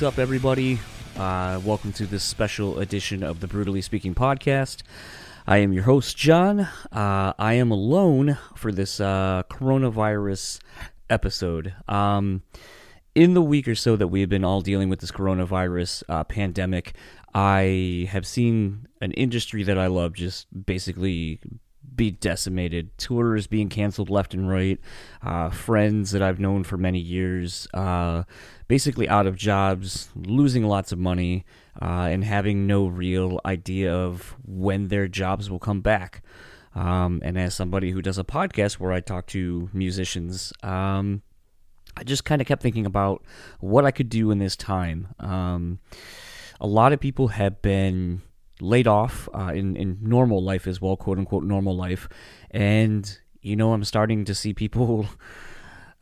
[0.00, 0.78] What's up, everybody?
[1.14, 4.80] Uh, welcome to this special edition of the Brutally Speaking podcast.
[5.46, 6.60] I am your host, John.
[6.60, 10.60] Uh, I am alone for this uh, coronavirus
[11.10, 11.74] episode.
[11.86, 12.44] Um,
[13.14, 16.24] in the week or so that we have been all dealing with this coronavirus uh,
[16.24, 16.94] pandemic,
[17.34, 21.40] I have seen an industry that I love just basically
[21.94, 22.96] be decimated.
[22.96, 24.80] Tours being canceled left and right.
[25.22, 28.22] Uh, friends that I've known for many years, uh,
[28.70, 31.44] basically out of jobs, losing lots of money,
[31.82, 36.22] uh, and having no real idea of when their jobs will come back.
[36.76, 41.22] Um, and as somebody who does a podcast where I talk to musicians, um,
[41.96, 43.24] I just kind of kept thinking about
[43.58, 45.08] what I could do in this time.
[45.18, 45.80] Um,
[46.60, 48.22] a lot of people have been
[48.60, 52.08] laid off uh, in in normal life as well, quote unquote normal life,
[52.52, 55.06] and you know I'm starting to see people.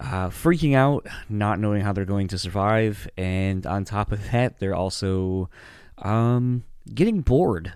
[0.01, 4.61] Uh, freaking out, not knowing how they're going to survive, and on top of that,
[4.61, 5.51] they're also
[5.99, 6.63] um,
[6.95, 7.73] getting bored.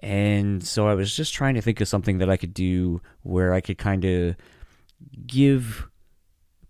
[0.00, 3.54] And so I was just trying to think of something that I could do where
[3.54, 4.36] I could kind of
[5.26, 5.88] give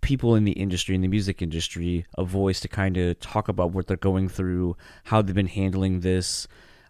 [0.01, 3.73] people in the industry, in the music industry, a voice to kind of talk about
[3.73, 6.47] what they're going through, how they've been handling this,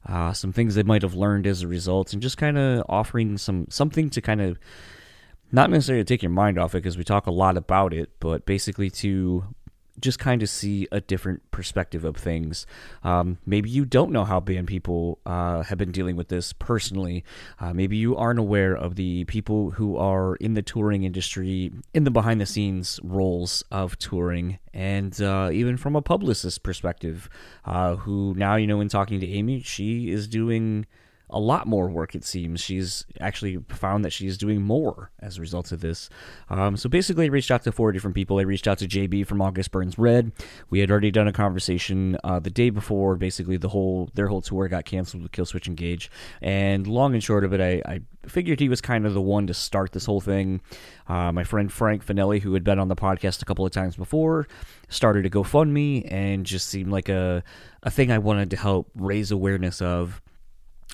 [0.06, 3.38] uh, some things they might have learned as a result, and just kind of offering
[3.38, 4.58] some something to kind of
[5.52, 8.10] not necessarily to take your mind off it because we talk a lot about it,
[8.20, 9.44] but basically to
[10.00, 12.66] just kind of see a different perspective of things.
[13.02, 17.24] Um, maybe you don't know how band people uh, have been dealing with this personally.
[17.60, 22.04] Uh, maybe you aren't aware of the people who are in the touring industry, in
[22.04, 27.28] the behind the scenes roles of touring, and uh, even from a publicist perspective,
[27.64, 30.86] uh, who now, you know, in talking to Amy, she is doing
[31.34, 32.60] a lot more work, it seems.
[32.60, 36.08] She's actually found that she's doing more as a result of this.
[36.48, 38.38] Um, so basically, I reached out to four different people.
[38.38, 40.30] I reached out to JB from August Burns Red.
[40.70, 43.16] We had already done a conversation uh, the day before.
[43.16, 46.08] Basically, the whole their whole tour got canceled with Killswitch Engage.
[46.40, 49.48] And long and short of it, I, I figured he was kind of the one
[49.48, 50.60] to start this whole thing.
[51.08, 53.96] Uh, my friend Frank Finelli, who had been on the podcast a couple of times
[53.96, 54.46] before,
[54.88, 57.42] started a GoFundMe and just seemed like a
[57.82, 60.22] a thing I wanted to help raise awareness of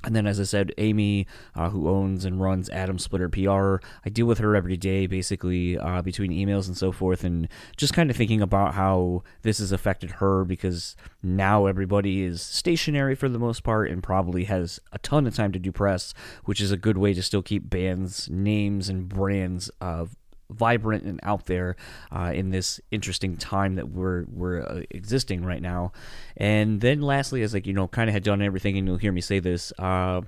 [0.02, 4.08] and then, as I said, Amy, uh, who owns and runs Atom Splitter PR, I
[4.10, 8.10] deal with her every day, basically uh, between emails and so forth, and just kind
[8.10, 13.38] of thinking about how this has affected her because now everybody is stationary for the
[13.38, 16.14] most part and probably has a ton of time to do press,
[16.46, 20.06] which is a good way to still keep bands' names and brands uh,
[20.50, 21.76] vibrant and out there
[22.10, 25.92] uh, in this interesting time that we're we're uh, existing right now.
[26.36, 29.12] And then lastly, as like you know, kind of had done everything, and you'll hear
[29.12, 29.72] me say this.
[29.78, 30.22] Uh,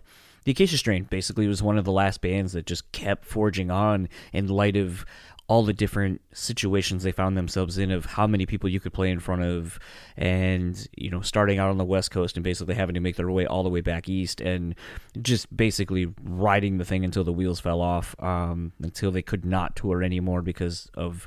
[0.44, 4.09] the Acacia Strain basically was one of the last bands that just kept forging on
[4.32, 5.06] in light of
[5.48, 9.10] all the different situations they found themselves in of how many people you could play
[9.10, 9.78] in front of
[10.16, 13.30] and you know starting out on the west coast and basically having to make their
[13.30, 14.75] way all the way back east and
[15.20, 19.76] just basically riding the thing until the wheels fell off um, until they could not
[19.76, 21.26] tour anymore because of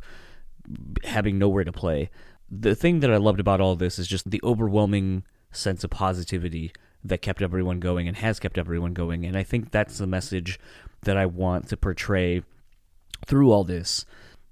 [1.04, 2.10] having nowhere to play.
[2.50, 6.72] The thing that i loved about all this is just the overwhelming sense of positivity
[7.04, 9.26] that kept everyone going and has kept everyone going.
[9.26, 10.60] And i think that's the message
[11.04, 12.42] that i want to portray
[13.26, 14.06] through all this.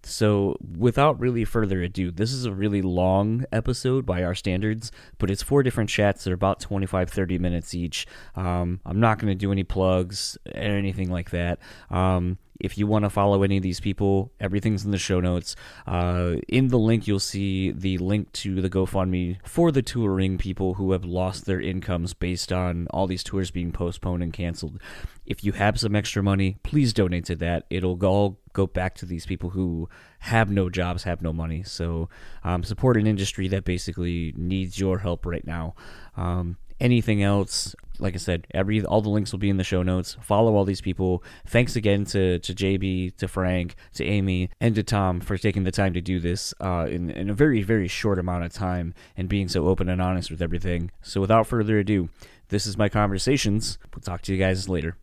[0.06, 5.32] So, without really further ado, this is a really long episode by our standards, but
[5.32, 8.06] it's four different chats that are about 25 30 minutes each.
[8.36, 11.60] Um, I'm not going to do any plugs or anything like that.
[11.90, 15.56] Um, if you want to follow any of these people, everything's in the show notes.
[15.86, 20.76] Uh, in the link, you'll see the link to the GoFundMe for the touring people
[20.76, 24.80] who have lost their incomes based on all these tours being postponed and canceled.
[25.26, 27.66] If you have some extra money, please donate to that.
[27.70, 29.90] It'll all go back to these people who
[30.20, 31.64] have no jobs, have no money.
[31.64, 32.08] So
[32.46, 35.76] um, support an industry that basically needs your help right now.
[36.16, 39.82] Um, anything else like i said every all the links will be in the show
[39.82, 40.18] notes.
[40.22, 41.24] Follow all these people.
[41.48, 45.72] Thanks again to, to jb to frank to amy and to tom for taking the
[45.72, 49.28] time to do this uh, in, in a very very short amount of time and
[49.30, 50.92] being so open and honest with everything.
[51.02, 52.10] So without further ado
[52.50, 53.80] this is my conversations.
[53.96, 54.98] We'll talk to you guys later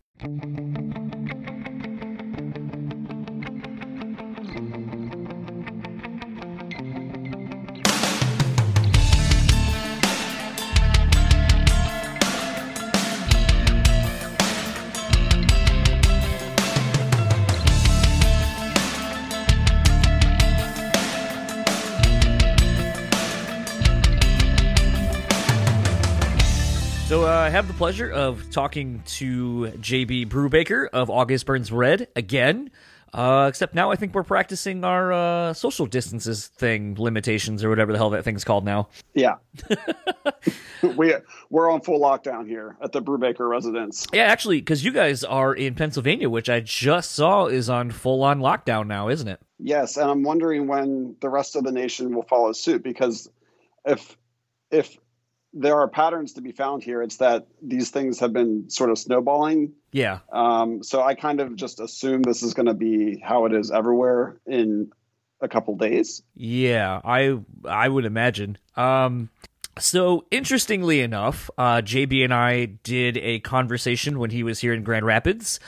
[27.11, 32.07] So uh, I have the pleasure of talking to JB Brubaker of August Burns Red
[32.15, 32.71] again.
[33.13, 37.91] Uh, except now I think we're practicing our uh, social distances thing limitations or whatever
[37.91, 38.87] the hell that thing's called now.
[39.13, 39.35] Yeah,
[40.95, 41.13] we
[41.49, 44.07] we're on full lockdown here at the Brubaker residence.
[44.13, 48.23] Yeah, actually, because you guys are in Pennsylvania, which I just saw is on full
[48.23, 49.41] on lockdown now, isn't it?
[49.59, 53.29] Yes, and I'm wondering when the rest of the nation will follow suit because
[53.83, 54.15] if
[54.71, 54.97] if
[55.53, 58.97] there are patterns to be found here, it's that these things have been sort of
[58.97, 59.73] snowballing.
[59.91, 60.19] Yeah.
[60.31, 63.71] Um, so I kind of just assume this is going to be how it is
[63.71, 64.91] everywhere in
[65.41, 66.23] a couple days.
[66.35, 68.57] Yeah, I I would imagine.
[68.77, 69.29] Um,
[69.79, 74.83] so interestingly enough, uh, JB and I did a conversation when he was here in
[74.83, 75.59] Grand Rapids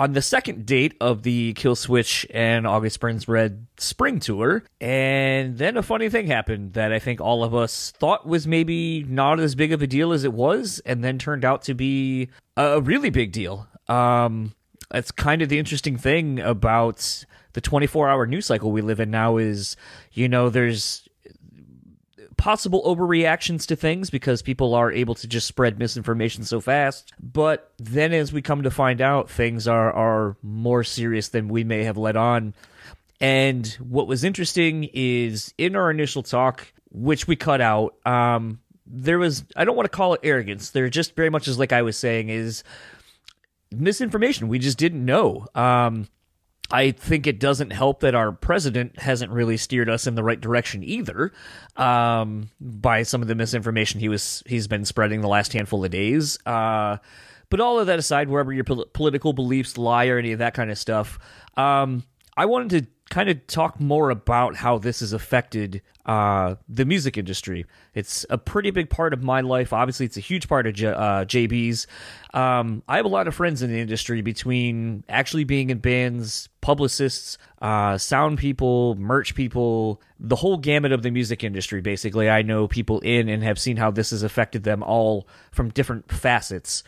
[0.00, 4.64] on the second date of the Killswitch and August Burns Red spring tour.
[4.80, 9.04] And then a funny thing happened that I think all of us thought was maybe
[9.04, 12.30] not as big of a deal as it was, and then turned out to be
[12.56, 13.68] a really big deal.
[13.88, 14.54] Um,
[14.90, 19.10] that's kind of the interesting thing about the 24 hour news cycle we live in
[19.10, 19.76] now is,
[20.12, 21.09] you know, there's
[22.40, 27.12] possible overreactions to things because people are able to just spread misinformation so fast.
[27.20, 31.64] But then as we come to find out, things are, are more serious than we
[31.64, 32.54] may have let on.
[33.20, 39.18] And what was interesting is in our initial talk, which we cut out, um, there
[39.18, 40.70] was, I don't want to call it arrogance.
[40.70, 42.64] There just very much is like I was saying is
[43.70, 44.48] misinformation.
[44.48, 45.46] We just didn't know.
[45.54, 46.08] Um,
[46.72, 50.40] I think it doesn't help that our president hasn't really steered us in the right
[50.40, 51.32] direction either,
[51.76, 55.90] um, by some of the misinformation he was he's been spreading the last handful of
[55.90, 56.38] days.
[56.46, 56.98] Uh,
[57.48, 60.54] but all of that aside, wherever your pol- political beliefs lie or any of that
[60.54, 61.18] kind of stuff,
[61.56, 62.04] um,
[62.36, 67.18] I wanted to kind of talk more about how this has affected uh, the music
[67.18, 67.66] industry.
[67.92, 69.72] It's a pretty big part of my life.
[69.72, 71.86] Obviously, it's a huge part of J- uh, JB's.
[72.32, 76.48] Um, I have a lot of friends in the industry between actually being in bands,
[76.70, 82.30] publicists, uh, sound people, merch people, the whole gamut of the music industry, basically.
[82.30, 86.12] I know people in and have seen how this has affected them all from different
[86.12, 86.84] facets.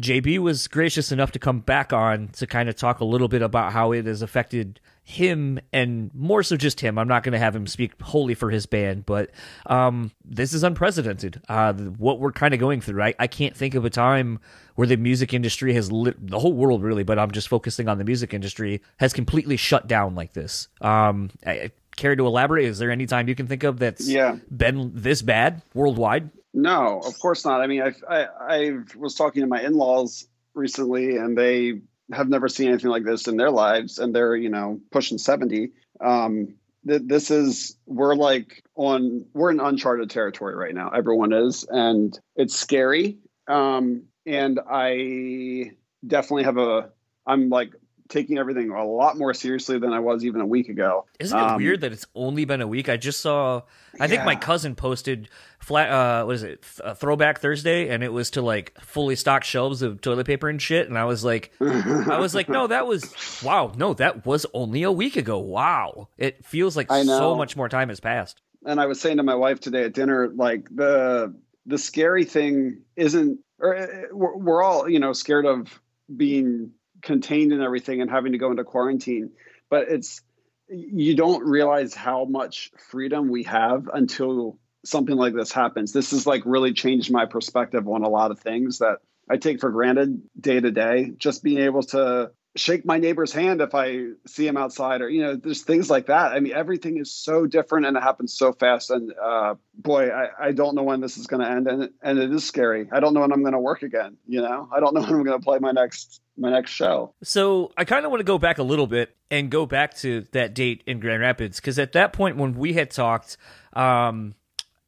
[0.00, 3.40] JB was gracious enough to come back on to kind of talk a little bit
[3.40, 6.98] about how it has affected him and more so just him.
[6.98, 9.30] I'm not going to have him speak wholly for his band, but
[9.66, 11.42] um, this is unprecedented.
[11.48, 13.02] Uh, what we're kind of going through.
[13.02, 14.40] I, I can't think of a time
[14.76, 17.98] where the music industry has lit the whole world really, but I'm just focusing on
[17.98, 20.68] the music industry has completely shut down like this.
[20.80, 22.64] Um, I, care to elaborate?
[22.64, 24.38] Is there any time you can think of that's Yeah.
[24.56, 26.30] been this bad worldwide?
[26.54, 27.60] No, of course not.
[27.60, 31.80] I mean, I I, I was talking to my in laws recently, and they
[32.12, 35.72] have never seen anything like this in their lives, and they're you know pushing seventy.
[36.00, 36.54] Um,
[36.86, 40.90] th- this is we're like on we're in uncharted territory right now.
[40.90, 43.18] Everyone is, and it's scary.
[43.48, 45.72] Um, and I
[46.06, 46.90] definitely have a.
[47.26, 47.72] I'm like
[48.08, 51.06] taking everything a lot more seriously than I was even a week ago.
[51.18, 52.88] Isn't it Um, weird that it's only been a week?
[52.88, 53.62] I just saw.
[53.98, 55.28] I think my cousin posted
[55.58, 55.88] flat.
[55.90, 56.62] Uh, what is it?
[56.62, 60.48] Th- uh, Throwback Thursday, and it was to like fully stocked shelves of toilet paper
[60.48, 60.88] and shit.
[60.88, 63.72] And I was like, I was like, no, that was wow.
[63.76, 65.38] No, that was only a week ago.
[65.38, 68.42] Wow, it feels like so much more time has passed.
[68.66, 71.34] and I was saying to my wife today at dinner, like the
[71.66, 75.80] the scary thing isn't, or uh, we're, we're all you know scared of
[76.14, 76.72] being
[77.04, 79.30] contained and everything and having to go into quarantine,
[79.70, 80.22] but it's
[80.68, 85.92] you don't realize how much freedom we have until something like this happens.
[85.92, 88.98] This has like really changed my perspective on a lot of things that
[89.30, 91.12] I take for granted day to day.
[91.16, 95.22] Just being able to shake my neighbor's hand if I see him outside, or you
[95.22, 96.32] know, there's things like that.
[96.32, 98.90] I mean, everything is so different and it happens so fast.
[98.90, 102.18] And uh, boy, I, I don't know when this is going to end, and and
[102.18, 102.88] it is scary.
[102.92, 104.16] I don't know when I'm going to work again.
[104.26, 107.14] You know, I don't know when I'm going to play my next my next show.
[107.22, 110.26] So I kind of want to go back a little bit and go back to
[110.32, 113.36] that date in Grand Rapids because at that point when we had talked,
[113.72, 114.34] um,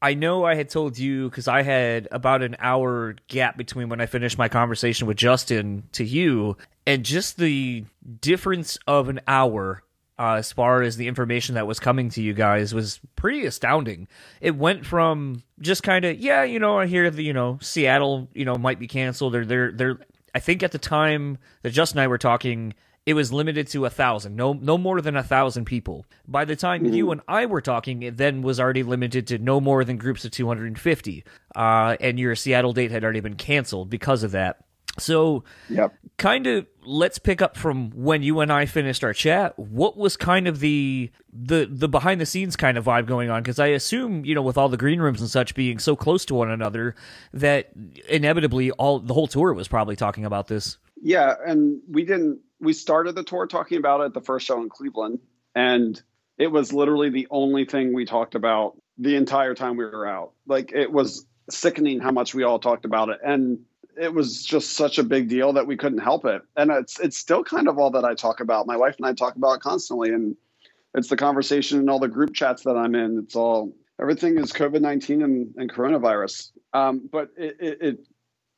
[0.01, 4.01] I know I had told you because I had about an hour gap between when
[4.01, 7.85] I finished my conversation with Justin to you, and just the
[8.21, 9.83] difference of an hour.
[10.19, 14.09] Uh, as far as the information that was coming to you guys was pretty astounding.
[14.41, 18.31] It went from just kind of yeah, you know, I hear the you know Seattle,
[18.33, 19.99] you know, might be canceled or they're they're.
[20.35, 22.73] I think at the time that Justin and I were talking,
[23.07, 26.05] it was limited to a thousand, no no more than a thousand people.
[26.27, 29.61] By the time you and I were talking, it then was already limited to no
[29.61, 31.25] more than groups of 250.
[31.55, 34.66] Uh, and your Seattle date had already been canceled because of that.
[34.99, 35.95] So, Yep.
[36.19, 39.59] kind of let's pick up from when you and I finished our chat.
[39.59, 43.43] What was kind of the the the behind the scenes kind of vibe going on?
[43.43, 46.25] Because I assume you know with all the green rooms and such being so close
[46.27, 46.95] to one another
[47.33, 47.71] that
[48.09, 50.79] inevitably all the whole tour was probably talking about this.
[51.03, 52.41] Yeah, and we didn't.
[52.61, 55.19] We started the tour talking about it at the first show in Cleveland,
[55.55, 56.01] and
[56.39, 60.33] it was literally the only thing we talked about the entire time we were out.
[60.47, 63.61] Like it was sickening how much we all talked about it, and
[63.97, 66.43] it was just such a big deal that we couldn't help it.
[66.57, 68.67] And it's it's still kind of all that I talk about.
[68.67, 70.37] My wife and I talk about constantly, and
[70.95, 73.19] it's the conversation in all the group chats that I'm in.
[73.19, 76.53] It's all everything is COVID nineteen and, and, coronavirus.
[76.73, 77.99] Um, but it, it, it,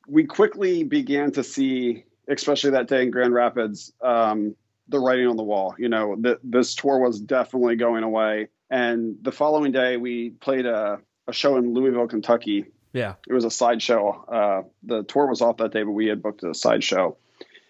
[0.06, 4.54] we quickly began to see, especially that day in Grand Rapids, um,
[4.88, 5.74] the writing on the wall.
[5.78, 8.48] You know, this tour was definitely going away.
[8.70, 12.66] And the following day, we played a, a show in Louisville, Kentucky.
[12.92, 14.24] Yeah, it was a sideshow.
[14.24, 17.16] Uh, the tour was off that day, but we had booked a sideshow,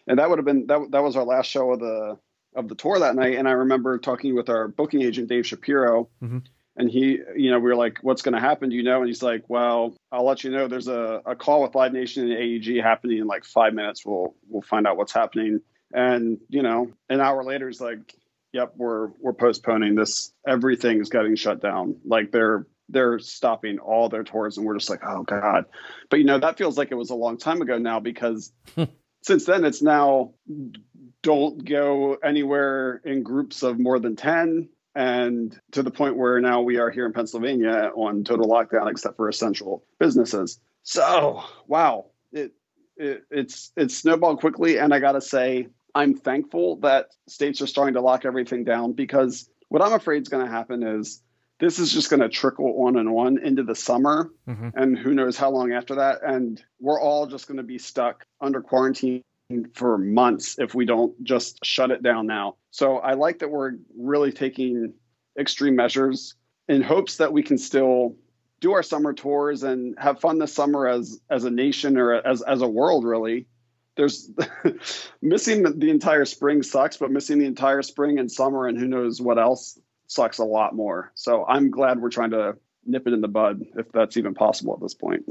[0.06, 0.90] and that would have been that.
[0.90, 2.18] That was our last show of the
[2.54, 3.37] of the tour that night.
[3.38, 6.38] And I remember talking with our booking agent, Dave Shapiro, mm-hmm.
[6.76, 8.70] and he, you know, we were like, "What's going to happen?
[8.70, 10.68] Do you know?" And he's like, "Well, I'll let you know.
[10.68, 14.04] There's a, a call with Live Nation and AEG happening in like five minutes.
[14.04, 15.60] We'll we'll find out what's happening."
[15.92, 18.14] And you know, an hour later, he's like,
[18.52, 20.32] "Yep, we're we're postponing this.
[20.46, 21.96] Everything's getting shut down.
[22.04, 25.66] Like they're." They're stopping all their tours, and we're just like, oh god.
[26.11, 28.85] But you know that feels like it was a long time ago now because hmm.
[29.23, 30.33] since then it's now
[31.23, 36.62] don't go anywhere in groups of more than 10 and to the point where now
[36.62, 40.61] we are here in Pennsylvania on total lockdown except for essential businesses.
[40.83, 42.52] So, wow, it,
[42.97, 47.66] it it's it's snowballed quickly and I got to say I'm thankful that states are
[47.66, 51.23] starting to lock everything down because what I'm afraid is going to happen is
[51.60, 54.70] this is just going to trickle on and on into the summer mm-hmm.
[54.74, 58.24] and who knows how long after that and we're all just going to be stuck
[58.40, 59.22] under quarantine
[59.74, 62.56] for months if we don't just shut it down now.
[62.70, 64.92] So I like that we're really taking
[65.38, 66.34] extreme measures
[66.68, 68.16] in hopes that we can still
[68.60, 72.42] do our summer tours and have fun this summer as as a nation or as
[72.42, 73.46] as a world really
[73.96, 74.30] there's
[75.22, 79.20] missing the entire spring sucks but missing the entire spring and summer and who knows
[79.20, 83.20] what else sucks a lot more so i'm glad we're trying to nip it in
[83.20, 85.24] the bud if that's even possible at this point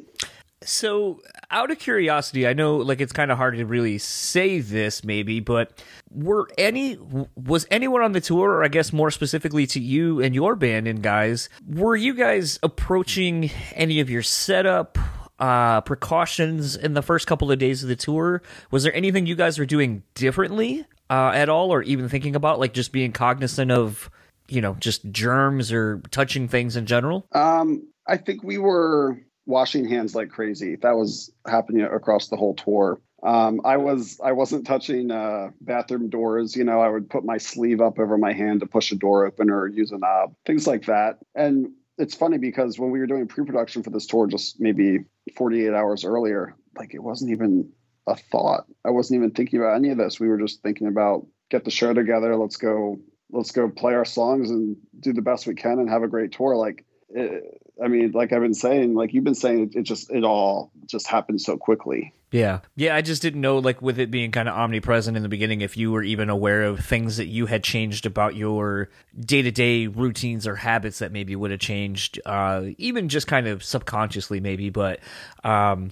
[0.64, 5.04] so, out of curiosity, I know like it's kind of hard to really say this
[5.04, 6.98] maybe, but were any
[7.36, 10.88] was anyone on the tour or I guess more specifically to you and your band
[10.88, 14.98] and guys, were you guys approaching any of your setup
[15.40, 18.42] uh, precautions in the first couple of days of the tour?
[18.72, 22.60] Was there anything you guys were doing differently uh, at all or even thinking about
[22.60, 24.10] like just being cognizant of
[24.50, 27.28] you know just germs or touching things in general?
[27.32, 30.76] Um, I think we were washing hands like crazy.
[30.76, 33.00] That was happening across the whole tour.
[33.24, 36.56] Um, I was I wasn't touching uh, bathroom doors.
[36.56, 39.26] You know, I would put my sleeve up over my hand to push a door
[39.26, 41.18] open or use a knob, things like that.
[41.34, 45.74] And it's funny because when we were doing pre-production for this tour, just maybe 48
[45.74, 47.72] hours earlier, like it wasn't even
[48.06, 48.66] a thought.
[48.86, 50.20] I wasn't even thinking about any of this.
[50.20, 52.36] We were just thinking about get the show together.
[52.36, 52.98] Let's go.
[53.32, 56.32] Let's go play our songs and do the best we can and have a great
[56.32, 56.56] tour.
[56.56, 60.10] Like it, I mean, like I've been saying, like you've been saying, it, it just
[60.12, 62.14] it all just happened so quickly.
[62.30, 62.94] Yeah, yeah.
[62.94, 65.78] I just didn't know, like, with it being kind of omnipresent in the beginning, if
[65.78, 69.88] you were even aware of things that you had changed about your day to day
[69.88, 74.70] routines or habits that maybe would have changed, uh, even just kind of subconsciously, maybe.
[74.70, 75.00] But,
[75.46, 75.92] um,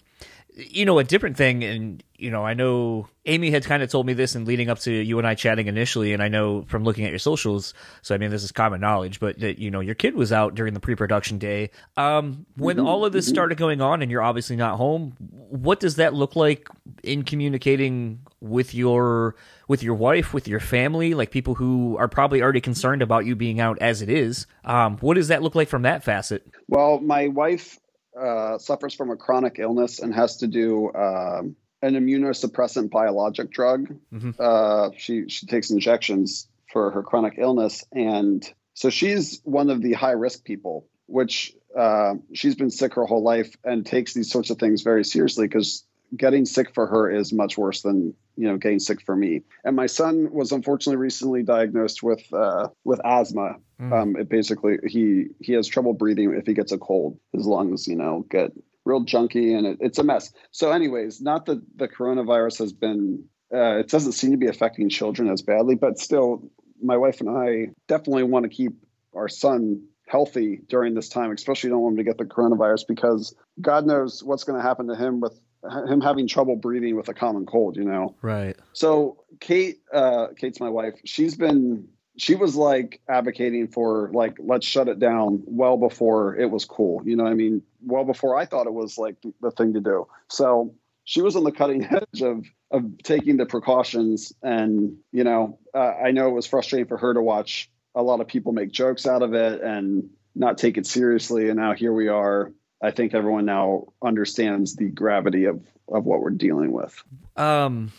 [0.58, 4.06] you know, a different thing, and you know, I know Amy had kind of told
[4.06, 6.86] me this in leading up to you and I chatting initially, and I know from
[6.86, 7.74] looking at your socials.
[8.02, 10.56] So I mean, this is common knowledge, but that you know, your kid was out
[10.56, 11.72] during the pre-production day.
[11.98, 12.88] Um, when mm-hmm.
[12.88, 16.38] all of this started going on, and you're obviously not home, what does that look
[16.38, 16.70] like
[17.04, 19.36] in communicating with your
[19.68, 23.36] with your wife, with your family, like people who are probably already concerned about you
[23.36, 24.48] being out as it is?
[24.64, 26.48] Um, what does that look like from that facet?
[26.70, 27.78] Well, my wife
[28.20, 30.94] uh, suffers from a chronic illness and has to do.
[30.94, 33.96] Um, an immunosuppressant biologic drug.
[34.12, 34.32] Mm-hmm.
[34.40, 38.44] Uh, she she takes injections for her chronic illness, and
[38.74, 40.88] so she's one of the high risk people.
[41.08, 45.04] Which uh, she's been sick her whole life and takes these sorts of things very
[45.04, 45.84] seriously because
[46.16, 49.44] getting sick for her is much worse than you know getting sick for me.
[49.64, 53.58] And my son was unfortunately recently diagnosed with uh, with asthma.
[53.80, 53.92] Mm.
[53.92, 57.20] Um, it basically he he has trouble breathing if he gets a cold.
[57.34, 58.52] His lungs, you know, get
[58.86, 60.32] real junky and it, it's a mess.
[60.52, 64.90] So, anyways, not that the coronavirus has been, uh, it doesn't seem to be affecting
[64.90, 66.52] children as badly, but still,
[66.82, 68.74] my wife and I definitely want to keep
[69.16, 73.36] our son healthy during this time, especially don't want him to get the coronavirus because
[73.60, 75.40] God knows what's going to happen to him with
[75.88, 78.16] him having trouble breathing with a common cold, you know?
[78.22, 78.56] Right.
[78.74, 80.94] So Kate, uh, Kate's my wife.
[81.06, 81.88] She's been
[82.18, 87.02] she was like advocating for like let's shut it down well before it was cool
[87.06, 90.08] you know i mean well before i thought it was like the thing to do
[90.30, 90.74] so
[91.06, 94.34] she was on the cutting edge of of taking the precautions.
[94.44, 98.20] And you know, uh, I know it was frustrating for her to watch a lot
[98.20, 101.48] of people make jokes out of it and not take it seriously.
[101.48, 102.52] And now here we are.
[102.82, 107.02] I think everyone now understands the gravity of of what we're dealing with.
[107.38, 107.92] Um,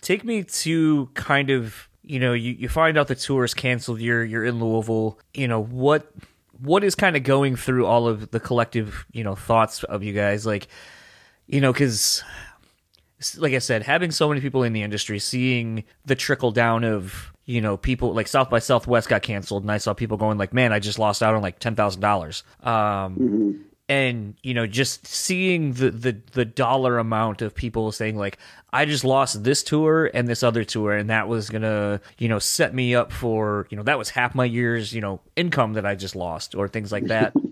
[0.00, 4.00] take me to kind of you know you, you find out the tour is canceled.
[4.00, 5.18] You're you're in Louisville.
[5.34, 6.10] You know what
[6.60, 10.12] what is kind of going through all of the collective you know thoughts of you
[10.12, 10.68] guys like
[11.46, 12.24] you know because
[13.36, 17.32] like I said, having so many people in the industry, seeing the trickle down of
[17.44, 20.54] you know people like South by Southwest got canceled, and I saw people going like,
[20.54, 22.42] "Man, I just lost out on like ten thousand um, dollars."
[23.88, 28.36] And you know, just seeing the, the the dollar amount of people saying like,
[28.70, 32.38] "I just lost this tour and this other tour, and that was gonna you know
[32.38, 35.86] set me up for you know that was half my year's you know income that
[35.86, 37.32] I just lost," or things like that.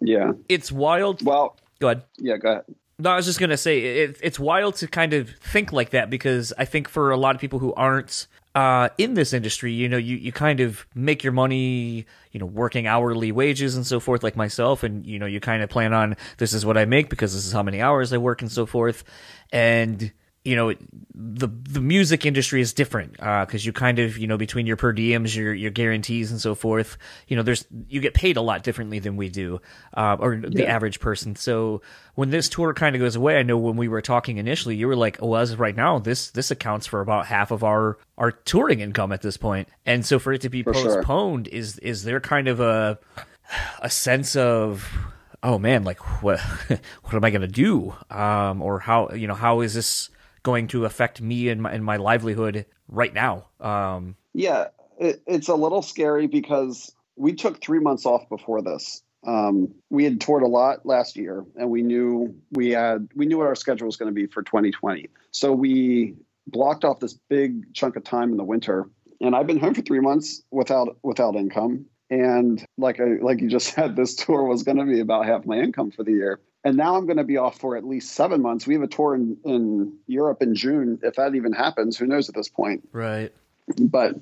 [0.00, 0.32] Yeah.
[0.48, 1.24] it's wild.
[1.24, 2.04] Well, Go ahead.
[2.18, 2.36] yeah.
[2.36, 2.64] Go ahead.
[2.98, 6.10] No, I was just gonna say it, it's wild to kind of think like that
[6.10, 9.86] because I think for a lot of people who aren't uh, in this industry, you
[9.86, 14.00] know, you, you kind of make your money, you know, working hourly wages and so
[14.00, 16.86] forth, like myself, and you know, you kind of plan on this is what I
[16.86, 19.04] make because this is how many hours I work and so forth,
[19.52, 20.10] and
[20.46, 20.72] you know
[21.14, 24.76] the the music industry is different because uh, you kind of you know between your
[24.76, 28.40] per diems your your guarantees and so forth you know there's you get paid a
[28.40, 29.60] lot differently than we do
[29.96, 30.74] uh, or the Yeah.
[30.74, 31.82] average person so
[32.14, 34.86] when this tour kind of goes away I know when we were talking initially you
[34.86, 37.98] were like oh as of right now this this accounts for about half of our
[38.16, 39.68] our touring income at this point.
[39.84, 40.96] and so for it to be For sure.
[40.96, 42.98] postponed is is there kind of a
[43.80, 44.88] a sense of
[45.42, 46.40] oh man like what
[47.04, 50.10] what am i going to do um or how you know how is this
[50.46, 55.48] going to affect me and my, and my livelihood right now um Yeah, it, it's
[55.48, 59.02] a little scary because we took three months off before this.
[59.26, 63.38] Um, we had toured a lot last year, and we knew we had we knew
[63.38, 65.08] what our schedule was going to be for 2020.
[65.32, 66.14] So we
[66.46, 68.88] blocked off this big chunk of time in the winter,
[69.20, 71.86] and I've been home for three months without without income.
[72.08, 75.44] And like I, like you just said, this tour was going to be about half
[75.44, 76.40] my income for the year.
[76.66, 78.66] And now I'm going to be off for at least seven months.
[78.66, 80.98] We have a tour in, in Europe in June.
[81.02, 82.88] If that even happens, who knows at this point?
[82.92, 83.32] right
[83.78, 84.14] but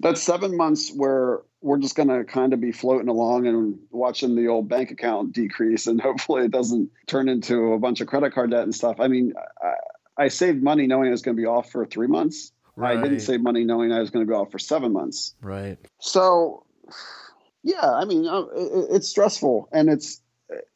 [0.00, 4.34] that's seven months where we're just going to kind of be floating along and watching
[4.36, 8.32] the old bank account decrease and hopefully it doesn't turn into a bunch of credit
[8.34, 11.40] card debt and stuff i mean i, I saved money knowing i was going to
[11.40, 12.98] be off for three months Right.
[12.98, 15.78] i didn't save money knowing i was going to be off for seven months right
[16.00, 16.64] so
[17.62, 18.44] yeah i mean uh,
[18.90, 20.20] it's stressful and it's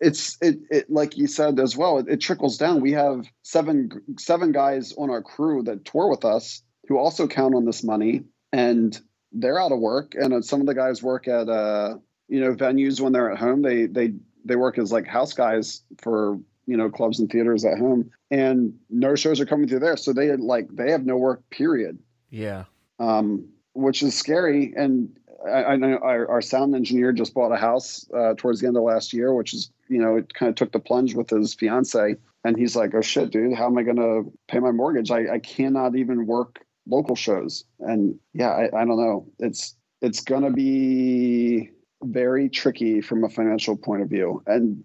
[0.01, 2.81] it's it, it like you said as well it, it trickles down.
[2.81, 7.55] We have seven seven guys on our crew that tour with us who also count
[7.55, 8.99] on this money and
[9.33, 10.15] they're out of work.
[10.15, 11.97] And some of the guys work at uh
[12.29, 13.63] you know venues when they're at home.
[13.63, 17.79] They they they work as like house guys for you know clubs and theaters at
[17.79, 18.11] home.
[18.31, 19.97] And no shows are coming through there.
[19.97, 21.99] So they like they have no work period.
[22.31, 22.65] Yeah.
[22.99, 24.73] Um, which is scary.
[24.77, 28.77] And I, know our, our sound engineer just bought a house uh, towards the end
[28.77, 31.55] of last year, which is, you know, it kind of took the plunge with his
[31.55, 32.17] fiance.
[32.45, 35.11] And he's like, oh shit, dude, how am I going to pay my mortgage?
[35.11, 37.65] I, I cannot even work local shows.
[37.81, 39.27] And yeah, I, I don't know.
[39.39, 41.71] It's, it's going to be
[42.03, 44.43] very tricky from a financial point of view.
[44.47, 44.85] And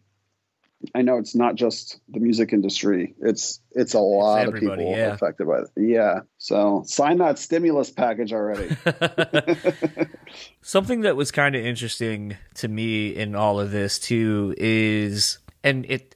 [0.95, 3.15] I know it's not just the music industry.
[3.21, 5.13] It's it's a lot of people yeah.
[5.13, 5.67] affected by it.
[5.75, 6.21] Yeah.
[6.37, 8.75] So sign that stimulus package already.
[10.61, 15.85] Something that was kind of interesting to me in all of this too is, and
[15.87, 16.15] it,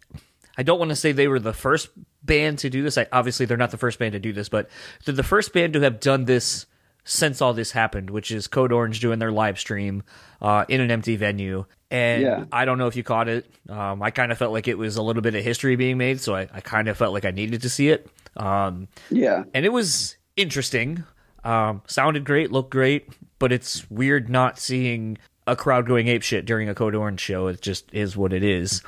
[0.58, 1.90] I don't want to say they were the first
[2.24, 2.98] band to do this.
[2.98, 4.70] I, obviously, they're not the first band to do this, but
[5.06, 6.66] they're the first band to have done this
[7.06, 10.04] since all this happened, which is Code Orange doing their live stream
[10.42, 11.66] uh, in an empty venue.
[11.92, 12.46] And Yeah.
[12.52, 13.50] I don't know if you caught it.
[13.70, 16.20] Um, I kind of felt like it was a little bit of history being made,
[16.20, 18.10] so I, I kind of felt like I needed to see it.
[18.36, 19.44] Um, yeah.
[19.54, 21.04] and it was interesting.
[21.44, 26.46] Um, sounded great, looked great, but it's weird not seeing a crowd going ape shit
[26.46, 27.48] during a Code Orange show.
[27.48, 28.82] It just is what it is.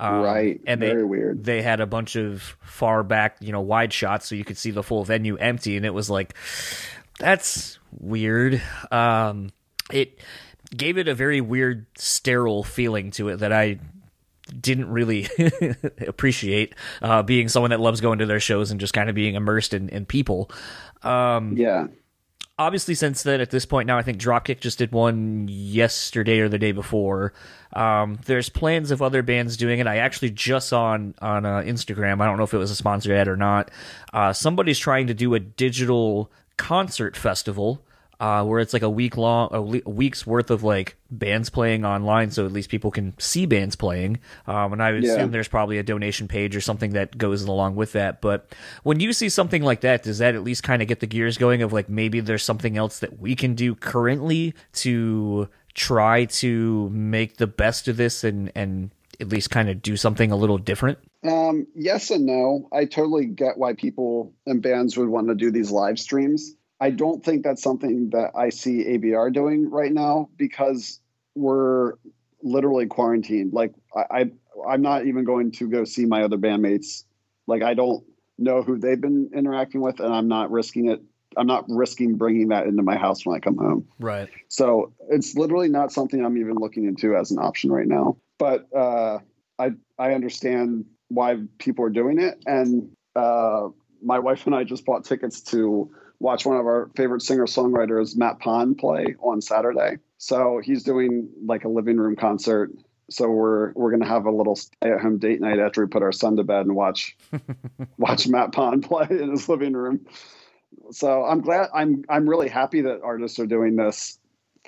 [0.00, 0.60] Um, right.
[0.66, 1.44] And they Very weird.
[1.44, 4.70] they had a bunch of far back, you know, wide shots so you could see
[4.70, 6.34] the full venue empty, and it was like
[7.20, 8.60] that's weird.
[8.90, 9.50] Um,
[9.92, 10.18] it
[10.76, 13.78] gave it a very weird, sterile feeling to it that I
[14.60, 15.28] didn't really
[16.06, 16.74] appreciate.
[17.00, 19.74] Uh, being someone that loves going to their shows and just kind of being immersed
[19.74, 20.50] in, in people.
[21.02, 21.86] Um, Yeah.
[22.58, 26.48] obviously since then at this point now i think dropkick just did one yesterday or
[26.50, 27.32] the day before
[27.72, 31.60] um, there's plans of other bands doing it i actually just saw on, on uh,
[31.62, 33.70] instagram i don't know if it was a sponsored ad or not
[34.12, 37.82] uh, somebody's trying to do a digital concert festival
[38.20, 42.30] uh, where it's like a week long, a, week's worth of like bands playing online,
[42.30, 44.18] so at least people can see bands playing.
[44.46, 45.14] Um, and I would Yeah.
[45.14, 48.20] assume there's probably a donation page or something that goes along with that.
[48.20, 51.06] But when you see something like that, does that at least kind of get the
[51.06, 54.52] gears going of like maybe there's something else that we can do currently
[54.84, 59.96] to try to make the best of this and and at least kind of do
[59.96, 60.98] something a little different?
[61.22, 62.68] Um, yes and no.
[62.72, 66.54] I totally get why people and bands would want to do these live streams.
[66.80, 70.98] I don't think that's something that I see ABR doing right now because
[71.34, 71.94] we're
[72.42, 73.52] literally quarantined.
[73.52, 74.30] Like I, I
[74.66, 77.04] I'm not even going to go see my other bandmates.
[77.46, 78.04] Like I don't
[78.38, 81.02] know who they've been interacting with, and I'm not risking it.
[81.36, 83.86] I'm not risking bringing that into my house when I come home.
[84.00, 84.28] Right.
[84.48, 88.16] So it's literally not something I'm even looking into as an option right now.
[88.38, 89.18] But uh,
[89.58, 93.68] I I understand why people are doing it, and uh,
[94.02, 98.16] my wife and I just bought tickets to watch one of our favorite singer songwriters,
[98.16, 99.98] Matt Pond, play on Saturday.
[100.18, 102.70] So he's doing like a living room concert.
[103.10, 106.02] So we're we're gonna have a little stay at home date night after we put
[106.02, 107.16] our son to bed and watch
[107.98, 110.06] watch Matt Pond play in his living room.
[110.92, 114.18] So I'm glad I'm I'm really happy that artists are doing this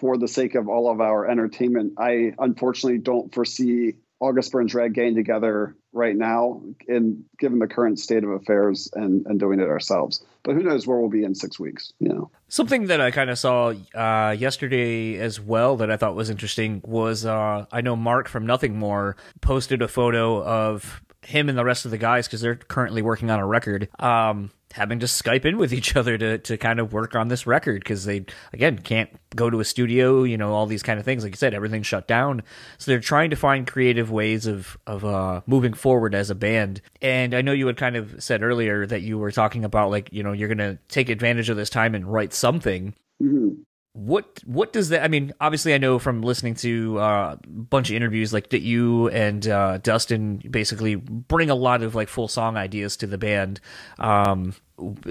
[0.00, 1.94] for the sake of all of our entertainment.
[1.98, 7.98] I unfortunately don't foresee August Burns Red getting together right now, in given the current
[7.98, 10.24] state of affairs, and and doing it ourselves.
[10.42, 11.92] But who knows where we'll be in six weeks?
[11.98, 12.30] You know.
[12.48, 16.82] Something that I kind of saw uh, yesterday as well that I thought was interesting
[16.84, 21.64] was uh, I know Mark from Nothing More posted a photo of him and the
[21.64, 23.88] rest of the guys because they're currently working on a record.
[23.98, 27.46] Um, having to Skype in with each other to, to kind of work on this
[27.46, 31.04] record because they again can't go to a studio, you know, all these kind of
[31.04, 31.22] things.
[31.22, 32.42] Like you said, everything's shut down.
[32.78, 36.80] So they're trying to find creative ways of of uh, moving forward as a band.
[37.00, 40.12] And I know you had kind of said earlier that you were talking about like,
[40.12, 42.94] you know, you're gonna take advantage of this time and write something.
[43.22, 43.58] Mhm.
[43.94, 45.04] What what does that?
[45.04, 48.62] I mean, obviously, I know from listening to uh, a bunch of interviews like that
[48.62, 53.18] you and uh, Dustin basically bring a lot of like full song ideas to the
[53.18, 53.60] band.
[53.98, 54.54] Um,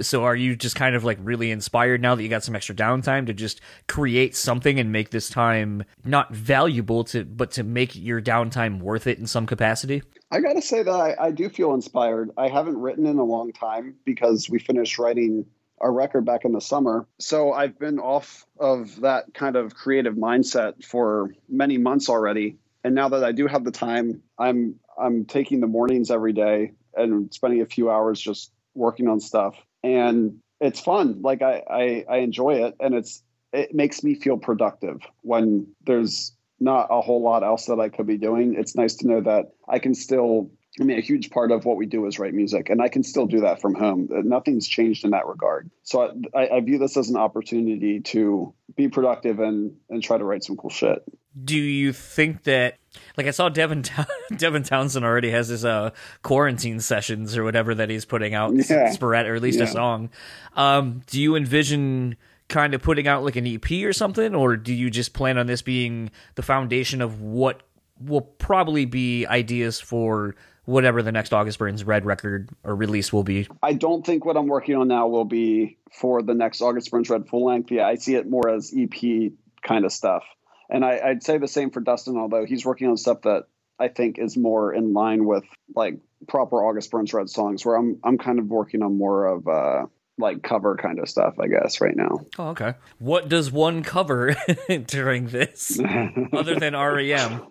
[0.02, 2.74] so, are you just kind of like really inspired now that you got some extra
[2.74, 7.96] downtime to just create something and make this time not valuable to, but to make
[7.96, 10.02] your downtime worth it in some capacity?
[10.32, 12.32] I got to say that I, I do feel inspired.
[12.36, 15.46] I haven't written in a long time because we finished writing
[15.82, 17.08] our record back in the summer.
[17.20, 22.58] So I've been off of that kind of creative mindset for many months already.
[22.84, 26.74] And now that I do have the time, I'm I'm taking the mornings every day
[26.96, 29.56] and spending a few hours just working on stuff.
[29.84, 31.22] And it's fun.
[31.22, 36.34] Like I I, I enjoy it and it's it makes me feel productive when there's
[36.60, 38.56] not a whole lot else that I could be doing.
[38.58, 41.76] It's nice to know that I can still I mean, a huge part of what
[41.76, 44.08] we do is write music, and I can still do that from home.
[44.10, 45.70] Uh, Nothing's changed in that regard.
[45.84, 50.24] So I, I view this as an opportunity to be productive and and try to
[50.24, 51.04] write some cool shit.
[51.44, 52.78] Do you think that,
[53.18, 53.84] like, I saw Devin
[54.38, 58.92] Devin Townsend already has his uh, quarantine sessions or whatever that he's putting out Yeah.
[58.92, 60.10] sporadic, or at least a song.
[60.56, 62.16] Um, do you envision
[62.48, 65.48] kind of putting out like an EP or something, or do you just plan on
[65.48, 67.64] this being the foundation of what
[68.00, 70.36] will probably be ideas for
[70.72, 73.48] whatever the next August Burns Red record or release will be?
[73.62, 77.10] I don't think what I'm working on now will be for the next August Burns
[77.10, 77.72] Red full length.
[77.72, 79.32] Yeah, I see it more as EP
[79.62, 80.24] kind of stuff.
[80.70, 83.44] And I, I'd say the same for Dustin, although he's working on stuff that
[83.78, 85.44] I think is more in line with
[85.76, 89.48] like proper August Burns Red songs, where I'm I'm kind of working on more of
[89.48, 89.86] uh
[90.18, 92.20] like cover kind of stuff, I guess, right now.
[92.38, 92.76] Oh, okay.
[93.00, 94.36] What does one cover
[94.86, 95.80] during this
[96.34, 97.42] other than REM?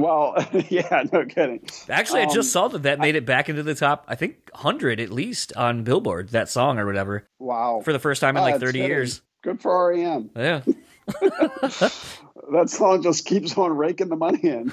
[0.00, 0.34] Well,
[0.68, 1.60] yeah, no kidding.
[1.88, 4.36] Actually, I Um, just saw that that made it back into the top, I think,
[4.52, 7.82] 100 at least on Billboard, that song or whatever, Wow.
[7.84, 8.82] for the first time in like 30 fitting.
[8.88, 9.22] years.
[9.42, 10.30] Good for REM.
[10.36, 10.62] Yeah.
[12.52, 14.72] That song just keeps on raking the money in.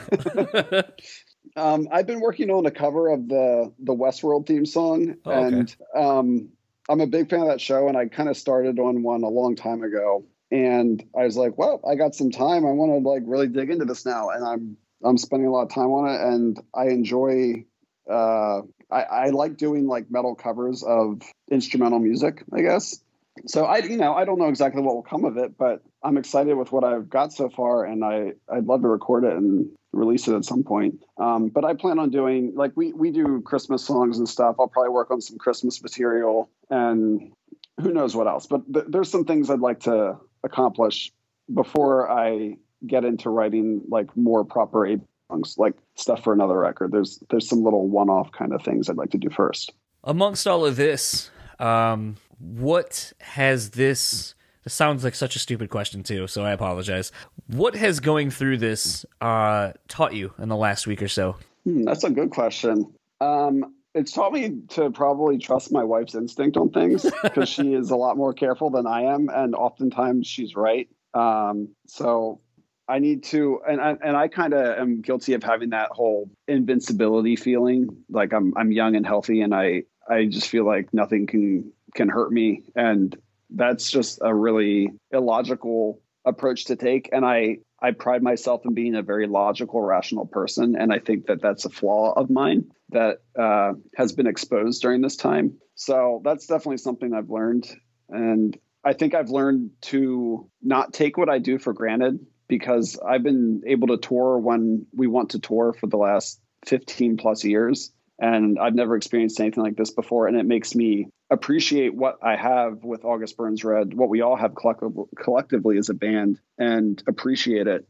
[1.55, 5.47] um, I've been working on a cover of the the Westworld theme song, Oh, okay.
[5.55, 6.49] and um,
[6.89, 7.87] I'm a big fan of that show.
[7.87, 11.57] And I kind of started on one a long time ago, and I was like,
[11.57, 12.65] "Well, I got some time.
[12.65, 15.63] I want to like really dig into this now." And I'm I'm spending a lot
[15.63, 17.65] of time on it, and I enjoy.
[18.09, 22.99] Uh, I, I like doing like metal covers of instrumental music, I guess.
[23.45, 26.17] So I, you know, I don't know exactly what will come of it, but I'm
[26.17, 29.69] excited with what I've got so far, and I I'd love to record it and
[29.93, 31.03] release it at some point.
[31.17, 34.55] Um, but I plan on doing like we we do Christmas songs and stuff.
[34.59, 37.31] I'll probably work on some Christmas material and
[37.79, 38.47] who knows what else.
[38.47, 41.11] But th- there's some things I'd like to accomplish
[41.53, 46.91] before I get into writing like more proper A songs, like stuff for another record.
[46.91, 49.73] There's there's some little one-off kind of things I'd like to do first.
[50.03, 56.03] Amongst all of this, um, what has this This sounds like such a stupid question
[56.03, 57.11] too, so I apologize.
[57.47, 61.35] What has going through this uh, taught you in the last week or so?
[61.63, 62.93] Hmm, that's a good question.
[63.19, 67.89] Um, it's taught me to probably trust my wife's instinct on things because she is
[67.89, 70.87] a lot more careful than I am, and oftentimes she's right.
[71.13, 72.41] Um, so
[72.89, 76.29] I need to, and I, and I kind of am guilty of having that whole
[76.47, 81.27] invincibility feeling, like I'm I'm young and healthy, and I I just feel like nothing
[81.27, 83.15] can can hurt me, and
[83.49, 87.09] that's just a really illogical approach to take.
[87.11, 91.25] And I I pride myself in being a very logical, rational person, and I think
[91.27, 95.57] that that's a flaw of mine that uh, has been exposed during this time.
[95.75, 97.69] So that's definitely something I've learned,
[98.07, 103.23] and I think I've learned to not take what I do for granted because I've
[103.23, 107.91] been able to tour when we want to tour for the last 15 plus years.
[108.19, 110.27] And I've never experienced anything like this before.
[110.27, 114.35] And it makes me appreciate what I have with August Burns Red, what we all
[114.35, 117.85] have collectively as a band, and appreciate it.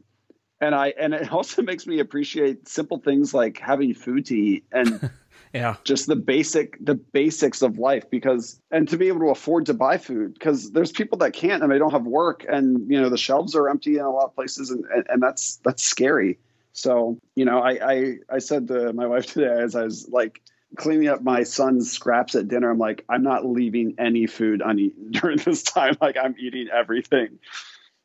[0.60, 4.64] And I and it also makes me appreciate simple things like having food to eat
[4.72, 5.10] and
[5.52, 5.76] yeah.
[5.84, 9.74] Just the basic the basics of life because and to be able to afford to
[9.74, 13.08] buy food because there's people that can't and they don't have work and you know
[13.08, 16.38] the shelves are empty in a lot of places and and, and that's that's scary.
[16.72, 20.40] So you know I, I i said to my wife today as i was like
[20.76, 25.10] cleaning up my son's scraps at dinner i'm like i'm not leaving any food uneaten
[25.10, 25.96] during this time.
[26.00, 27.38] Like i'm eating everything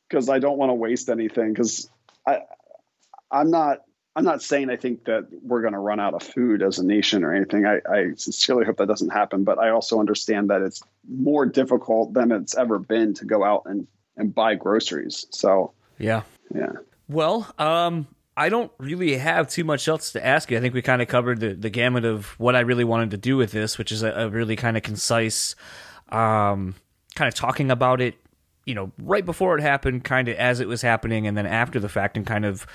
[0.08, 1.90] because i don't want to waste anything because
[2.26, 2.40] i
[3.30, 3.84] i'm not
[4.16, 6.86] I'm not saying I think that we're going to run out of food as a
[6.86, 7.66] nation or anything.
[7.66, 12.14] I, I, sincerely hope that doesn't happen, but I also understand that it's more difficult
[12.14, 15.26] than it's ever been to go out and, and buy groceries.
[15.32, 16.22] So, yeah.
[16.54, 16.74] Yeah.
[17.08, 20.58] Well, um, I don't really have too much else to ask you.
[20.58, 23.18] I think we kind of covered the, the gamut of what I really wanted to
[23.18, 25.56] do with this, which is a, a really kind of concise,
[26.10, 26.76] um,
[27.16, 28.16] kind of talking about it,
[28.66, 31.80] you know, right before it happened, kind of as it was happening, and then after
[31.80, 32.66] the fact, and kind of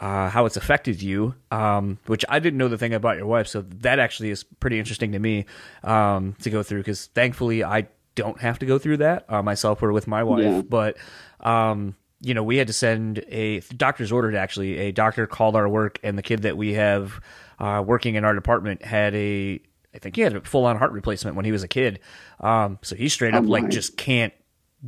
[0.00, 3.46] uh, how it's affected you, um, which I didn't know the thing about your wife.
[3.46, 5.44] So that actually is pretty interesting to me
[5.84, 9.82] um, to go through because thankfully I don't have to go through that uh, myself
[9.82, 10.44] or with my wife.
[10.44, 10.62] Yeah.
[10.62, 10.96] But,
[11.40, 14.78] um, you know, we had to send a doctor's ordered actually.
[14.78, 17.20] A doctor called our work, and the kid that we have
[17.58, 19.60] uh, working in our department had a
[19.94, 22.00] I think he had a full on heart replacement when he was a kid.
[22.38, 24.32] Um, so he straight up oh like just can't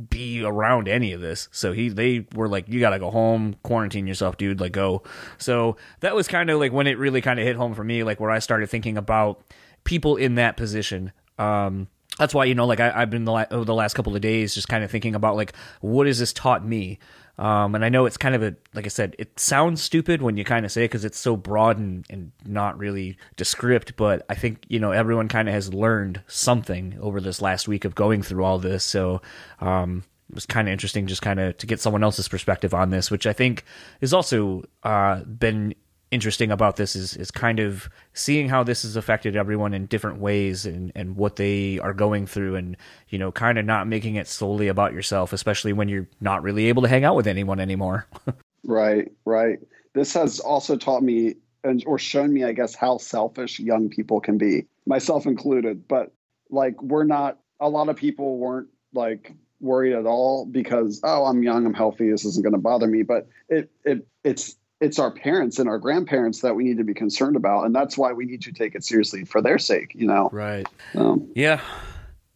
[0.09, 1.49] be around any of this.
[1.51, 5.03] So he they were like, You gotta go home, quarantine yourself, dude, like go.
[5.37, 8.03] So that was kind of like when it really kind of hit home for me,
[8.03, 9.43] like where I started thinking about
[9.83, 11.11] people in that position.
[11.37, 14.21] Um that's why you know like I, have been the, la- the last couple of
[14.21, 16.99] days just kind of thinking about like what has this taught me
[17.37, 20.37] um, and I know it's kind of a, like I said, it sounds stupid when
[20.37, 24.25] you kind of say it because it's so broad and, and not really descript, but
[24.29, 27.95] I think, you know, everyone kind of has learned something over this last week of
[27.95, 28.83] going through all this.
[28.83, 29.21] So,
[29.61, 32.89] um, it was kind of interesting just kind of to get someone else's perspective on
[32.91, 33.65] this, which I think
[33.99, 35.75] has also uh, been
[36.13, 40.19] interesting about this is is kind of seeing how this has affected everyone in different
[40.19, 42.77] ways and and what they are going through and
[43.09, 46.67] you know kind of not making it solely about yourself especially when you're not really
[46.67, 48.07] able to hang out with anyone anymore.
[48.65, 49.59] Right right.
[49.93, 54.21] This has also taught me and or shown me i guess how selfish young people
[54.21, 55.85] can be myself included.
[55.85, 56.13] But
[56.49, 61.43] like we're not a lot of people weren't like worried at all because oh i'm
[61.43, 63.03] young i'm healthy this isn't going to bother me.
[63.03, 66.93] But it it it's it's our parents and our grandparents that we need to be
[66.93, 70.05] concerned about and that's why we need to take it seriously for their sake you
[70.05, 70.29] know?
[70.31, 70.67] Right.
[70.95, 71.61] Um, yeah.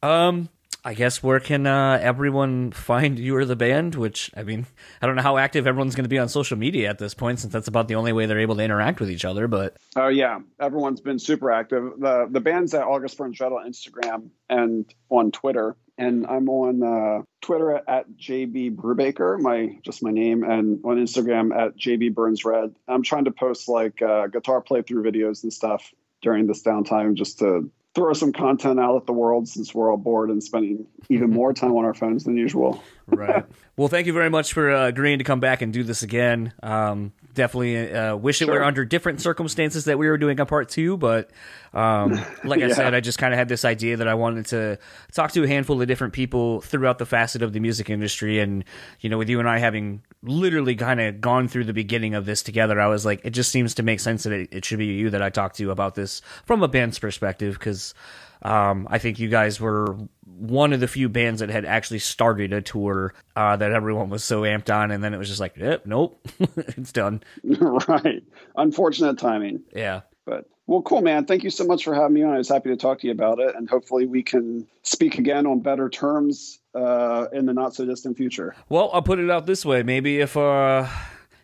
[0.02, 0.50] Um
[0.86, 4.66] i guess where can uh, everyone find you or the band which i mean
[5.02, 7.40] i don't know how active everyone's going to be on social media at this point
[7.40, 10.08] since that's about the only way they're able to interact with each other but oh
[10.08, 10.40] yeah.
[10.62, 11.94] Everyone's been super active.
[12.00, 16.84] The the band's at august burns red on instagram and on twitter and I'm on
[16.84, 22.46] uh, Twitter at, JB Brubaker, my just my name, and on Instagram at JB Burns
[22.46, 22.76] Red.
[22.88, 27.40] I'm trying to post like uh, guitar playthrough videos and stuff during this downtime just
[27.40, 31.32] to throw some content out at the world since we're all bored and spending even
[31.32, 32.84] more time on our phones than usual.
[33.08, 33.46] Right.
[33.78, 36.52] Well, thank you very much for uh, agreeing to come back and do this again.
[36.64, 38.50] Um, definitely uh, wish sure.
[38.50, 41.30] it were under different circumstances that we were doing a part two, but
[41.76, 44.80] um, like I said, I just kind of had this idea that I wanted to
[45.14, 48.66] talk to a handful of different people throughout the facet of the music industry, and
[49.00, 52.26] you know, with you and I having literally kind of gone through the beginning of
[52.26, 54.80] this together, I was like, it just seems to make sense that it, it should
[54.80, 57.94] be you that I talk to about this from a band's perspective because.
[58.42, 62.54] Um, I think you guys were one of the few bands that had actually started
[62.54, 65.60] a tour uh, that everyone was so amped on, and then it was just like,
[65.60, 66.20] eh, nope,
[66.58, 67.24] it's done.
[67.44, 68.24] right.
[68.56, 69.62] Unfortunate timing.
[69.74, 70.02] Yeah.
[70.26, 71.26] But well, cool, man.
[71.26, 72.34] Thank you so much for having me on.
[72.34, 75.48] I was happy to talk to you about it, and hopefully we can speak again
[75.48, 78.54] on better terms uh, in the not so distant future.
[78.70, 80.88] Well, I'll put it out this way: maybe if uh,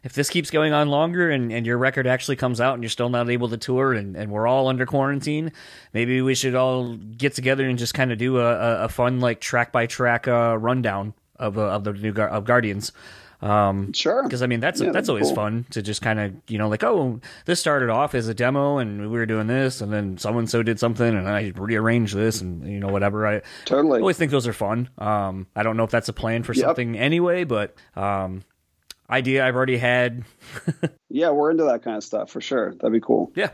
[0.04, 2.89] if this keeps going on longer and, and your record actually comes out and you're
[2.89, 5.52] still not able to tour and, and we're all under quarantine,
[5.94, 9.39] maybe we should all get together and just kind of do a, a fun like
[9.39, 12.92] track by track uh, rundown of uh, of the new Gar- of Guardians.
[13.42, 14.24] Um, sure.
[14.24, 15.36] Because I mean, that's yeah, that's, always cool.
[15.36, 18.78] fun to just kind of you know like oh this started off as a demo
[18.78, 22.39] and we were doing this and then someone so did something and I rearranged this
[22.39, 23.28] and you know whatever.
[23.28, 24.89] I totally always think those are fun.
[24.98, 26.66] Um, I don't know if that's a plan for yep.
[26.66, 28.44] something anyway, but um,
[29.13, 30.23] idea I've already had.
[31.10, 32.73] yeah, we're into that kind of stuff for sure.
[32.73, 33.32] That'd be cool.
[33.36, 33.52] Yeah.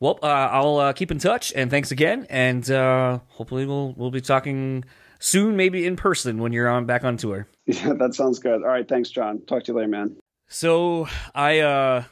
[0.00, 2.26] Well, uh, I'll uh, keep in touch and thanks again.
[2.30, 4.84] And uh, hopefully we'll we'll be talking
[5.20, 7.46] soon, maybe in person when you're on back on tour.
[7.66, 8.62] Yeah, that sounds good.
[8.62, 9.40] All right, thanks, John.
[9.46, 10.16] Talk to you later, man.
[10.48, 12.02] So I uh,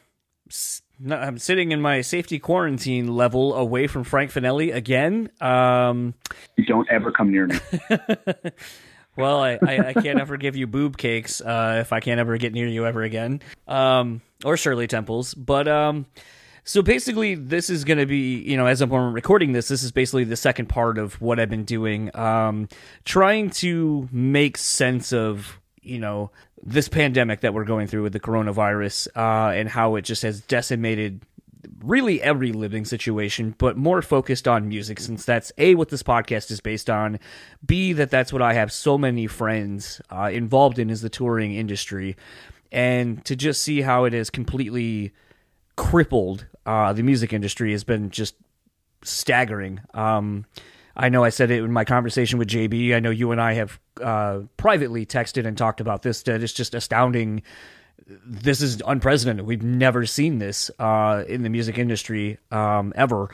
[1.11, 5.29] I'm sitting in my safety quarantine level away from Frank Fanelli again.
[5.40, 6.14] Um,
[6.66, 7.57] Don't ever come near me.
[9.16, 12.37] well, I, I, I, can't ever give you boob cakes uh, if I can't ever
[12.38, 15.35] get near you ever again, um, or Shirley Temples.
[15.35, 16.07] But um,
[16.64, 19.92] so basically, this is going to be, you know, as I'm recording this, this is
[19.92, 22.68] basically the second part of what I've been doing, um,
[23.05, 26.31] trying to make sense of, you know,
[26.62, 30.40] this pandemic that we're going through with the coronavirus uh, and how it just has
[30.42, 31.23] decimated
[31.83, 36.51] really every living situation, but more focused on music since that's A, what this podcast
[36.51, 37.18] is based on,
[37.64, 41.55] B, that that's what I have so many friends uh, involved in is the touring
[41.55, 42.16] industry.
[42.73, 45.12] And to just see how it has completely
[45.77, 48.35] crippled uh, the music industry has been just
[49.03, 49.81] staggering.
[49.94, 50.44] Um,
[50.96, 52.94] I know I said it in my conversation with JB.
[52.94, 56.23] I know you and I have uh, privately texted and talked about this.
[56.25, 57.42] That it's just astounding.
[58.25, 59.46] This is unprecedented.
[59.46, 63.31] We've never seen this uh, in the music industry um, ever,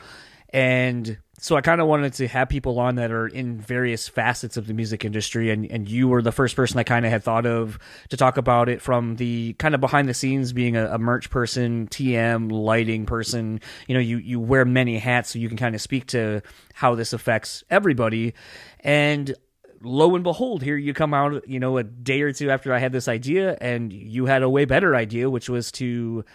[0.49, 4.57] and so I kind of wanted to have people on that are in various facets
[4.57, 7.23] of the music industry, and and you were the first person I kind of had
[7.23, 7.77] thought of
[8.09, 11.29] to talk about it from the kind of behind the scenes, being a, a, merch
[11.29, 13.61] person, TM, lighting person.
[13.87, 16.41] You know, you you wear many hats, so you can kind of speak to
[16.73, 18.33] how this affects everybody.
[18.79, 19.35] And
[19.81, 22.79] lo and behold, here you come out, you know, a day or two after I
[22.79, 26.25] had this idea, and you had a way better idea, which was to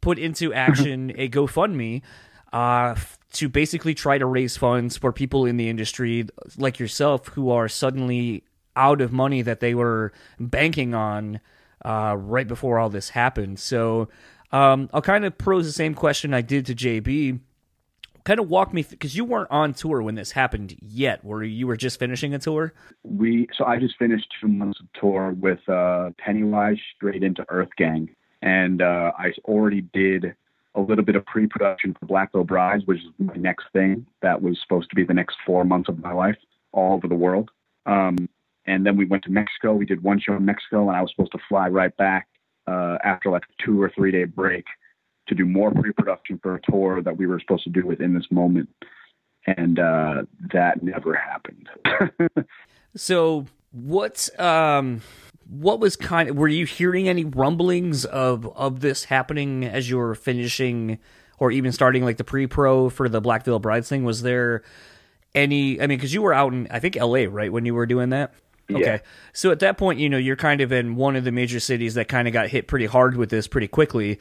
[0.00, 2.02] put into action a GoFundMe.
[2.52, 2.96] Uh,
[3.32, 7.68] to basically try to raise funds for people in the industry like yourself who are
[7.68, 8.42] suddenly
[8.74, 11.40] out of money that they were banking on
[11.84, 13.58] uh, right before all this happened.
[13.58, 14.08] So
[14.52, 17.40] um, I'll kind of pose the same question I did to JB.
[18.24, 21.24] Kind of walk me because you weren't on tour when this happened yet.
[21.24, 22.72] Were you were just finishing a tour?
[23.02, 27.70] We so I just finished two months of tour with uh, Pennywise straight into Earth
[27.76, 28.10] Gang,
[28.42, 30.34] and uh, I already did
[30.74, 34.06] a little bit of pre-production for Black Brides, which is my next thing.
[34.22, 36.36] That was supposed to be the next four months of my life,
[36.72, 37.50] all over the world.
[37.86, 38.28] Um,
[38.66, 39.74] and then we went to Mexico.
[39.74, 42.28] We did one show in Mexico, and I was supposed to fly right back
[42.66, 44.64] uh, after like a two or three day break
[45.30, 48.26] to do more pre-production for a tour that we were supposed to do within this
[48.30, 48.68] moment.
[49.46, 51.68] And uh, that never happened.
[52.96, 55.00] so, what's um,
[55.48, 59.96] what was kind of were you hearing any rumblings of of this happening as you
[59.96, 60.98] were finishing
[61.38, 64.04] or even starting like the pre-pro for the Black Veil Brides thing?
[64.04, 64.62] Was there
[65.34, 65.80] any?
[65.80, 67.26] I mean, because you were out in I think L.A.
[67.26, 68.34] right when you were doing that.
[68.68, 68.78] Yeah.
[68.78, 69.00] Okay,
[69.32, 71.94] so at that point, you know, you're kind of in one of the major cities
[71.94, 74.20] that kind of got hit pretty hard with this pretty quickly.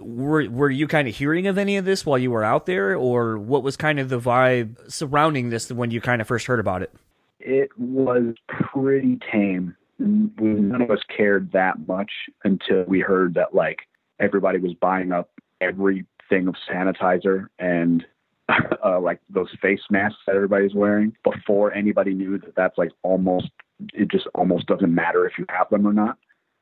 [0.00, 2.96] Were were you kind of hearing of any of this while you were out there,
[2.96, 6.60] or what was kind of the vibe surrounding this when you kind of first heard
[6.60, 6.92] about it?
[7.40, 12.10] It was pretty tame none of us cared that much
[12.44, 13.80] until we heard that like
[14.20, 15.30] everybody was buying up
[15.60, 18.04] every thing of sanitizer and
[18.84, 23.48] uh, like those face masks that everybody's wearing before anybody knew that that's like almost
[23.92, 26.18] it just almost doesn't matter if you have them or not.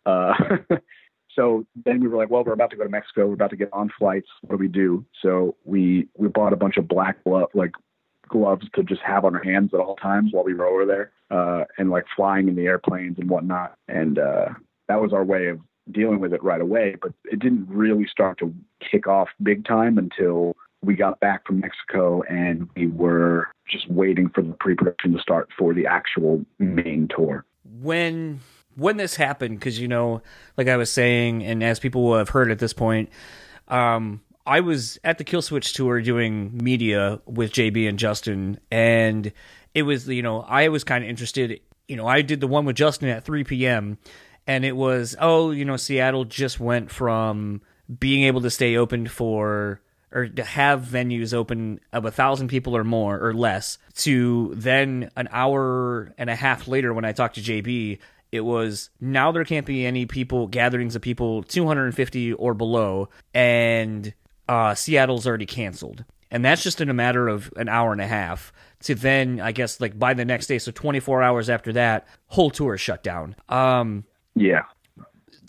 [0.07, 0.35] Uh,
[1.35, 3.27] so then we were like, well, we're about to go to Mexico.
[3.27, 4.29] We're about to get on flights.
[4.43, 5.05] What do we do?
[5.23, 7.73] So we we bought a bunch of black glove like
[8.29, 11.13] gloves to just have on our hands at all times while we were over there,
[11.31, 13.77] uh, and like flying in the airplanes and whatnot.
[13.89, 14.51] And uh,
[14.89, 15.61] that was our way of
[15.91, 16.97] dealing with it right away.
[17.01, 21.61] But it didn't really start to kick off big time until we got back from
[21.61, 27.09] Mexico and we were just waiting for the pre-production to start for the actual main
[27.15, 27.45] tour.
[27.81, 28.41] When
[28.77, 30.23] when this happened, because you know,
[30.57, 33.11] like I was saying, and as people will have heard at this point,
[33.69, 39.33] um, I was at the Killswitch tour doing media with JB and Justin, and
[39.75, 41.61] it was you know I was kind of interested.
[41.89, 43.99] You know, I did the one with Justin at 3 p.m.
[44.47, 47.61] and it was oh you know Seattle just went from
[47.99, 49.81] being able to stay open for
[50.13, 55.11] or to have venues open of a thousand people or more or less to then
[55.17, 57.99] an hour and a half later when I talked to JB,
[58.33, 64.15] it was now there can't be any people gatherings of people 250 or below and
[64.49, 66.05] uh, Seattle's already canceled.
[66.31, 68.53] And that's just in a matter of an hour and a half.
[68.85, 72.51] To then, I guess, like by the next day, so 24 hours after that, whole
[72.51, 73.37] tour is shut down.
[73.49, 74.05] Um,
[74.35, 74.63] yeah.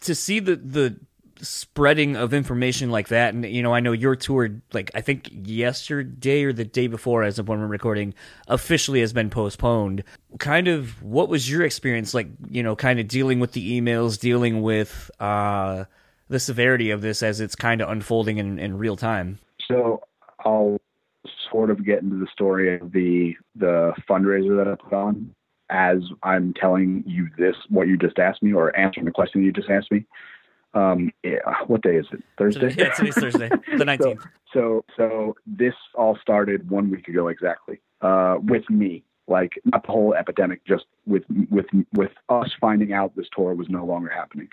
[0.02, 1.00] To see the the
[1.44, 3.34] spreading of information like that.
[3.34, 7.24] And you know i know your tour like i think yesterday or the day before
[7.24, 8.14] as of when we're recording
[8.48, 10.04] officially has been postponed.
[10.40, 14.20] Kind of what was your experience like you know kind of dealing with the emails
[14.20, 15.86] dealing with uh
[16.30, 19.40] the severity of this as it's kind of unfolding in, in real time?
[19.68, 20.02] So
[20.46, 20.80] i'll
[21.52, 25.34] sort of get into the story of the the fundraiser that i put on
[25.70, 29.52] as i'm telling you this what you just asked me or answering the question you
[29.52, 30.06] just asked me
[30.74, 32.24] um, yeah, what day is it?
[32.38, 32.74] Thursday.
[32.78, 34.22] Yeah, today's Thursday, the nineteenth.
[34.54, 37.80] so, so, so this all started one week ago exactly.
[38.02, 43.16] Uh, with me, like not the whole epidemic, just with with with us finding out
[43.16, 44.48] this tour was no longer happening.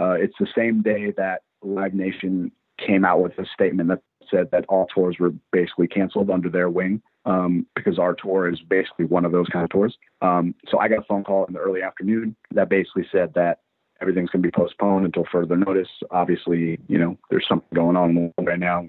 [0.00, 4.00] Uh, it's the same day that Live Nation came out with a statement that
[4.30, 8.60] said that all tours were basically canceled under their wing um, because our tour is
[8.60, 9.96] basically one of those kind of tours.
[10.22, 13.58] Um, so I got a phone call in the early afternoon that basically said that
[14.00, 15.88] everything's going to be postponed until further notice.
[16.10, 18.86] Obviously, you know, there's something going on right now.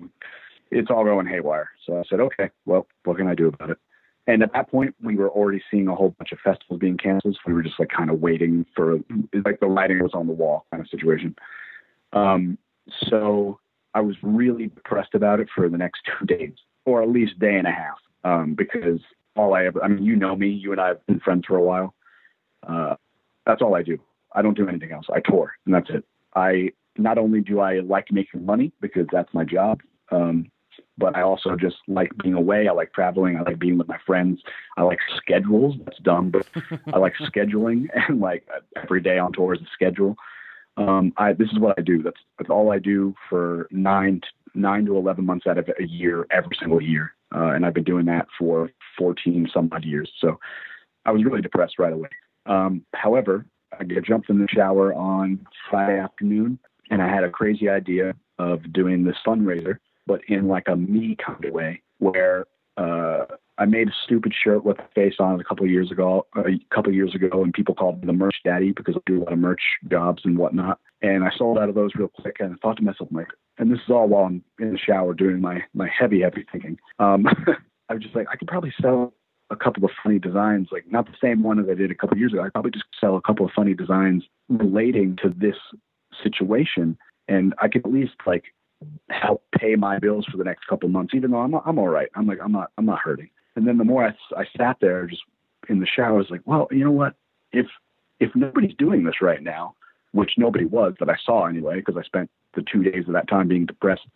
[0.72, 1.70] It's all going haywire.
[1.86, 3.78] So I said, okay, well, what can I do about it?
[4.28, 7.36] And at that point, we were already seeing a whole bunch of festivals being canceled.
[7.36, 9.00] So we were just like kind of waiting for,
[9.46, 11.36] like the writing was on the wall kind of situation.
[12.14, 12.58] Um,
[13.10, 13.60] so
[13.94, 16.54] I was really depressed about it for the next two days,
[16.86, 19.00] or at least day and a half, um, because
[19.36, 21.58] all I ever, I mean, you know me, you and I have been friends for
[21.58, 21.94] a while.
[22.66, 22.96] Uh,
[23.46, 24.00] that's all I do.
[24.34, 25.06] I don't do anything else.
[25.14, 26.06] I tour, and that's it.
[26.36, 30.52] I not only do I like making money because that's my job, um,
[30.98, 32.68] but I also just like being away.
[32.68, 33.38] I like traveling.
[33.38, 34.42] I like being with my friends.
[34.78, 35.76] I like schedules.
[35.84, 36.48] That's dumb, but
[36.94, 38.48] I like scheduling and like
[38.82, 40.16] every day on tour is a schedule.
[40.78, 42.02] Um, I this is what I do.
[42.02, 45.84] That's that's all I do for nine to, nine to eleven months out of a
[45.84, 50.10] year, every single year, uh, and I've been doing that for fourteen some odd years.
[50.20, 50.40] So
[51.06, 52.10] I was really depressed right away.
[52.46, 53.46] Um, however,
[53.80, 56.60] I jumped in the shower on Friday afternoon
[56.90, 61.16] and I had a crazy idea of doing this fundraiser, but in like a me
[61.26, 62.46] kind of way where
[62.78, 63.26] uh,
[63.58, 66.60] I made a stupid shirt with a face on it a couple years ago, a
[66.74, 69.34] couple years ago, and people called me the merch daddy because I do a lot
[69.34, 70.80] of merch jobs and whatnot.
[71.02, 73.72] And I sold out of those real quick, and I thought to myself, like, and
[73.72, 76.80] this is all while I'm in the shower doing my my heavy, heavy thinking.
[77.00, 77.28] Um,
[77.90, 79.14] I was just like, I could probably sell
[79.52, 82.16] a couple of funny designs, like not the same one that I did a couple
[82.16, 82.44] of years ago.
[82.44, 85.58] I probably just sell a couple of funny designs relating to this
[86.24, 86.98] situation,
[87.28, 88.46] and I could at least like
[89.10, 91.14] help pay my bills for the next couple of months.
[91.14, 92.10] Even though I'm I'm all right.
[92.16, 93.30] I'm like I'm not I'm not hurting.
[93.56, 95.24] And then the more I I sat there just
[95.70, 97.16] in the shower, I was like, well, you know what?
[97.52, 97.68] If
[98.20, 99.76] if nobody's doing this right now,
[100.14, 103.28] which nobody was that I saw anyway, because I spent the two days of that
[103.28, 104.08] time being depressed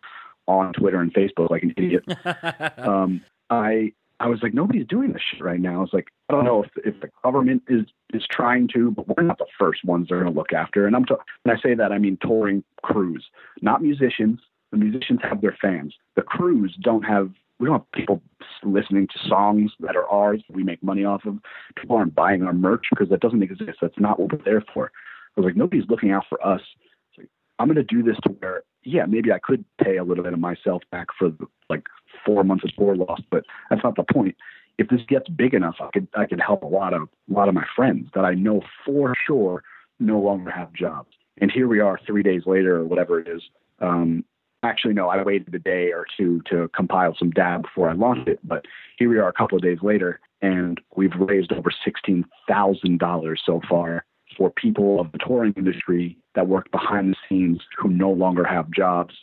[0.47, 2.03] on Twitter and Facebook like an idiot.
[2.77, 5.75] um, I I was like, nobody's doing this shit right now.
[5.75, 9.07] I was like, I don't know if if the government is is trying to, but
[9.07, 10.87] we're not the first ones they're going to look after.
[10.87, 13.25] And I'm to, when I say that, I mean touring crews,
[13.61, 14.39] not musicians.
[14.71, 15.93] The musicians have their fans.
[16.15, 17.31] The crews don't have.
[17.59, 18.21] We don't have people
[18.63, 20.41] listening to songs that are ours.
[20.47, 21.37] That we make money off of.
[21.77, 23.79] People aren't buying our merch because that doesn't exist.
[23.81, 24.91] That's not what we're there for.
[25.35, 26.61] I was like, nobody's looking out for us.
[27.59, 30.33] I'm going to do this to where, yeah, maybe I could pay a little bit
[30.33, 31.31] of myself back for
[31.69, 31.83] like
[32.25, 34.35] four months of tour loss, but that's not the point.
[34.77, 37.47] If this gets big enough, I could I could help a lot of a lot
[37.47, 39.63] of my friends that I know for sure
[39.99, 41.09] no longer have jobs.
[41.41, 43.41] And here we are, three days later, or whatever it is.
[43.79, 44.23] Um,
[44.63, 48.29] actually, no, I waited a day or two to compile some data before I launched
[48.29, 48.39] it.
[48.43, 48.65] But
[48.97, 53.41] here we are, a couple of days later, and we've raised over sixteen thousand dollars
[53.45, 54.05] so far
[54.37, 58.69] for people of the touring industry that work behind the scenes who no longer have
[58.71, 59.15] jobs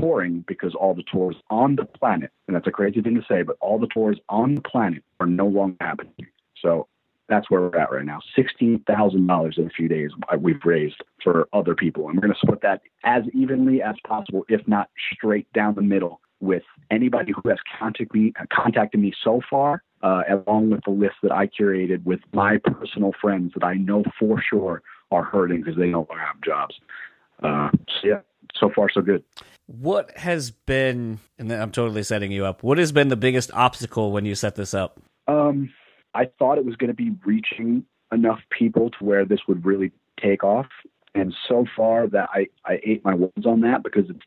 [0.00, 3.42] touring because all the tours on the planet, and that's a crazy thing to say,
[3.42, 6.14] but all the tours on the planet are no longer happening.
[6.62, 6.86] So
[7.28, 8.20] that's where we're at right now.
[8.36, 12.22] Sixteen thousand dollars in a few days uh, we've raised for other people, and we're
[12.22, 16.64] going to split that as evenly as possible, if not straight down the middle, with
[16.90, 21.32] anybody who has contacted me contacted me so far, uh, along with the list that
[21.32, 25.88] I curated with my personal friends that I know for sure are hurting because they
[25.88, 26.74] no longer have jobs.
[27.42, 27.70] Uh,
[28.00, 28.20] so yeah,
[28.54, 29.24] so far so good.
[29.66, 32.62] What has been, and I'm totally setting you up.
[32.62, 35.00] What has been the biggest obstacle when you set this up?
[35.28, 35.72] Um,
[36.14, 39.92] I thought it was going to be reaching enough people to where this would really
[40.20, 40.66] take off,
[41.14, 44.24] and so far that I I ate my words on that because it's it,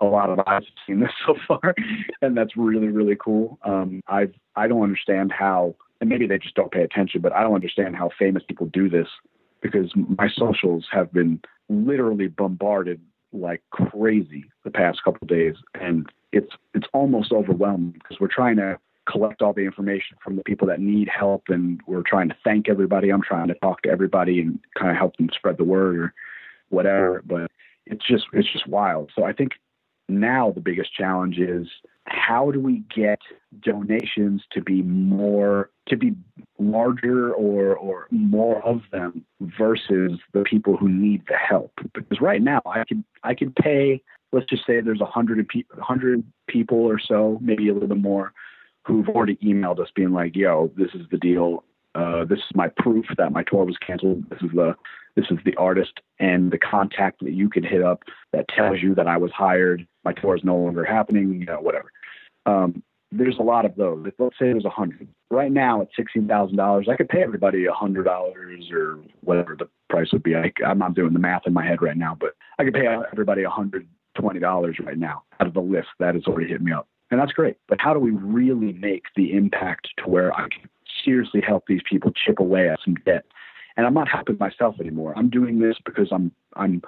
[0.00, 1.74] a lot of eyes have seen this so far,
[2.22, 3.58] and that's really really cool.
[3.64, 7.42] Um, I I don't understand how, and maybe they just don't pay attention, but I
[7.42, 9.08] don't understand how famous people do this
[9.60, 13.00] because my socials have been literally bombarded
[13.32, 18.78] like crazy the past couple days, and it's it's almost overwhelming because we're trying to
[19.06, 22.68] collect all the information from the people that need help and we're trying to thank
[22.68, 25.96] everybody i'm trying to talk to everybody and kind of help them spread the word
[25.96, 26.14] or
[26.70, 27.50] whatever but
[27.86, 29.52] it's just it's just wild so i think
[30.08, 31.68] now the biggest challenge is
[32.04, 33.18] how do we get
[33.60, 36.14] donations to be more to be
[36.58, 41.72] larger or or more of them versus the people who need the help?
[41.94, 44.00] Because right now i could i could pay
[44.32, 47.98] let's just say there's a hundred pe- hundred people or so maybe a little bit
[47.98, 48.32] more
[48.84, 51.64] who've already emailed us being like yo this is the deal.
[51.94, 54.22] Uh, this is my proof that my tour was canceled.
[54.28, 54.76] This is the
[55.16, 58.02] this is the artist and the contact that you can hit up
[58.32, 61.60] that tells you that i was hired my tour is no longer happening you know
[61.60, 61.90] whatever
[62.46, 62.82] um,
[63.12, 64.04] there's a lot of those.
[64.18, 65.08] Let's say there's a hundred.
[65.30, 69.56] Right now at sixteen thousand dollars, I could pay everybody a hundred dollars or whatever
[69.56, 70.34] the price would be.
[70.34, 72.86] I, I'm not doing the math in my head right now, but I could pay
[73.12, 76.62] everybody a hundred twenty dollars right now out of the list that has already hit
[76.62, 77.56] me up, and that's great.
[77.68, 80.68] But how do we really make the impact to where I can
[81.04, 83.24] seriously help these people chip away at some debt?
[83.76, 85.12] And I'm not helping myself anymore.
[85.16, 86.82] I'm doing this because I'm I'm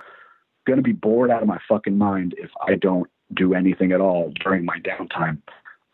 [0.68, 4.00] going to be bored out of my fucking mind if I don't do anything at
[4.00, 5.40] all during my downtime.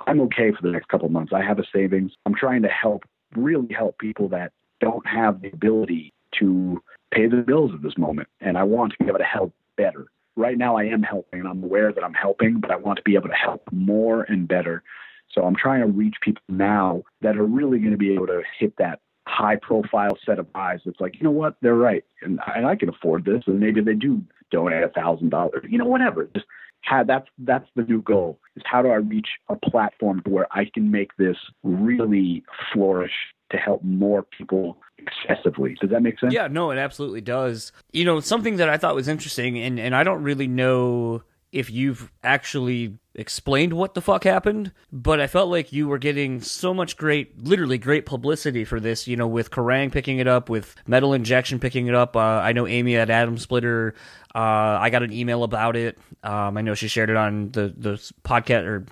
[0.06, 1.32] I'm okay for the next couple months.
[1.32, 2.12] I have a savings.
[2.26, 3.04] I'm trying to help,
[3.36, 8.28] really help people that don't have the ability to pay the bills at this moment.
[8.40, 10.08] And I want to be able to help better.
[10.36, 13.02] Right now, I am helping and I'm aware that I'm helping, but I want to
[13.04, 14.82] be able to help more and better.
[15.30, 18.42] So I'm trying to reach people now that are really going to be able to
[18.58, 20.80] hit that high profile set of eyes.
[20.84, 21.56] It's like, you know what?
[21.62, 22.04] They're right.
[22.22, 23.44] And, and I can afford this.
[23.46, 24.22] And maybe they do
[24.54, 26.28] donate a thousand dollars, you know, whatever.
[26.34, 26.46] Just
[26.82, 30.64] how that's that's the new goal is how do I reach a platform where I
[30.72, 33.12] can make this really flourish
[33.50, 35.76] to help more people excessively.
[35.80, 36.32] Does that make sense?
[36.32, 37.72] Yeah, no, it absolutely does.
[37.92, 41.22] You know, something that I thought was interesting, and, and I don't really know
[41.54, 46.40] if you've actually explained what the fuck happened, but I felt like you were getting
[46.40, 50.48] so much great, literally great publicity for this, you know, with Kerrang picking it up,
[50.48, 52.16] with Metal Injection picking it up.
[52.16, 53.94] Uh, I know Amy at Atom Splitter,
[54.34, 54.38] uh,
[54.80, 55.96] I got an email about it.
[56.24, 57.92] Um, I know she shared it on the, the
[58.24, 58.84] podcast, or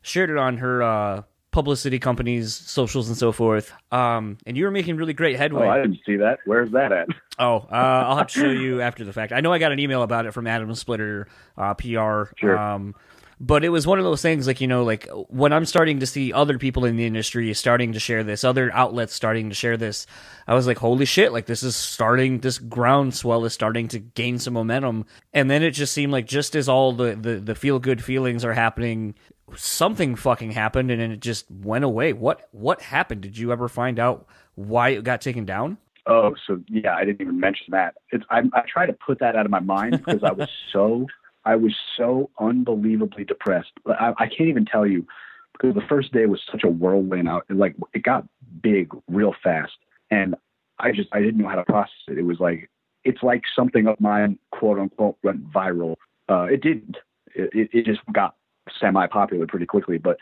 [0.00, 3.72] shared it on her uh, publicity companies, socials, and so forth.
[3.90, 5.66] Um, and you were making really great headway.
[5.66, 6.40] Oh, I didn't see that.
[6.44, 7.08] Where's that at?
[7.40, 9.32] Oh, uh, I'll have to show you after the fact.
[9.32, 12.24] I know I got an email about it from Atom Splitter uh, PR.
[12.36, 12.58] Sure.
[12.58, 12.96] Um,
[13.40, 16.06] but it was one of those things like you know like when i'm starting to
[16.06, 19.76] see other people in the industry starting to share this other outlets starting to share
[19.76, 20.06] this
[20.46, 24.38] i was like holy shit like this is starting this groundswell is starting to gain
[24.38, 27.78] some momentum and then it just seemed like just as all the the, the feel
[27.78, 29.14] good feelings are happening
[29.56, 33.68] something fucking happened and then it just went away what what happened did you ever
[33.68, 35.78] find out why it got taken down
[36.08, 37.96] Oh, so yeah, I didn't even mention that.
[38.10, 41.06] It's I, I try to put that out of my mind because I was so
[41.44, 43.72] I was so unbelievably depressed.
[43.86, 45.06] I, I can't even tell you
[45.52, 47.28] because the first day was such a whirlwind.
[47.28, 48.26] Out like it got
[48.62, 49.76] big real fast,
[50.10, 50.34] and
[50.78, 52.16] I just I didn't know how to process it.
[52.16, 52.70] It was like
[53.04, 55.96] it's like something of mine, quote unquote, went viral.
[56.28, 56.96] Uh, it didn't.
[57.34, 58.34] It, it, it just got
[58.80, 60.18] semi popular pretty quickly, but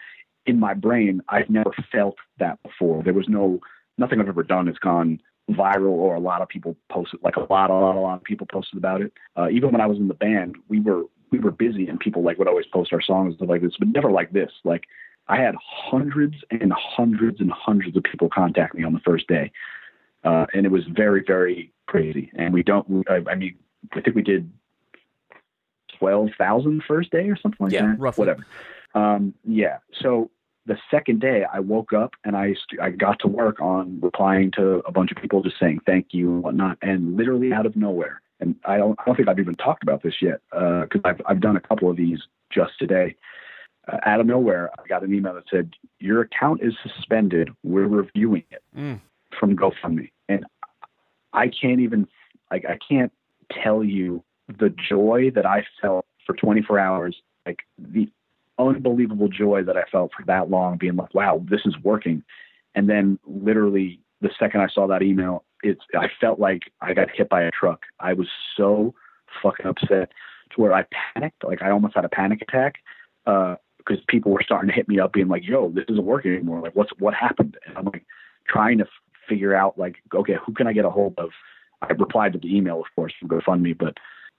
[0.47, 3.03] in my brain, I've never felt that before.
[3.03, 3.61] There was no
[3.99, 5.21] nothing I've ever done has gone
[5.51, 8.25] viral or a lot of people posted like a lot, a lot, a lot of
[8.25, 9.13] people posted about it.
[9.37, 12.23] Uh, even when I was in the band, we were we were busy and people
[12.23, 14.51] like would always post our songs and stuff like this, but never like this.
[14.65, 14.85] Like
[15.29, 19.51] I had hundreds and hundreds and hundreds of people contact me on the first day,
[20.25, 22.31] uh, and it was very very crazy.
[22.37, 23.05] And we don't.
[23.09, 23.57] I, I mean,
[23.93, 24.51] I think we did
[25.99, 27.99] twelve thousand first day or something like Yeah, that.
[27.99, 28.23] roughly.
[28.23, 28.47] Whatever.
[28.95, 29.79] Um, yeah.
[30.01, 30.31] So
[30.67, 34.51] the second day I woke up and I st- I got to work on replying
[34.53, 37.77] to a bunch of people just saying thank you and whatnot, and literally out of
[37.77, 38.21] nowhere.
[38.41, 41.41] And I don't I don't think I've even talked about this yet because I've I've
[41.41, 42.21] done a couple of these
[42.51, 43.15] just today.
[43.89, 47.51] Uh, out of nowhere, I got an email that said your account is suspended.
[47.63, 49.01] We're reviewing it Mm.
[49.39, 50.45] from GoFundMe, and
[51.33, 52.09] I can't even
[52.51, 53.13] like I can't
[53.63, 58.09] tell you the joy that I felt for 24 hours, like the
[58.59, 62.23] unbelievable joy that I felt for that long, being like, wow, this is working.
[62.75, 67.11] And then literally the second I saw that email, it's I felt like I got
[67.11, 67.83] hit by a truck.
[68.01, 68.95] I was so
[69.43, 70.11] fucking upset
[70.51, 70.85] to where I
[71.15, 72.77] panicked, like I almost had a panic attack.
[73.27, 76.35] Uh, because people were starting to hit me up being like, yo, this isn't working
[76.35, 76.61] anymore.
[76.61, 77.57] Like what's what happened?
[77.67, 78.05] And I'm like
[78.49, 81.31] trying to f- figure out like, okay, who can I get a hold of?
[81.83, 83.97] I replied to the email, of course, from GoFundMe, but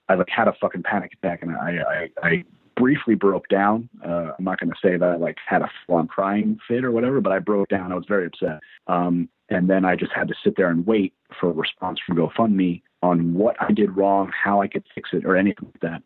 [0.08, 2.44] I like had a fucking panic attack and I, I, I
[2.76, 3.88] briefly broke down.
[4.04, 6.84] Uh, I'm not going to say that I like had a full on crying fit
[6.84, 7.92] or whatever, but I broke down.
[7.92, 8.60] I was very upset.
[8.86, 12.16] Um, and then I just had to sit there and wait for a response from
[12.16, 16.02] GoFundMe on what I did wrong, how I could fix it, or anything like that.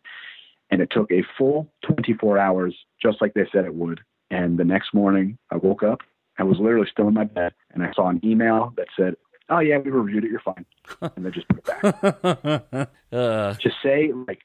[0.69, 4.01] And it took a full 24 hours, just like they said it would.
[4.31, 5.99] And the next morning, I woke up.
[6.39, 9.15] I was literally still in my bed, and I saw an email that said,
[9.49, 10.31] "Oh yeah, we reviewed it.
[10.31, 10.65] You're fine,"
[11.15, 12.89] and they just put it back.
[13.11, 14.41] uh, to say like,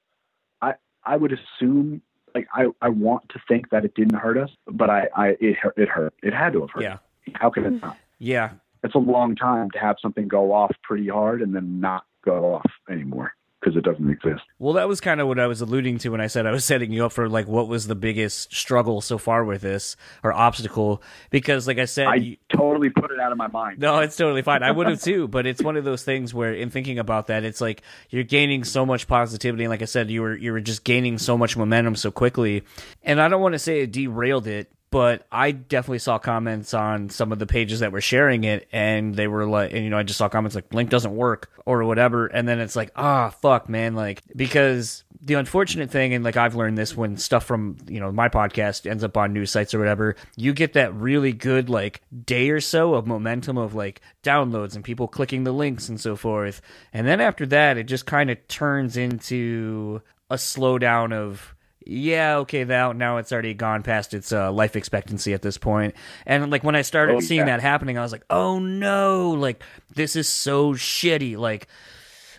[0.63, 0.75] I
[1.05, 2.03] I would assume
[2.35, 5.57] like I I want to think that it didn't hurt us, but I I it
[5.57, 5.75] hurt.
[5.77, 6.15] It hurt.
[6.23, 6.83] It had to have hurt.
[6.83, 6.99] yeah,
[7.35, 7.97] How can it not?
[8.19, 8.53] yeah.
[8.85, 12.55] It's a long time to have something go off pretty hard and then not go
[12.55, 14.43] off anymore because it doesn't exist.
[14.59, 16.65] Well, that was kind of what I was alluding to when I said I was
[16.73, 20.33] setting you up for like what was the biggest struggle so far with this or
[20.33, 23.79] obstacle because like I said I you- totally put it out of my mind.
[23.79, 24.63] no, it's totally fine.
[24.63, 27.45] I would have too, but it's one of those things where in thinking about that,
[27.45, 30.61] it's like you're gaining so much positivity and like I said you were you were
[30.61, 32.63] just gaining so much momentum so quickly.
[33.03, 37.11] And I don't want to say it derailed it, but I definitely saw comments on
[37.11, 39.99] some of the pages that were sharing it, and they were like, and you know,
[39.99, 43.31] I just saw comments like link doesn't work or whatever, and then it's like, ah,
[43.31, 47.77] fuck, man, like because the unfortunate thing, and like I've learned this when stuff from
[47.87, 51.33] you know my podcast ends up on news sites or whatever, you get that really
[51.33, 55.89] good like day or so of momentum of like downloads and people clicking the links
[55.89, 56.63] and so forth,
[56.93, 61.55] and then after that, it just kind of turns into a slowdown of
[61.89, 65.95] yeah, okay, now now it's already gone past its uh, life expectancy at this point.
[66.27, 67.47] And like when I started Oh, seeing yeah.
[67.57, 69.63] that happening, I was like, oh no, like
[69.95, 71.37] this is so shitty.
[71.39, 71.67] Like,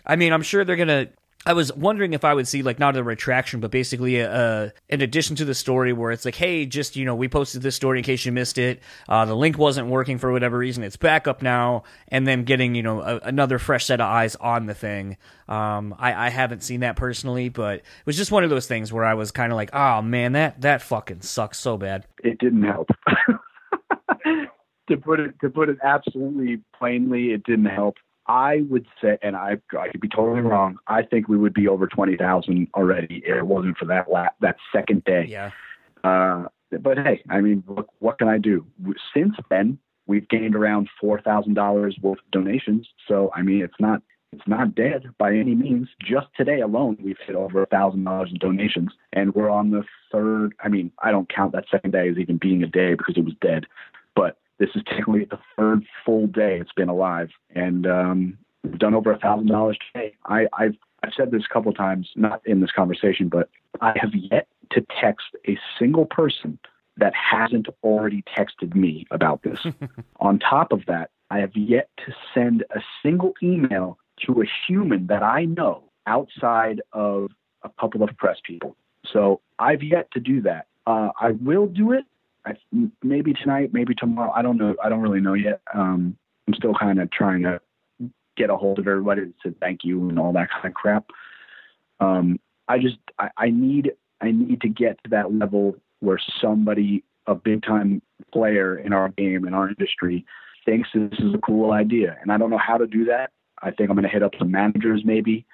[0.06, 1.08] I mean, I'm sure they're gonna.
[1.46, 4.72] I was wondering if I would see like not a retraction, but basically a, a
[4.90, 7.74] in addition to the story where it's like, hey, just you know, we posted this
[7.74, 8.80] story in case you missed it.
[9.08, 10.84] Uh, the link wasn't working for whatever reason.
[10.84, 14.36] It's back up now, and then getting you know a, another fresh set of eyes
[14.36, 15.16] on the thing.
[15.48, 18.92] Um, I, I haven't seen that personally, but it was just one of those things
[18.92, 22.06] where I was kind of like, oh man, that that fucking sucks so bad.
[22.22, 22.88] It didn't help.
[24.90, 27.96] to put it to put it absolutely plainly, it didn't help.
[28.30, 30.78] I would say, and I I could be totally wrong.
[30.86, 34.28] I think we would be over twenty thousand already if it wasn't for that la-
[34.40, 35.26] that second day.
[35.28, 35.50] Yeah,
[36.04, 36.44] Uh,
[36.80, 38.64] but hey, I mean, what, what can I do?
[39.12, 42.86] Since then, we've gained around four thousand dollars worth of donations.
[43.08, 44.00] So I mean, it's not
[44.32, 45.88] it's not dead by any means.
[46.00, 49.82] Just today alone, we've hit over a thousand dollars in donations, and we're on the
[50.12, 50.54] third.
[50.62, 53.24] I mean, I don't count that second day as even being a day because it
[53.24, 53.66] was dead,
[54.14, 58.94] but this is technically the third full day it's been alive, and um, we've done
[58.94, 60.14] over a thousand dollars today.
[60.26, 63.48] I, I've I've said this a couple of times, not in this conversation, but
[63.80, 66.58] I have yet to text a single person
[66.98, 69.58] that hasn't already texted me about this.
[70.20, 75.06] On top of that, I have yet to send a single email to a human
[75.06, 77.30] that I know outside of
[77.62, 78.76] a couple of press people.
[79.10, 80.66] So I've yet to do that.
[80.86, 82.04] Uh, I will do it.
[82.50, 84.32] I, maybe tonight, maybe tomorrow.
[84.34, 84.74] I don't know.
[84.82, 85.60] I don't really know yet.
[85.72, 87.60] Um, I'm still kind of trying to
[88.36, 91.06] get a hold of everybody to say thank you and all that kind of crap.
[92.00, 97.04] Um, I just I, I need I need to get to that level where somebody,
[97.26, 100.24] a big time player in our game in our industry,
[100.64, 103.30] thinks this is a cool idea, and I don't know how to do that.
[103.62, 105.44] I think I'm going to hit up some managers maybe,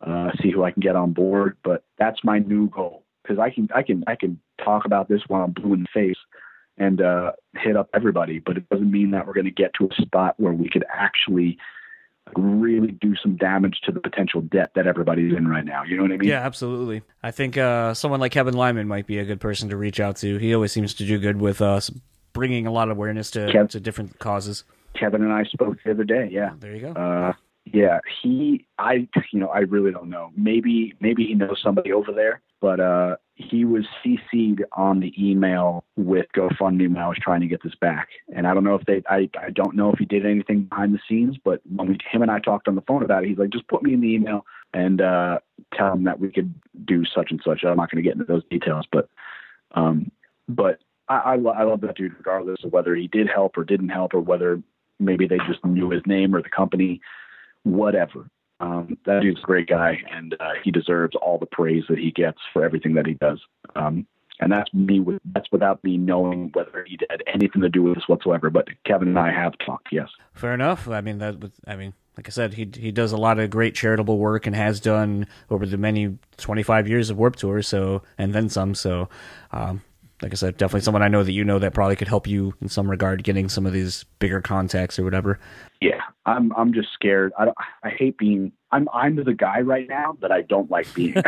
[0.00, 1.56] uh, see who I can get on board.
[1.64, 5.20] But that's my new goal because I can I can I can talk about this
[5.28, 6.16] while I'm blue in the face
[6.78, 9.88] and uh, hit up everybody, but it doesn't mean that we're going to get to
[9.90, 11.58] a spot where we could actually
[12.36, 15.82] really do some damage to the potential debt that everybody's in right now.
[15.82, 16.28] You know what I mean?
[16.28, 17.02] Yeah, absolutely.
[17.22, 20.16] I think uh, someone like Kevin Lyman might be a good person to reach out
[20.16, 20.36] to.
[20.36, 21.90] He always seems to do good with us
[22.34, 24.64] bringing a lot of awareness to, Kev- to different causes.
[24.94, 26.28] Kevin and I spoke the other day.
[26.30, 26.52] Yeah.
[26.58, 26.92] There you go.
[26.92, 27.32] Uh,
[27.64, 30.30] yeah, he, I, you know, I really don't know.
[30.36, 35.84] Maybe, maybe he knows somebody over there, but uh, he was CC'd on the email
[35.96, 38.08] with GoFundMe when I was trying to get this back.
[38.34, 40.92] And I don't know if they, I, I don't know if he did anything behind
[40.92, 43.38] the scenes, but when we, him and I talked on the phone about it, he's
[43.38, 44.44] like, just put me in the email
[44.74, 45.38] and uh,
[45.72, 46.52] tell him that we could
[46.84, 47.62] do such and such.
[47.64, 49.08] I'm not going to get into those details, but,
[49.72, 50.10] um,
[50.48, 53.64] but I, I, lo- I love that dude, regardless of whether he did help or
[53.64, 54.60] didn't help, or whether
[54.98, 57.00] maybe they just knew his name or the company,
[57.62, 58.28] whatever.
[58.60, 62.10] Um, that dude's a great guy, and uh, he deserves all the praise that he
[62.10, 63.40] gets for everything that he does.
[63.76, 64.06] Um,
[64.40, 65.00] and that's me.
[65.00, 68.50] With, that's without me knowing whether he had anything to do with this whatsoever.
[68.50, 69.88] But Kevin and I have talked.
[69.92, 70.08] Yes.
[70.32, 70.88] Fair enough.
[70.88, 71.36] I mean that.
[71.66, 74.54] I mean, like I said, he he does a lot of great charitable work and
[74.54, 77.62] has done over the many twenty five years of Warp Tour.
[77.62, 78.74] So and then some.
[78.74, 79.08] So,
[79.52, 79.82] um,
[80.22, 82.54] like I said, definitely someone I know that you know that probably could help you
[82.60, 85.38] in some regard getting some of these bigger contacts or whatever.
[85.80, 86.52] Yeah, I'm.
[86.56, 87.32] I'm just scared.
[87.38, 87.56] I don't.
[87.84, 88.52] I hate being.
[88.72, 88.88] I'm.
[88.92, 91.14] I'm the guy right now that I don't like being.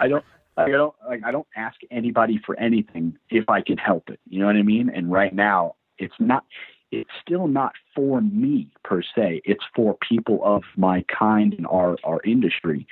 [0.00, 0.24] I don't.
[0.56, 4.18] I don't like I don't ask anybody for anything if I can help it.
[4.28, 4.90] You know what I mean?
[4.90, 6.44] And right now, it's not.
[6.90, 9.42] It's still not for me per se.
[9.44, 12.86] It's for people of my kind in our our industry,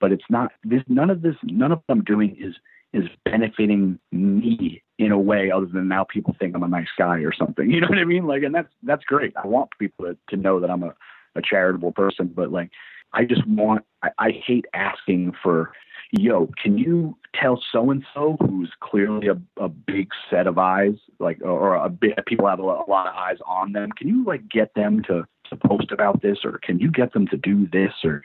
[0.00, 0.52] but it's not.
[0.62, 1.36] This none of this.
[1.42, 2.54] None of what I'm doing is
[2.92, 7.18] is benefiting me in a way other than now people think I'm a nice guy
[7.18, 7.70] or something.
[7.76, 8.26] You know what I mean?
[8.26, 9.34] Like, and that's that's great.
[9.36, 10.94] I want people to, to know that I'm a,
[11.34, 12.70] a charitable person, but like,
[13.12, 13.84] I just want.
[14.02, 15.72] I, I hate asking for,
[16.12, 20.94] yo, can you tell so and so who's clearly a, a big set of eyes,
[21.18, 23.90] like, or a bit people have a a lot of eyes on them.
[23.92, 27.26] Can you like get them to to post about this, or can you get them
[27.28, 28.22] to do this, or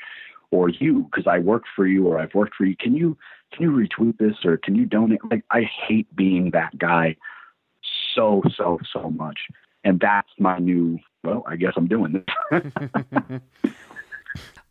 [0.51, 2.75] or you because I work for you or I've worked for you.
[2.75, 3.17] Can you
[3.53, 5.19] can you retweet this or can you donate?
[5.29, 7.15] Like I hate being that guy
[8.13, 9.39] so so so much,
[9.83, 10.99] and that's my new.
[11.23, 12.63] Well, I guess I'm doing this.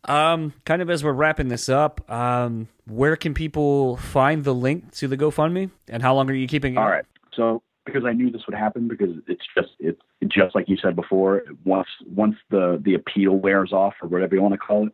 [0.05, 4.91] um, kind of as we're wrapping this up, um, where can people find the link
[4.95, 6.77] to the GoFundMe, and how long are you keeping it?
[6.77, 10.69] All right, so because I knew this would happen because it's just it's just like
[10.69, 11.43] you said before.
[11.63, 14.93] Once once the the appeal wears off or whatever you want to call it,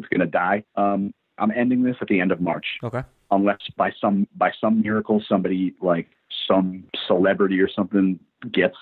[0.00, 0.64] it's going to die.
[0.76, 2.66] Um, I'm ending this at the end of March.
[2.82, 3.02] Okay.
[3.30, 6.08] Unless by some by some miracle somebody like
[6.48, 8.18] some celebrity or something
[8.52, 8.76] gets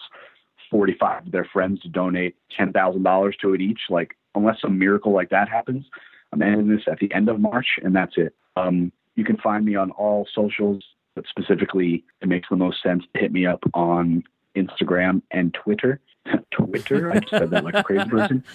[0.70, 3.80] 45 of their friends to donate ten thousand dollars to it each.
[3.90, 5.84] Like unless some miracle like that happens,
[6.32, 8.34] I'm ending this at the end of March, and that's it.
[8.56, 10.82] Um, you can find me on all socials,
[11.14, 14.22] but specifically, it makes the most sense to hit me up on
[14.56, 16.00] Instagram and Twitter.
[16.52, 18.44] Twitter, I just said that like a crazy person.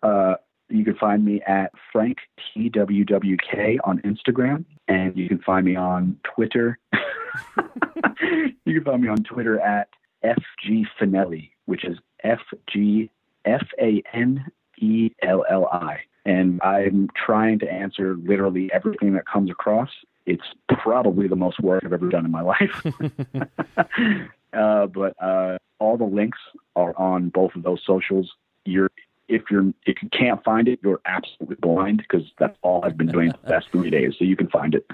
[0.00, 0.36] Uh,
[0.68, 2.18] you can find me at Frank
[2.56, 6.78] TWWK on Instagram, and you can find me on Twitter.
[8.64, 9.88] you can find me on Twitter at
[10.24, 13.10] FG Fanelli, which is F G
[13.44, 14.44] F A N
[14.78, 16.00] E L L I.
[16.24, 19.88] And I'm trying to answer literally everything that comes across.
[20.26, 22.84] It's probably the most work I've ever done in my life.
[24.52, 26.38] uh, but uh, all the links
[26.76, 28.30] are on both of those socials.
[28.66, 28.90] You're
[29.28, 33.08] if you're if you can't find it, you're absolutely blind because that's all I've been
[33.08, 34.14] doing the past three days.
[34.18, 34.86] So you can find it.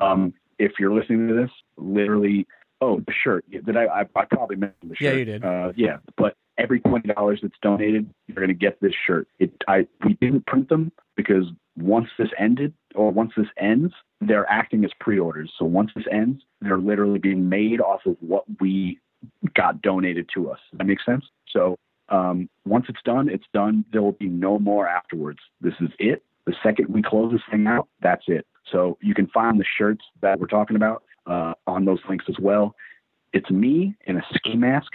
[0.00, 2.46] Um, if you're listening to this, literally,
[2.80, 3.44] oh, the shirt.
[3.50, 3.84] Did I?
[3.84, 5.14] I, I probably mentioned the shirt.
[5.14, 5.44] Yeah, you did.
[5.44, 9.28] Uh, yeah, but every twenty dollars that's donated, you're going to get this shirt.
[9.38, 9.52] It.
[9.66, 9.86] I.
[10.04, 11.44] We didn't print them because
[11.76, 15.52] once this ended, or once this ends, they're acting as pre-orders.
[15.58, 18.98] So once this ends, they're literally being made off of what we
[19.54, 20.58] got donated to us.
[20.70, 21.24] Does that make sense?
[21.48, 21.76] So
[22.10, 23.84] um, once it's done, it's done.
[23.92, 25.40] There will be no more afterwards.
[25.60, 26.22] This is it.
[26.46, 28.46] The second we close this thing out, that's it.
[28.70, 32.36] So you can find the shirts that we're talking about uh, on those links as
[32.40, 32.74] well.
[33.32, 34.92] It's me in a ski mask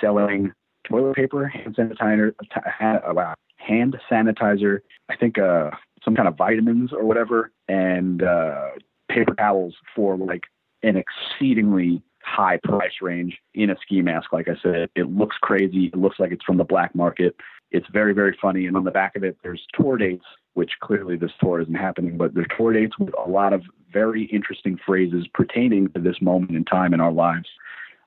[0.00, 0.52] selling
[0.86, 2.32] toilet paper, hand sanitizer,
[2.80, 4.80] uh, hand sanitizer.
[5.08, 5.70] I think uh,
[6.04, 8.70] some kind of vitamins or whatever, and uh,
[9.08, 10.44] paper towels for like
[10.82, 14.32] an exceedingly high price range in a ski mask.
[14.32, 15.86] Like I said, it looks crazy.
[15.86, 17.36] It looks like it's from the black market.
[17.70, 18.66] It's very, very funny.
[18.66, 20.24] And on the back of it, there's tour dates,
[20.54, 23.62] which clearly this tour isn't happening, but there's tour dates with a lot of
[23.92, 27.48] very interesting phrases pertaining to this moment in time in our lives.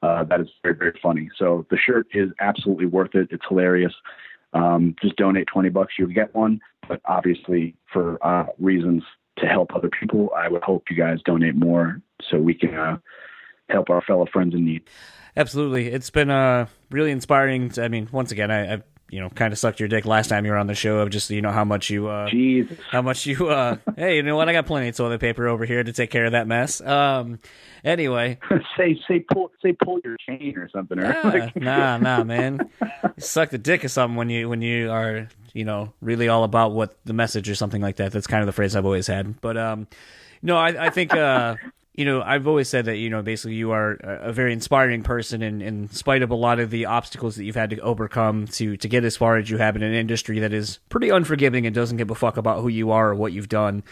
[0.02, 1.30] Uh, that is very, very funny.
[1.38, 3.30] So the shirt is absolutely worth it.
[3.32, 3.94] It's hilarious.
[4.54, 6.60] Um, just donate 20 bucks, you'll get one.
[6.88, 9.04] But obviously, for uh, reasons
[9.38, 12.98] to help other people, I would hope you guys donate more so we can uh,
[13.70, 14.84] help our fellow friends in need.
[15.38, 17.70] Absolutely, it's been uh, really inspiring.
[17.70, 20.28] To, I mean, once again, I, I you know kind of sucked your dick last
[20.28, 22.78] time you were on the show of just you know how much you uh Jesus.
[22.92, 25.66] how much you uh hey you know what I got plenty of toilet paper over
[25.66, 26.82] here to take care of that mess.
[26.82, 27.40] Um,
[27.84, 28.38] anyway,
[28.78, 31.00] say say pull say pull your chain or something.
[31.00, 34.92] Or yeah, nah nah man, you suck the dick of something when you when you
[34.92, 38.12] are you know really all about what the message or something like that.
[38.12, 39.42] That's kind of the phrase I've always had.
[39.42, 39.88] But um,
[40.42, 41.56] no, I I think uh
[41.94, 45.42] you know, I've always said that, you know, basically you are a very inspiring person
[45.42, 48.78] and in spite of a lot of the obstacles that you've had to overcome to,
[48.78, 51.76] to get as far as you have in an industry that is pretty unforgiving and
[51.76, 53.84] doesn't give a fuck about who you are or what you've done.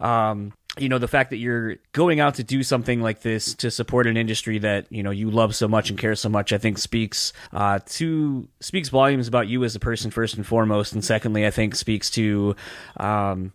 [0.00, 3.70] Um, you know, the fact that you're going out to do something like this to
[3.70, 6.58] support an industry that, you know, you love so much and care so much, I
[6.58, 10.92] think speaks, uh, to, speaks volumes about you as a person first and foremost.
[10.92, 12.54] And secondly, I think speaks to,
[12.98, 13.54] um,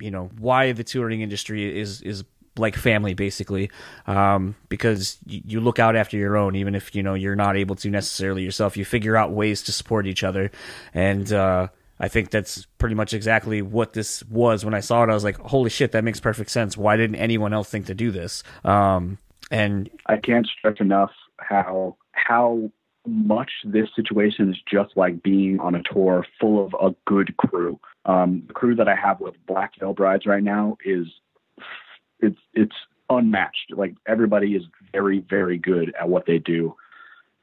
[0.00, 2.24] you know, why the touring industry is, is
[2.56, 3.70] like family basically.
[4.06, 7.76] Um, because you, look out after your own even if you know you're not able
[7.76, 8.76] to necessarily yourself.
[8.76, 10.50] You figure out ways to support each other.
[10.94, 11.68] And uh,
[12.00, 15.10] i think that's pretty much exactly what this was when i saw it.
[15.10, 16.76] I was like holy shit that makes perfect sense.
[16.76, 18.42] Why didn't anyone else think to do this?
[18.64, 19.18] Um,
[19.50, 22.70] and i can't stress enough how how
[23.06, 27.80] much this situation is just like being on a tour full of a good crew.
[28.04, 31.06] Um, the crew that i have with black veil brides right now is
[32.22, 32.76] it's it's
[33.10, 33.72] unmatched.
[33.74, 34.62] Like everybody is
[34.92, 36.74] very, very good at what they do,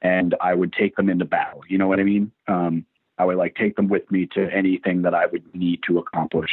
[0.01, 1.61] and I would take them into battle.
[1.67, 2.31] You know what I mean?
[2.47, 2.85] Um,
[3.17, 6.49] I would like take them with me to anything that I would need to accomplish.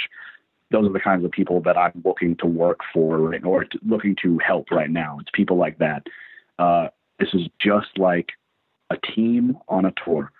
[0.72, 3.78] Those are the kinds of people that I'm looking to work for right, or to,
[3.86, 5.18] looking to help right now.
[5.20, 6.06] It's people like that.
[6.58, 6.88] Uh,
[7.20, 8.30] this is just like
[8.90, 10.32] a team on a tour.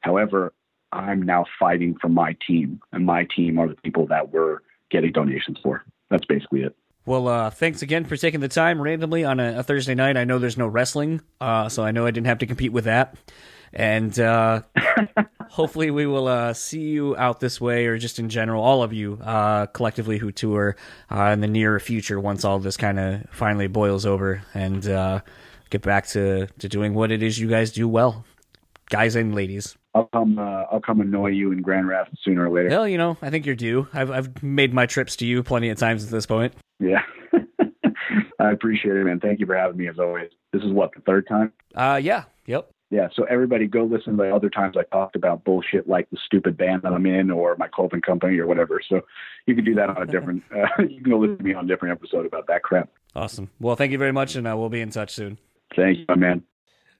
[0.00, 0.54] However,
[0.92, 4.60] I'm now fighting for my team, and my team are the people that we're
[4.90, 5.84] getting donations for.
[6.10, 6.76] That's basically it.
[7.06, 10.16] Well, uh, thanks again for taking the time randomly on a, a Thursday night.
[10.16, 12.84] I know there's no wrestling, uh, so I know I didn't have to compete with
[12.84, 13.14] that.
[13.72, 14.62] And uh,
[15.48, 18.92] hopefully, we will uh, see you out this way, or just in general, all of
[18.92, 20.74] you uh, collectively who tour
[21.08, 24.82] uh, in the near future once all this kind of finally boils over and
[25.70, 28.24] get back to, to doing what it is you guys do well,
[28.90, 29.76] guys and ladies.
[29.96, 30.38] I'll come.
[30.38, 32.68] Uh, I'll come annoy you in Grand Rapids sooner or later.
[32.68, 33.88] Well, you know, I think you're due.
[33.94, 36.52] I've I've made my trips to you plenty of times at this point.
[36.78, 37.00] Yeah,
[38.38, 39.20] I appreciate it, man.
[39.20, 40.30] Thank you for having me as always.
[40.52, 41.50] This is what the third time.
[41.74, 42.70] Uh, yeah, yep.
[42.90, 46.18] Yeah, so everybody go listen to the other times I talked about bullshit like the
[46.24, 48.80] stupid band that I'm in or my clothing company or whatever.
[48.86, 49.00] So
[49.46, 50.42] you can do that on a different.
[50.54, 52.90] Uh, you can go listen to me on a different episode about that crap.
[53.14, 53.50] Awesome.
[53.58, 55.38] Well, thank you very much, and uh, we'll be in touch soon.
[55.74, 56.42] Thank you, my man.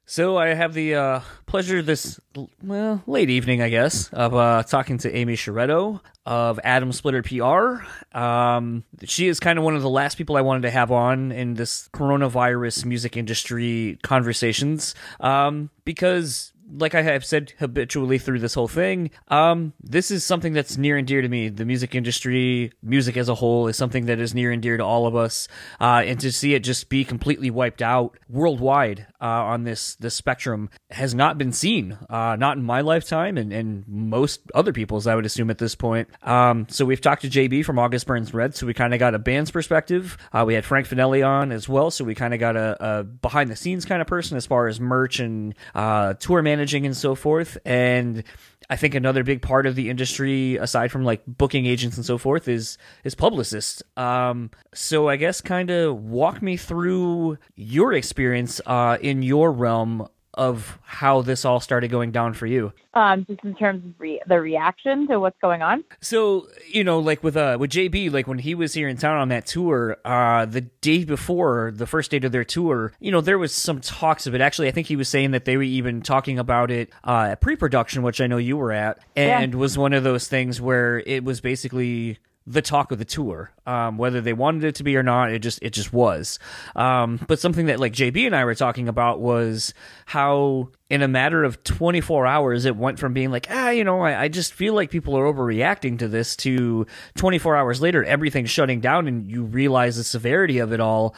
[0.09, 2.21] So I have the uh, pleasure this
[2.63, 7.85] well late evening, I guess, of uh, talking to Amy Sciarretto of Atom Splitter PR.
[8.17, 11.33] Um, she is kind of one of the last people I wanted to have on
[11.33, 18.55] in this coronavirus music industry conversations um, because like I have said habitually through this
[18.55, 21.49] whole thing, um, this is something that's near and dear to me.
[21.49, 24.85] The music industry, music as a whole, is something that is near and dear to
[24.85, 25.49] all of us.
[25.81, 30.15] Uh, and to see it just be completely wiped out worldwide uh, on this this
[30.15, 35.07] spectrum has not been seen, uh, not in my lifetime, and, and most other people's,
[35.07, 36.09] I would assume at this point.
[36.23, 39.15] Um, so we've talked to JB from August Burns Red, so we kind of got
[39.15, 40.17] a band's perspective.
[40.33, 43.05] Uh, we had Frank Fanelli on as well, so we kind of got a, a
[43.05, 46.97] behind the scenes kind of person as far as merch and uh, tour managing and
[46.97, 47.59] so forth.
[47.65, 48.25] And
[48.69, 52.19] I think another big part of the industry, aside from like booking agents and so
[52.19, 53.83] forth, is is publicists.
[53.97, 60.09] Um, so I guess kind of walk me through your experience uh, in your realm
[60.37, 62.73] of how this all started going down for you?
[62.95, 65.85] Um, just in terms of re- the reaction to what's going on.
[66.01, 69.19] So you know, like with uh with JB, like when he was here in town
[69.19, 73.21] on that tour, uh, the day before the first date of their tour, you know,
[73.21, 74.41] there was some talks of it.
[74.41, 77.41] Actually, I think he was saying that they were even talking about it uh, at
[77.41, 79.59] pre-production, which I know you were at, and yeah.
[79.59, 83.51] was one of those things where it was basically the talk of the tour.
[83.67, 86.39] Um, whether they wanted it to be or not, it just it just was.
[86.77, 89.75] Um, but something that like JB and I were talking about was
[90.05, 94.03] how in a matter of 24 hours it went from being like ah you know
[94.03, 96.87] I, I just feel like people are overreacting to this to
[97.17, 101.17] 24 hours later everything's shutting down and you realize the severity of it all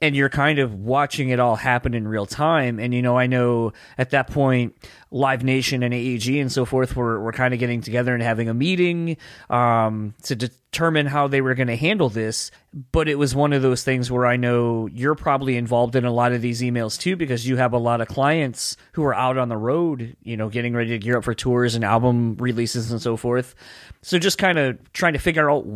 [0.00, 2.78] and you're kind of watching it all happen in real time.
[2.78, 4.76] And you know, I know at that point,
[5.10, 8.48] Live Nation and AEG and so forth were were kind of getting together and having
[8.48, 9.16] a meeting
[9.48, 10.36] um, to
[10.76, 12.50] determine how they were going to handle this.
[12.92, 16.12] But it was one of those things where I know you're probably involved in a
[16.12, 19.38] lot of these emails too, because you have a lot of clients who are out
[19.38, 22.92] on the road, you know, getting ready to gear up for tours and album releases
[22.92, 23.54] and so forth.
[24.02, 25.66] So just kind of trying to figure out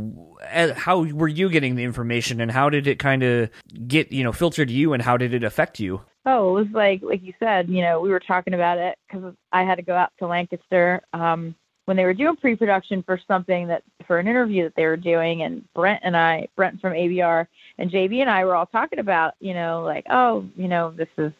[0.53, 3.49] uh, how were you getting the information and how did it kind of
[3.87, 6.03] get you know filtered to you and how did it affect you?
[6.27, 9.35] Oh, it was like like you said, you know, we were talking about it because
[9.51, 11.55] I had to go out to Lancaster um,
[11.91, 15.43] when they were doing pre-production for something that for an interview that they were doing,
[15.43, 19.35] and Brent and I, Brent from ABR and JB and I were all talking about,
[19.41, 21.33] you know, like, oh, you know, this is,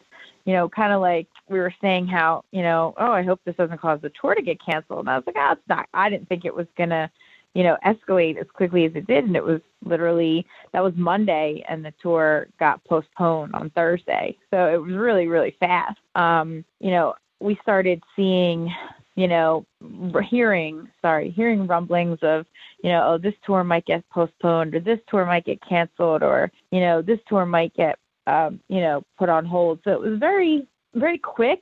[0.43, 3.55] you know, kind of like we were saying how, you know, oh, I hope this
[3.55, 4.99] doesn't cause the tour to get canceled.
[4.99, 5.87] And I was like, oh, it's not.
[5.93, 7.09] I didn't think it was gonna
[7.53, 9.23] you know, escalate as quickly as it did.
[9.23, 14.37] And it was literally, that was Monday and the tour got postponed on Thursday.
[14.49, 15.99] So it was really, really fast.
[16.15, 18.69] Um, you know, we started seeing,
[19.15, 19.65] you know,
[20.29, 22.45] hearing, sorry, hearing rumblings of,
[22.83, 26.51] you know, oh, this tour might get postponed or this tour might get canceled or,
[26.71, 29.79] you know, this tour might get, um, you know, put on hold.
[29.83, 31.59] So it was very, very quick.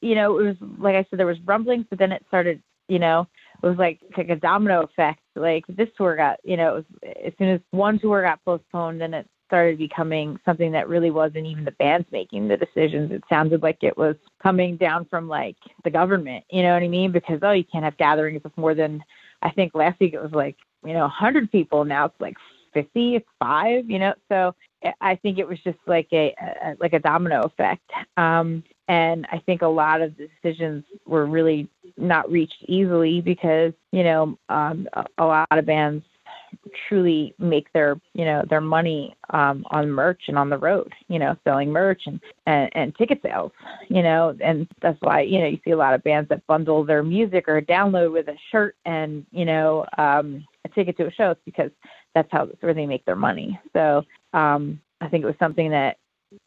[0.00, 2.98] You know, it was, like I said, there was rumblings, but then it started, you
[2.98, 3.26] know,
[3.62, 5.20] it was like like a domino effect.
[5.34, 9.00] Like this tour got, you know, it was as soon as one tour got postponed,
[9.00, 13.12] then it started becoming something that really wasn't even the bands making the decisions.
[13.12, 16.46] It sounded like it was coming down from like the government.
[16.50, 17.12] You know what I mean?
[17.12, 19.04] Because oh, you can't have gatherings of more than
[19.42, 21.84] I think last week it was like you know 100 people.
[21.84, 22.36] Now it's like
[22.72, 23.90] 50, it's five.
[23.90, 24.54] You know, so
[25.02, 27.90] I think it was just like a, a like a domino effect.
[28.16, 33.74] Um, and I think a lot of the decisions were really not reached easily because
[33.90, 36.06] you know um, a, a lot of bands
[36.88, 41.18] truly make their you know their money um, on merch and on the road you
[41.18, 43.52] know selling merch and, and and ticket sales
[43.88, 46.84] you know and that's why you know you see a lot of bands that bundle
[46.84, 51.12] their music or download with a shirt and you know um a ticket to a
[51.12, 51.70] show it's because
[52.14, 55.70] that's how that's where they make their money so um i think it was something
[55.70, 55.98] that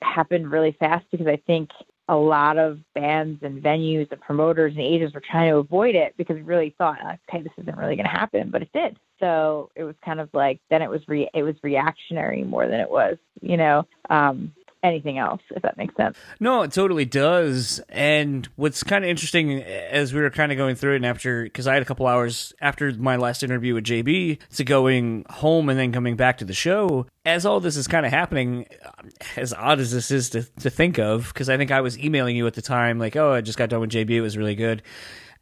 [0.02, 1.70] happened really fast because i think
[2.08, 6.14] a lot of bands and venues and promoters and agents were trying to avoid it
[6.18, 6.98] because we really thought,
[7.30, 8.98] okay, this isn't really going to happen, but it did.
[9.20, 12.80] So it was kind of like then it was re- it was reactionary more than
[12.80, 14.54] it was, you know, um,
[14.86, 16.18] anything else, if that makes sense.
[16.40, 17.82] No, it totally does.
[17.90, 21.44] And what's kind of interesting as we were kind of going through it, and after,
[21.44, 25.70] because I had a couple hours after my last interview with JB to going home
[25.70, 28.68] and then coming back to the show, as all this is kind of happening,
[29.36, 32.36] as odd as this is to, to think of, because I think I was emailing
[32.36, 34.56] you at the time, like, oh, I just got done with JB, it was really
[34.56, 34.84] good.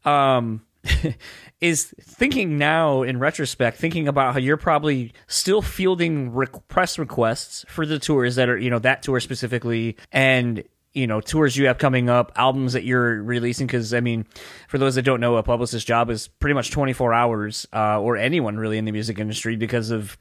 [0.06, 0.62] Um,
[1.64, 7.64] is thinking now in retrospect, thinking about how you're probably still fielding re- press requests
[7.70, 10.62] for the tours that are, you know, that tour specifically, and
[10.92, 14.28] you know tours you have coming up albums that you're releasing because i mean
[14.68, 18.16] for those that don't know a publicist job is pretty much 24 hours uh, or
[18.16, 20.16] anyone really in the music industry because of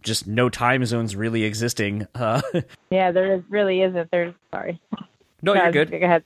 [0.00, 2.40] just no time zones really existing uh,
[2.90, 4.08] yeah there is, really isn't.
[4.12, 4.80] There's sorry
[5.42, 5.90] no, you're good.
[5.90, 6.24] Go ahead.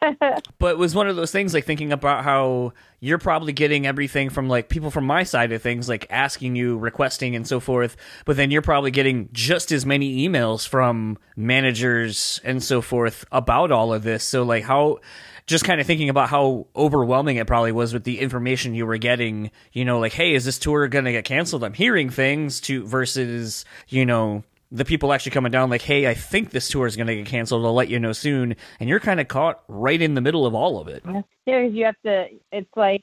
[0.58, 4.28] but it was one of those things like thinking about how you're probably getting everything
[4.28, 7.96] from like people from my side of things, like asking you, requesting, and so forth.
[8.24, 13.72] But then you're probably getting just as many emails from managers and so forth about
[13.72, 14.24] all of this.
[14.24, 14.98] So, like, how
[15.46, 18.98] just kind of thinking about how overwhelming it probably was with the information you were
[18.98, 21.64] getting, you know, like, hey, is this tour going to get canceled?
[21.64, 26.14] I'm hearing things to versus, you know, the people actually coming down like, hey, I
[26.14, 27.64] think this tour is going to get canceled.
[27.64, 28.54] I'll let you know soon.
[28.80, 31.02] And you're kind of caught right in the middle of all of it.
[31.46, 33.02] Yeah, you have to, it's like,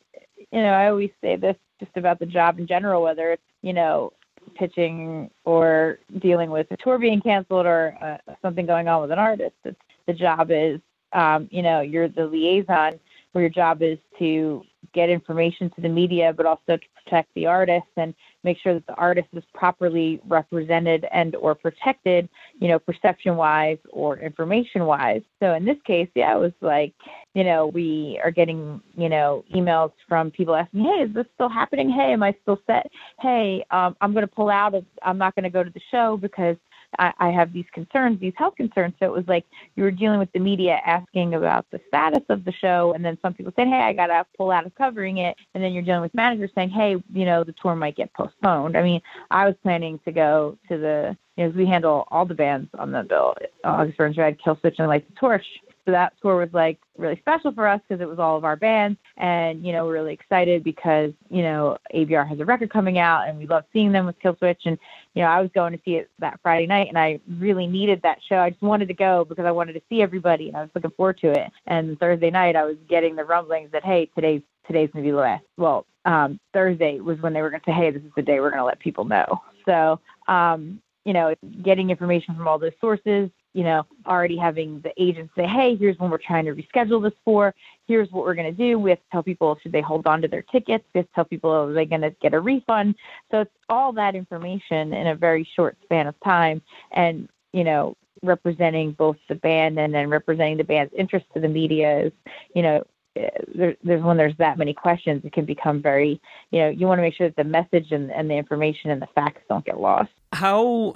[0.51, 3.74] you know, I always say this just about the job in general, whether it's, you
[3.74, 4.13] know,
[4.55, 9.20] pitching or dealing with a tour being canceled or uh, something going on with an
[9.20, 9.55] artist.
[9.63, 10.80] It's, the job is,
[11.13, 12.99] um, you know, you're the liaison
[13.36, 14.63] where your job is to
[14.93, 18.15] get information to the media, but also to protect the artist and
[18.45, 22.29] make sure that the artist is properly represented and or protected,
[22.61, 25.21] you know, perception wise or information wise.
[25.41, 26.93] So in this case, yeah, it was like,
[27.33, 31.49] you know, we are getting, you know, emails from people asking, hey, is this still
[31.49, 31.89] happening?
[31.89, 32.89] Hey, am I still set?
[33.19, 35.81] Hey, um, I'm going to pull out of, I'm not going to go to the
[35.91, 36.55] show because
[36.99, 38.93] I, I have these concerns, these health concerns.
[38.99, 42.45] So it was like you were dealing with the media asking about the status of
[42.45, 45.35] the show, and then some people said, "Hey, I gotta pull out of covering it,"
[45.53, 48.77] and then you're dealing with managers saying, "Hey, you know, the tour might get postponed."
[48.77, 52.33] I mean, I was planning to go to the, you know, we handle all the
[52.35, 55.45] bands on the bill: August Burns Red, Killswitch, and Light the Torch.
[55.86, 58.55] So that tour was like really special for us because it was all of our
[58.55, 58.97] bands.
[59.17, 63.27] And, you know, we're really excited because, you know, ABR has a record coming out
[63.27, 64.65] and we love seeing them with Killswitch.
[64.65, 64.77] And,
[65.13, 68.01] you know, I was going to see it that Friday night and I really needed
[68.01, 68.38] that show.
[68.38, 70.91] I just wanted to go because I wanted to see everybody and I was looking
[70.91, 71.51] forward to it.
[71.67, 75.17] And Thursday night I was getting the rumblings that, hey, today's today's gonna be the
[75.17, 78.39] last well, um, Thursday was when they were gonna say, Hey, this is the day
[78.39, 79.41] we're gonna let people know.
[79.65, 84.91] So um, you know, getting information from all those sources, you know, already having the
[85.01, 87.55] agents say, hey, here's when we're trying to reschedule this for.
[87.87, 88.77] Here's what we're going to do.
[88.77, 90.83] We have to tell people should they hold on to their tickets.
[90.93, 92.95] We have to tell people oh, are they going to get a refund.
[93.31, 97.95] So it's all that information in a very short span of time, and you know,
[98.23, 102.11] representing both the band and then representing the band's interest to the media is,
[102.53, 102.83] you know,
[103.15, 106.19] eh, there, there's when there's that many questions, it can become very,
[106.51, 109.01] you know, you want to make sure that the message and, and the information and
[109.01, 110.11] the facts don't get lost.
[110.33, 110.95] How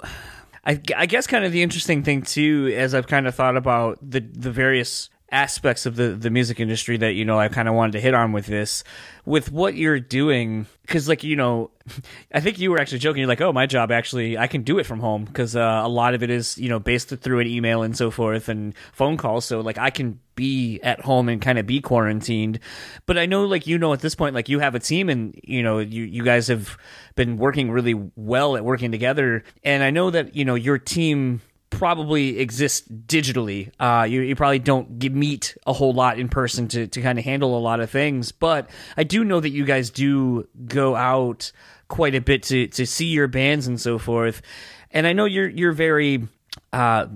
[0.64, 3.98] I, I guess kind of the interesting thing too, as I've kind of thought about
[4.02, 7.74] the the various aspects of the the music industry that you know I kind of
[7.74, 8.84] wanted to hit on with this,
[9.24, 11.70] with what you're doing, because like you know,
[12.34, 13.20] I think you were actually joking.
[13.20, 15.88] You're like, oh, my job actually I can do it from home because uh, a
[15.88, 19.16] lot of it is you know based through an email and so forth and phone
[19.16, 19.44] calls.
[19.44, 22.58] So like I can be at home and kind of be quarantined.
[23.04, 25.38] But I know, like you know, at this point, like you have a team, and
[25.44, 26.76] you know, you you guys have
[27.14, 29.44] been working really well at working together.
[29.62, 33.70] And I know that you know your team probably exist digitally.
[33.80, 37.18] Uh, you, you probably don't get, meet a whole lot in person to, to kind
[37.18, 38.32] of handle a lot of things.
[38.32, 41.52] But I do know that you guys do go out
[41.88, 44.42] quite a bit to, to see your bands and so forth.
[44.90, 46.26] And I know you're you're very
[46.72, 47.06] uh,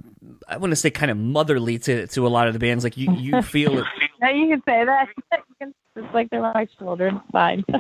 [0.49, 2.85] I want to say kind of motherly to to a lot of the bands.
[2.85, 3.85] Like you you feel
[4.29, 5.09] you can say that.
[5.97, 7.21] it's like they're my children.
[7.33, 7.65] Fine.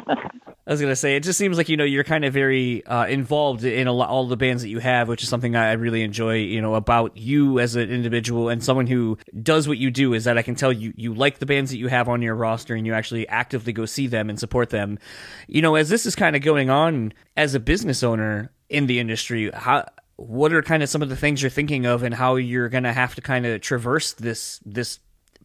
[0.66, 3.07] I was gonna say it just seems like you know you're kind of very uh,
[3.07, 6.03] involved in a lot, all the bands that you have, which is something I really
[6.03, 6.36] enjoy.
[6.36, 10.24] You know about you as an individual and someone who does what you do is
[10.24, 12.74] that I can tell you you like the bands that you have on your roster
[12.74, 14.99] and you actually actively go see them and support them.
[15.47, 19.01] You know, as this is kind of going on as a business owner in the
[19.01, 19.86] industry, how
[20.16, 22.92] what are kind of some of the things you're thinking of and how you're gonna
[22.92, 25.01] have to kind of traverse this this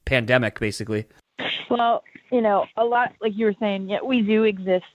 [0.09, 1.05] pandemic, basically.
[1.69, 4.85] Well, you know, a lot like you were saying, yeah, we do exist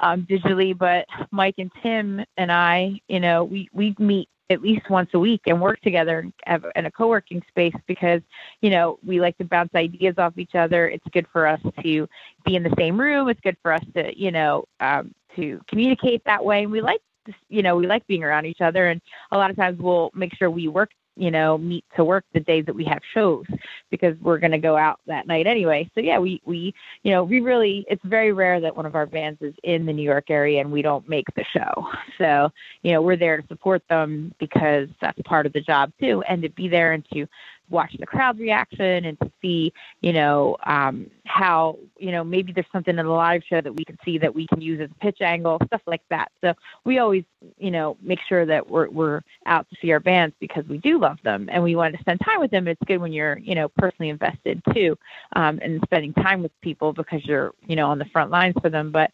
[0.00, 4.90] um, digitally, but Mike and Tim and I, you know, we, we meet at least
[4.90, 6.28] once a week and work together
[6.74, 8.20] in a co-working space because
[8.60, 10.88] you know we like to bounce ideas off each other.
[10.88, 12.08] It's good for us to
[12.44, 13.28] be in the same room.
[13.28, 16.64] It's good for us to you know um, to communicate that way.
[16.64, 17.00] And we like
[17.48, 18.88] you know we like being around each other.
[18.88, 22.24] And a lot of times we'll make sure we work you know, meet to work
[22.32, 23.44] the days that we have shows
[23.90, 25.90] because we're going to go out that night anyway.
[25.94, 29.06] So yeah, we we you know we really it's very rare that one of our
[29.06, 31.86] bands is in the New York area and we don't make the show.
[32.18, 32.50] So
[32.82, 36.42] you know we're there to support them because that's part of the job too, and
[36.42, 37.26] to be there and to
[37.70, 42.66] watch the crowd reaction and to see, you know, um, how, you know, maybe there's
[42.72, 45.04] something in the live show that we can see that we can use as a
[45.04, 46.30] pitch angle, stuff like that.
[46.40, 46.52] So
[46.84, 47.24] we always,
[47.58, 50.98] you know, make sure that we're, we're out to see our bands because we do
[50.98, 52.68] love them and we want to spend time with them.
[52.68, 54.98] It's good when you're, you know, personally invested too,
[55.36, 58.70] um, and spending time with people because you're, you know, on the front lines for
[58.70, 58.90] them.
[58.90, 59.12] But,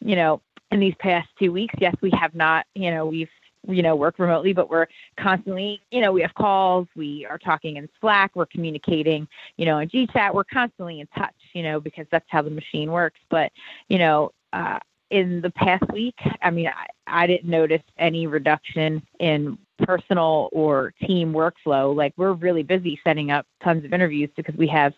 [0.00, 0.40] you know,
[0.70, 3.28] in these past two weeks, yes, we have not, you know, we've
[3.68, 4.86] you know work remotely but we're
[5.18, 9.78] constantly you know we have calls we are talking in slack we're communicating you know
[9.78, 13.20] in gchat we're constantly in touch you know because that's how the machine works.
[13.30, 13.52] But
[13.88, 14.78] you know uh,
[15.10, 20.92] in the past week i mean I, I didn't notice any reduction in personal or
[21.06, 24.92] team workflow like we're really busy setting up tons of interviews because we have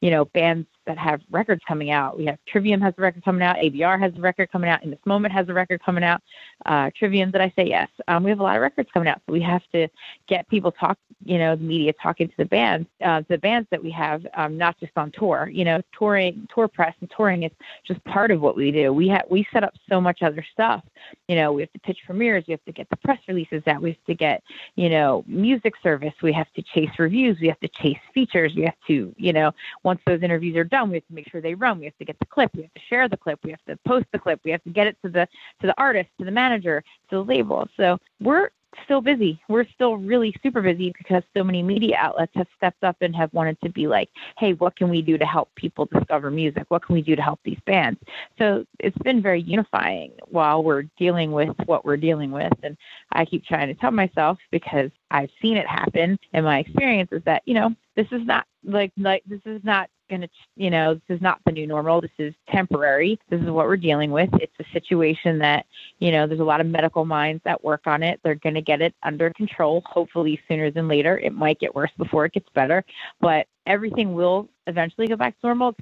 [0.00, 2.18] you know bands that have records coming out.
[2.18, 4.90] We have Trivium has a record coming out, ABR has a record coming out, In
[4.90, 6.20] This Moment has a record coming out.
[6.66, 7.88] Uh, Trivium, did I say yes?
[8.08, 9.88] Um, we have a lot of records coming out, so we have to
[10.26, 13.82] get people talk, you know, the media talking to the bands, uh, the bands that
[13.82, 15.48] we have, um, not just on tour.
[15.52, 17.52] You know, touring, tour press, and touring is
[17.86, 18.92] just part of what we do.
[18.92, 20.82] We have we set up so much other stuff.
[21.28, 23.82] You know, we have to pitch premieres, we have to get the press releases out,
[23.82, 24.42] we have to get,
[24.76, 28.62] you know, music service, we have to chase reviews, we have to chase features, we
[28.62, 31.54] have to, you know, once those interviews are done, we have to make sure they
[31.54, 31.78] run.
[31.78, 32.54] We have to get the clip.
[32.54, 33.40] We have to share the clip.
[33.44, 34.40] We have to post the clip.
[34.44, 35.28] We have to get it to the
[35.60, 37.68] to the artist, to the manager, to the label.
[37.76, 38.50] So we're
[38.84, 39.40] still busy.
[39.48, 43.32] We're still really super busy because so many media outlets have stepped up and have
[43.32, 44.08] wanted to be like,
[44.38, 46.64] hey, what can we do to help people discover music?
[46.68, 48.00] What can we do to help these bands?
[48.38, 52.52] So it's been very unifying while we're dealing with what we're dealing with.
[52.62, 52.76] And
[53.12, 57.22] I keep trying to tell myself because I've seen it happen and my experience is
[57.24, 60.94] that, you know, this is not like like this is not going to, you know,
[60.94, 62.00] this is not the new normal.
[62.00, 63.18] This is temporary.
[63.30, 64.28] This is what we're dealing with.
[64.34, 65.64] It's a situation that,
[66.00, 68.20] you know, there's a lot of medical minds that work on it.
[68.22, 71.18] They're going to get it under control, hopefully sooner than later.
[71.18, 72.84] It might get worse before it gets better,
[73.20, 75.74] but everything will eventually go back to normal.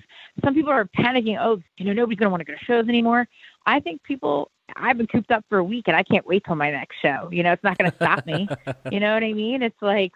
[0.45, 2.89] Some people are panicking, oh, you know, nobody's going to want to go to shows
[2.89, 3.27] anymore.
[3.67, 6.55] I think people I've been cooped up for a week and I can't wait till
[6.55, 7.29] my next show.
[7.33, 8.49] You know, it's not going to stop me.
[8.93, 9.63] you know what I mean?
[9.63, 10.13] It's like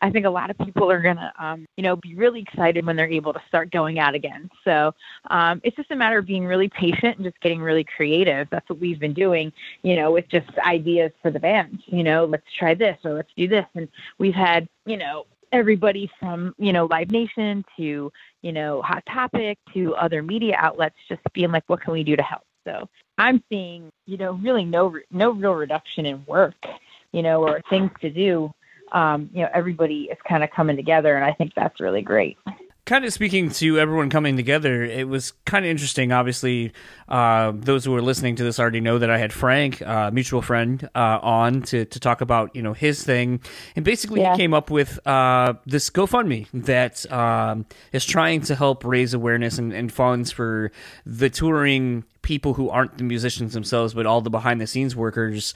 [0.00, 2.84] I think a lot of people are going to, um, you know, be really excited
[2.84, 4.50] when they're able to start going out again.
[4.64, 4.94] So
[5.30, 8.48] um, it's just a matter of being really patient and just getting really creative.
[8.50, 11.82] That's what we've been doing, you know, with just ideas for the band.
[11.86, 13.66] You know, let's try this or let's do this.
[13.74, 13.88] And
[14.18, 18.10] we've had, you know, everybody from you know live nation to
[18.42, 22.16] you know hot topic to other media outlets just being like what can we do
[22.16, 22.88] to help so
[23.18, 26.66] I'm seeing, you know, really no no real reduction in work,
[27.12, 28.52] you know, or things to do.
[28.94, 32.38] Um, you know, everybody is kind of coming together, and I think that's really great
[32.86, 36.12] kind of speaking to everyone coming together, it was kind of interesting.
[36.12, 36.72] Obviously,
[37.08, 40.42] uh, those who are listening to this already know that I had Frank, uh, mutual
[40.42, 43.40] friend, uh, on to, to talk about you know his thing,
[43.74, 44.32] and basically yeah.
[44.32, 49.58] he came up with uh, this GoFundMe that um, is trying to help raise awareness
[49.58, 50.70] and, and funds for
[51.06, 55.54] the touring people who aren't the musicians themselves, but all the behind the scenes workers.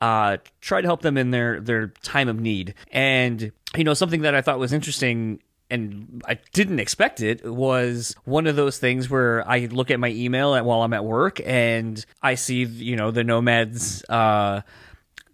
[0.00, 4.22] Uh, try to help them in their their time of need, and you know something
[4.22, 5.40] that I thought was interesting
[5.70, 10.08] and I didn't expect it was one of those things where I look at my
[10.08, 14.62] email while I'm at work and I see you know the Nomads uh,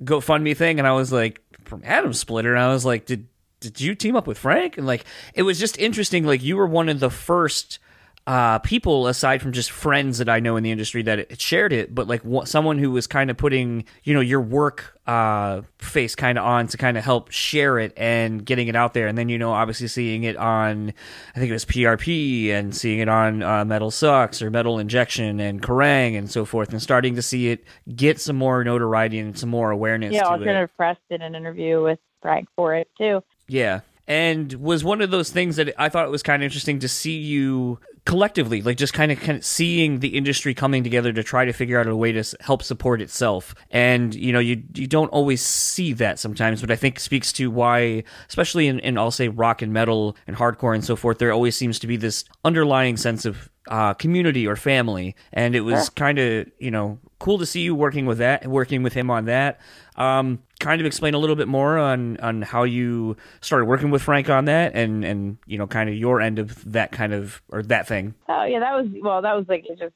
[0.04, 3.28] GoFundMe thing and I was like from Atom Splitter and I was like did
[3.60, 4.76] did you team up with Frank?
[4.78, 5.04] And like
[5.34, 7.78] it was just interesting like you were one of the first
[8.26, 11.94] uh, people aside from just friends that I know in the industry that shared it,
[11.94, 16.36] but like someone who was kind of putting you know your work uh, face kind
[16.36, 19.28] of on to kind of help share it and getting it out there, and then
[19.28, 20.92] you know obviously seeing it on
[21.36, 25.38] I think it was PRP and seeing it on uh, Metal Sucks or Metal Injection
[25.38, 29.38] and Kerrang and so forth, and starting to see it get some more notoriety and
[29.38, 30.12] some more awareness.
[30.12, 33.22] Yeah, Alternative Press did an interview with Frank for it too.
[33.46, 36.80] Yeah, and was one of those things that I thought it was kind of interesting
[36.80, 41.12] to see you collectively like just kind of, kind of seeing the industry coming together
[41.12, 43.54] to try to figure out a way to help support itself.
[43.70, 47.50] And you know you you don't always see that sometimes but i think speaks to
[47.50, 51.32] why especially in, in i'll say rock and metal and hardcore and so forth there
[51.32, 55.16] always seems to be this underlying sense of uh, community or family.
[55.32, 58.82] And it was kind of you know cool to see you working with that working
[58.82, 59.60] with him on that
[59.96, 64.02] um, kind of explain a little bit more on on how you started working with
[64.02, 67.42] Frank on that, and and you know, kind of your end of that kind of
[67.50, 68.14] or that thing.
[68.28, 69.94] Oh yeah, that was well, that was like just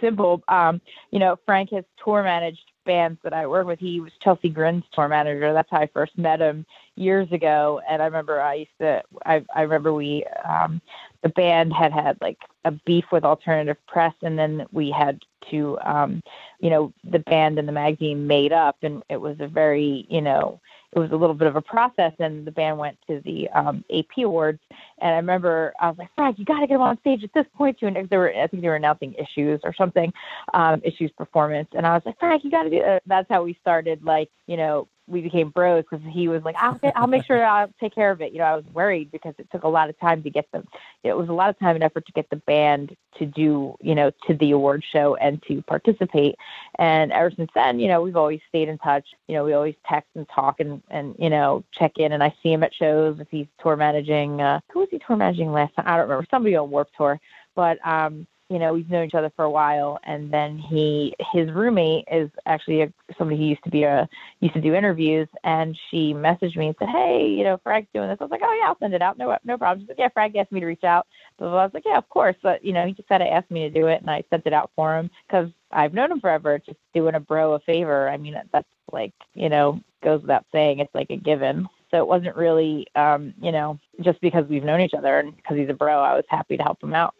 [0.00, 0.42] simple.
[0.48, 0.80] Um,
[1.10, 3.78] you know, Frank has tour managed bands that I work with.
[3.78, 5.52] He was Chelsea Grin's tour manager.
[5.52, 7.80] That's how I first met him years ago.
[7.88, 10.80] And I remember I used to, I, I remember we, um,
[11.22, 15.20] the band had had like a beef with alternative press and then we had
[15.50, 16.22] to um
[16.60, 20.20] you know the band and the magazine made up and it was a very you
[20.20, 20.60] know
[20.92, 23.84] it was a little bit of a process and the band went to the um
[23.96, 24.60] ap awards
[24.98, 27.32] and i remember i was like frank you got to get him on stage at
[27.34, 30.12] this point too and they were i think they were announcing issues or something
[30.54, 33.02] um issues performance and i was like frank you got to do it.
[33.06, 36.78] that's how we started like you know we became bros because he was like, I'll,
[36.94, 38.32] I'll make sure I'll take care of it.
[38.32, 40.66] You know, I was worried because it took a lot of time to get them.
[41.02, 43.94] It was a lot of time and effort to get the band to do, you
[43.94, 46.36] know, to the award show and to participate.
[46.78, 49.06] And ever since then, you know, we've always stayed in touch.
[49.26, 52.12] You know, we always text and talk and, and you know, check in.
[52.12, 54.40] And I see him at shows if he's tour managing.
[54.40, 55.86] Uh, who was he tour managing last time?
[55.86, 56.26] I don't remember.
[56.30, 57.20] Somebody on Warped Tour.
[57.54, 61.50] But um, you know, we've known each other for a while, and then he, his
[61.50, 64.08] roommate is actually a, somebody who used to be a,
[64.40, 68.08] used to do interviews, and she messaged me and said, hey, you know, Frank's doing
[68.08, 68.16] this.
[68.20, 69.18] I was like, oh yeah, I'll send it out.
[69.18, 69.80] No, no problem.
[69.80, 71.06] She's like, yeah, Frank asked me to reach out.
[71.38, 72.36] So I was like, yeah, of course.
[72.42, 74.46] But you know, he just had to ask me to do it, and I sent
[74.46, 76.58] it out for him because I've known him forever.
[76.58, 78.08] Just doing a bro a favor.
[78.08, 80.78] I mean, that's like, you know, goes without saying.
[80.78, 81.68] It's like a given.
[81.90, 85.56] So it wasn't really, um, you know, just because we've known each other and because
[85.56, 87.14] he's a bro, I was happy to help him out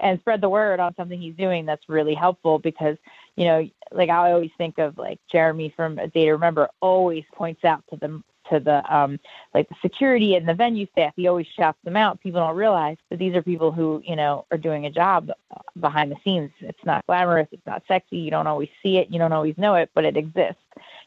[0.00, 2.96] and spread the word on something he's doing that's really helpful because
[3.36, 7.24] you know like i always think of like jeremy from a day to remember always
[7.34, 9.18] points out to the to the um
[9.54, 11.12] like the security and the venue staff.
[11.16, 12.20] He always shouts them out.
[12.20, 15.30] People don't realize that these are people who you know are doing a job
[15.80, 16.50] behind the scenes.
[16.60, 17.48] It's not glamorous.
[17.52, 18.18] It's not sexy.
[18.18, 19.10] You don't always see it.
[19.10, 20.62] You don't always know it but it exists.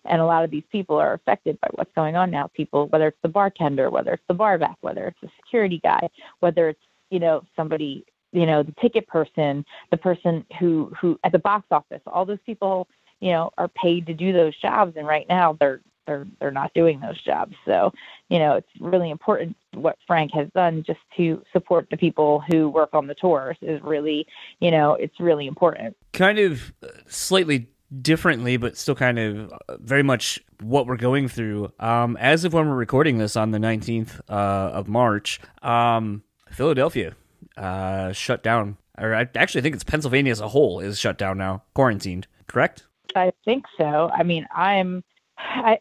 [0.05, 2.47] And a lot of these people are affected by what's going on now.
[2.47, 6.09] People whether it's the bartender whether it's the barback whether it's the security guy
[6.39, 11.31] whether it's you know somebody you know the ticket person the person who who at
[11.31, 12.87] the box office all those people
[13.19, 16.73] you know are paid to do those jobs and right now they're they're they're not
[16.73, 17.55] doing those jobs.
[17.65, 17.93] So
[18.29, 22.67] you know it's really important what frank has done just to support the people who
[22.67, 24.25] work on the tours is really
[24.59, 25.95] you know it's really important.
[26.11, 27.69] Kind of uh, slightly
[28.01, 31.71] differently but still kind of uh, very much what we're going through.
[31.79, 34.33] Um as of when we're recording this on the 19th uh,
[34.73, 37.15] of march um philadelphia
[37.59, 38.77] uh, shut down.
[38.97, 42.27] Or I actually think it's Pennsylvania as a whole is shut down now, quarantined.
[42.47, 42.85] Correct?
[43.15, 44.09] I think so.
[44.13, 45.03] I mean, I'm.
[45.37, 45.77] I,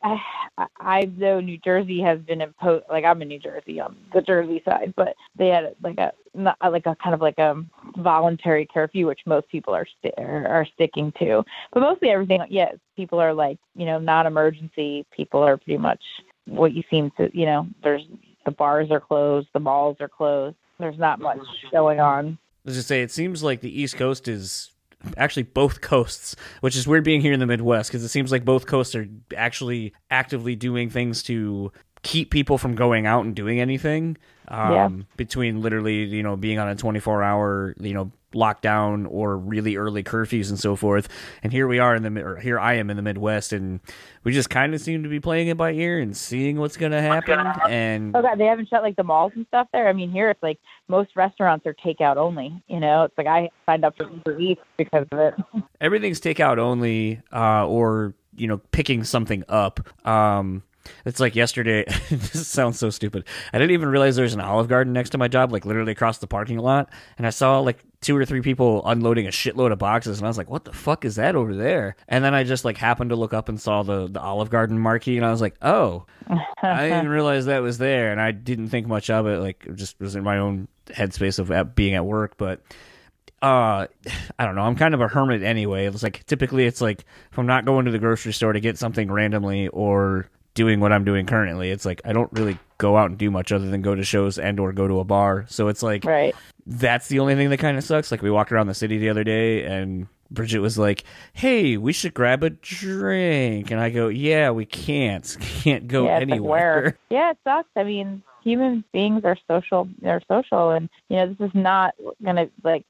[0.57, 2.85] I I know New Jersey has been imposed.
[2.89, 6.57] Like I'm in New Jersey on the Jersey side, but they had like a not
[6.63, 7.57] like a kind of like a
[7.97, 11.43] voluntary curfew, which most people are st- are sticking to.
[11.73, 15.05] But mostly everything, yes, people are like you know non-emergency.
[15.11, 16.03] People are pretty much
[16.47, 17.67] what you seem to you know.
[17.83, 18.03] There's
[18.45, 21.41] the bars are closed, the malls are closed there's not much
[21.73, 22.39] going on.
[22.65, 24.71] Let's just say it seems like the East Coast is
[25.17, 28.45] actually both coasts, which is weird being here in the Midwest because it seems like
[28.45, 31.73] both coasts are actually actively doing things to
[32.03, 34.17] keep people from going out and doing anything.
[34.49, 35.05] Um, yeah.
[35.17, 40.03] Between literally, you know, being on a 24 hour, you know, lockdown or really early
[40.03, 41.09] curfews and so forth.
[41.43, 43.81] And here we are in the, or here I am in the Midwest, and
[44.25, 46.93] we just kind of seem to be playing it by ear and seeing what's going
[46.93, 47.39] to happen.
[47.69, 49.89] And oh god, they haven't shut like the malls and stuff there.
[49.89, 50.59] I mean, here it's like
[50.89, 52.63] most restaurants are takeout only.
[52.69, 55.35] You know, it's like I signed up for Uber Eats because of it.
[55.81, 59.81] Everything's takeout only, uh, or you know, picking something up.
[60.07, 60.63] Um,
[61.05, 61.85] it's like yesterday.
[62.11, 63.25] this sounds so stupid.
[63.53, 66.19] I didn't even realize there's an Olive Garden next to my job, like literally across
[66.19, 66.91] the parking lot.
[67.17, 70.31] And I saw like two or three people unloading a shitload of boxes, and I
[70.31, 73.11] was like, "What the fuck is that over there?" And then I just like happened
[73.11, 76.07] to look up and saw the the Olive Garden marquee, and I was like, "Oh,
[76.63, 79.39] I didn't realize that was there." And I didn't think much of it.
[79.39, 82.61] Like, it just was in my own headspace of at, being at work, but
[83.43, 83.87] uh
[84.39, 84.63] I don't know.
[84.63, 85.87] I'm kind of a hermit anyway.
[85.87, 88.79] It's like typically it's like if I'm not going to the grocery store to get
[88.79, 93.09] something randomly or doing what I'm doing currently, it's like I don't really go out
[93.11, 95.47] and do much other than go to shows and or go to a bar.
[95.49, 96.35] So it's like Right.
[96.67, 98.11] that's the only thing that kind of sucks.
[98.11, 101.93] Like we walked around the city the other day and Bridget was like, "Hey, we
[101.95, 105.25] should grab a drink." And I go, "Yeah, we can't.
[105.63, 107.71] Can't go yeah, it's like anywhere." Yeah, it sucks.
[107.77, 109.89] I mean, human beings are social.
[110.03, 112.85] They're social, and you know, this is not gonna like.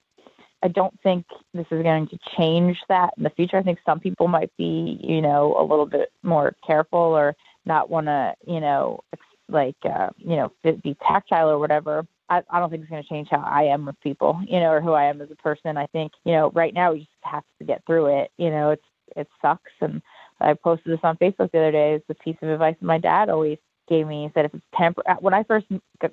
[0.61, 3.59] I don't think this is going to change that in the future.
[3.59, 7.37] I think some people might be, you know, a little bit more careful or
[7.69, 9.01] not want to, you know,
[9.49, 12.05] like, uh, you know, be tactile or whatever.
[12.29, 14.71] I, I don't think it's going to change how I am with people, you know,
[14.71, 15.77] or who I am as a person.
[15.77, 18.31] I think, you know, right now we just have to get through it.
[18.37, 18.83] You know, it's
[19.17, 20.03] it sucks, and
[20.41, 21.95] I posted this on Facebook the other day.
[21.95, 23.59] It's a piece of advice my dad always
[23.89, 24.25] gave me.
[24.25, 25.67] He said if it's temp when I first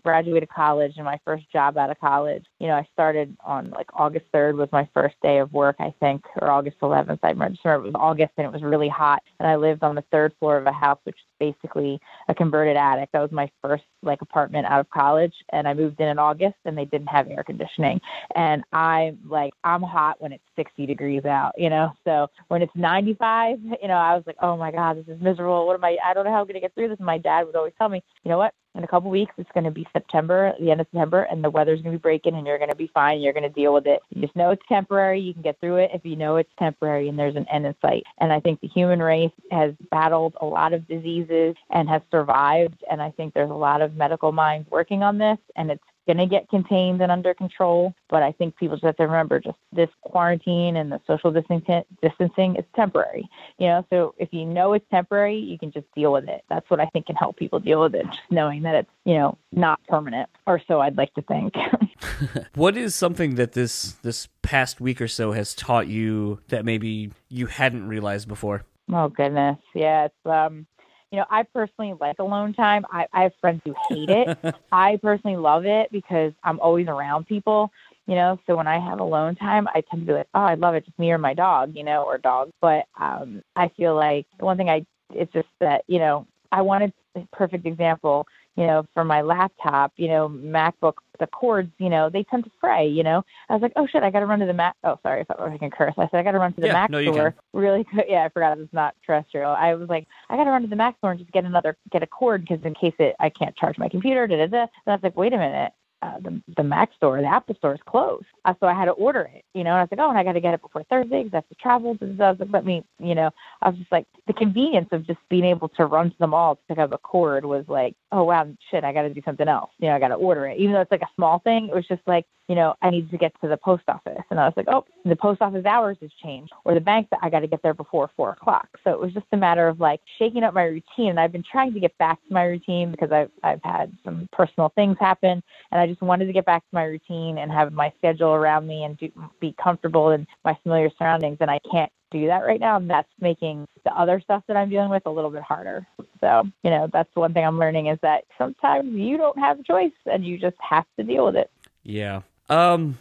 [0.03, 3.85] graduated college and my first job out of college, you know, I started on like
[3.93, 7.19] August 3rd was my first day of work, I think, or August 11th.
[7.21, 10.03] I remember, it was August and it was really hot, and I lived on the
[10.11, 13.09] third floor of a house, which is basically a converted attic.
[13.13, 16.55] That was my first like apartment out of college, and I moved in in August,
[16.65, 18.01] and they didn't have air conditioning,
[18.35, 21.91] and I'm like, I'm hot when it's 60 degrees out, you know.
[22.03, 25.67] So when it's 95, you know, I was like, oh my god, this is miserable.
[25.67, 25.97] What am I?
[26.03, 26.97] I don't know how I'm gonna get through this.
[26.97, 28.55] And my dad would always tell me, you know what?
[28.75, 31.49] In a couple weeks, it's going to be September, the end of September, and the
[31.49, 33.21] weather's going to be breaking, and you're going to be fine.
[33.21, 34.01] You're going to deal with it.
[34.09, 35.21] You just know it's temporary.
[35.21, 37.73] You can get through it if you know it's temporary, and there's an end in
[37.81, 38.03] sight.
[38.19, 42.83] And I think the human race has battled a lot of diseases and has survived.
[42.91, 46.17] And I think there's a lot of medical minds working on this, and it's going
[46.17, 47.93] to get contained and under control.
[48.09, 51.83] But I think people just have to remember just this quarantine and the social distancing,
[52.01, 53.27] distancing is temporary.
[53.57, 56.43] You know, so if you know it's temporary, you can just deal with it.
[56.49, 59.15] That's what I think can help people deal with it, just knowing that it's, you
[59.15, 61.53] know, not permanent, or so I'd like to think.
[62.55, 67.11] what is something that this this past week or so has taught you that maybe
[67.29, 68.63] you hadn't realized before?
[68.93, 70.67] oh goodness, yeah, it's um
[71.15, 72.85] you know, I personally like alone time.
[72.91, 74.37] I, I have friends who hate it.
[74.73, 77.71] I personally love it because I'm always around people,
[78.05, 78.37] you know.
[78.45, 80.83] So when I have alone time, I tend to be like, oh, I love it,
[80.83, 82.51] just me or my dog, you know, or dog.
[82.59, 86.63] But um, I feel like the one thing I, it's just that, you know, I
[86.63, 86.91] wanted
[87.31, 92.23] perfect example, you know, for my laptop, you know, MacBook, the cords, you know, they
[92.23, 93.23] tend to fray, you know.
[93.49, 94.75] I was like, oh shit, I got to run to the Mac.
[94.83, 95.93] Oh, sorry, if I can curse.
[95.97, 98.05] I said, I got to run to the Yeah, Mac no, store really quick.
[98.09, 99.51] Yeah, I forgot it's not terrestrial.
[99.51, 101.77] I was like, I got to run to the Mac store and just get another,
[101.91, 104.61] get a cord because in case it, I can't charge my computer, da da da.
[104.61, 105.73] And I was like, wait a minute.
[106.05, 108.25] Uh, the the Mac store, the Apple store is closed.
[108.45, 109.71] Uh, so I had to order it, you know.
[109.71, 111.37] And I was like, oh, and I got to get it before Thursday because I
[111.37, 111.95] have to travel.
[111.95, 112.05] Da.
[112.05, 113.31] I was like, let me, you know.
[113.61, 116.55] I was just like, the convenience of just being able to run to the mall
[116.55, 119.47] to pick up a cord was like, oh wow, shit, I got to do something
[119.47, 119.71] else.
[119.79, 121.69] You know, I got to order it, even though it's like a small thing.
[121.69, 124.39] It was just like, you know, I needed to get to the post office, and
[124.39, 127.29] I was like, oh, the post office hours has changed, or the bank that I
[127.29, 128.67] got to get there before four o'clock.
[128.83, 131.43] So it was just a matter of like shaking up my routine, and I've been
[131.49, 135.41] trying to get back to my routine because I've I've had some personal things happen,
[135.71, 138.67] and I just wanted to get back to my routine and have my schedule around
[138.67, 139.09] me and do,
[139.39, 143.09] be comfortable in my familiar surroundings, and I can't do that right now and that's
[143.19, 145.85] making the other stuff that I'm dealing with a little bit harder.
[146.21, 149.63] So, you know, that's one thing I'm learning is that sometimes you don't have a
[149.63, 151.49] choice and you just have to deal with it.
[151.83, 152.21] Yeah.
[152.49, 152.97] Um,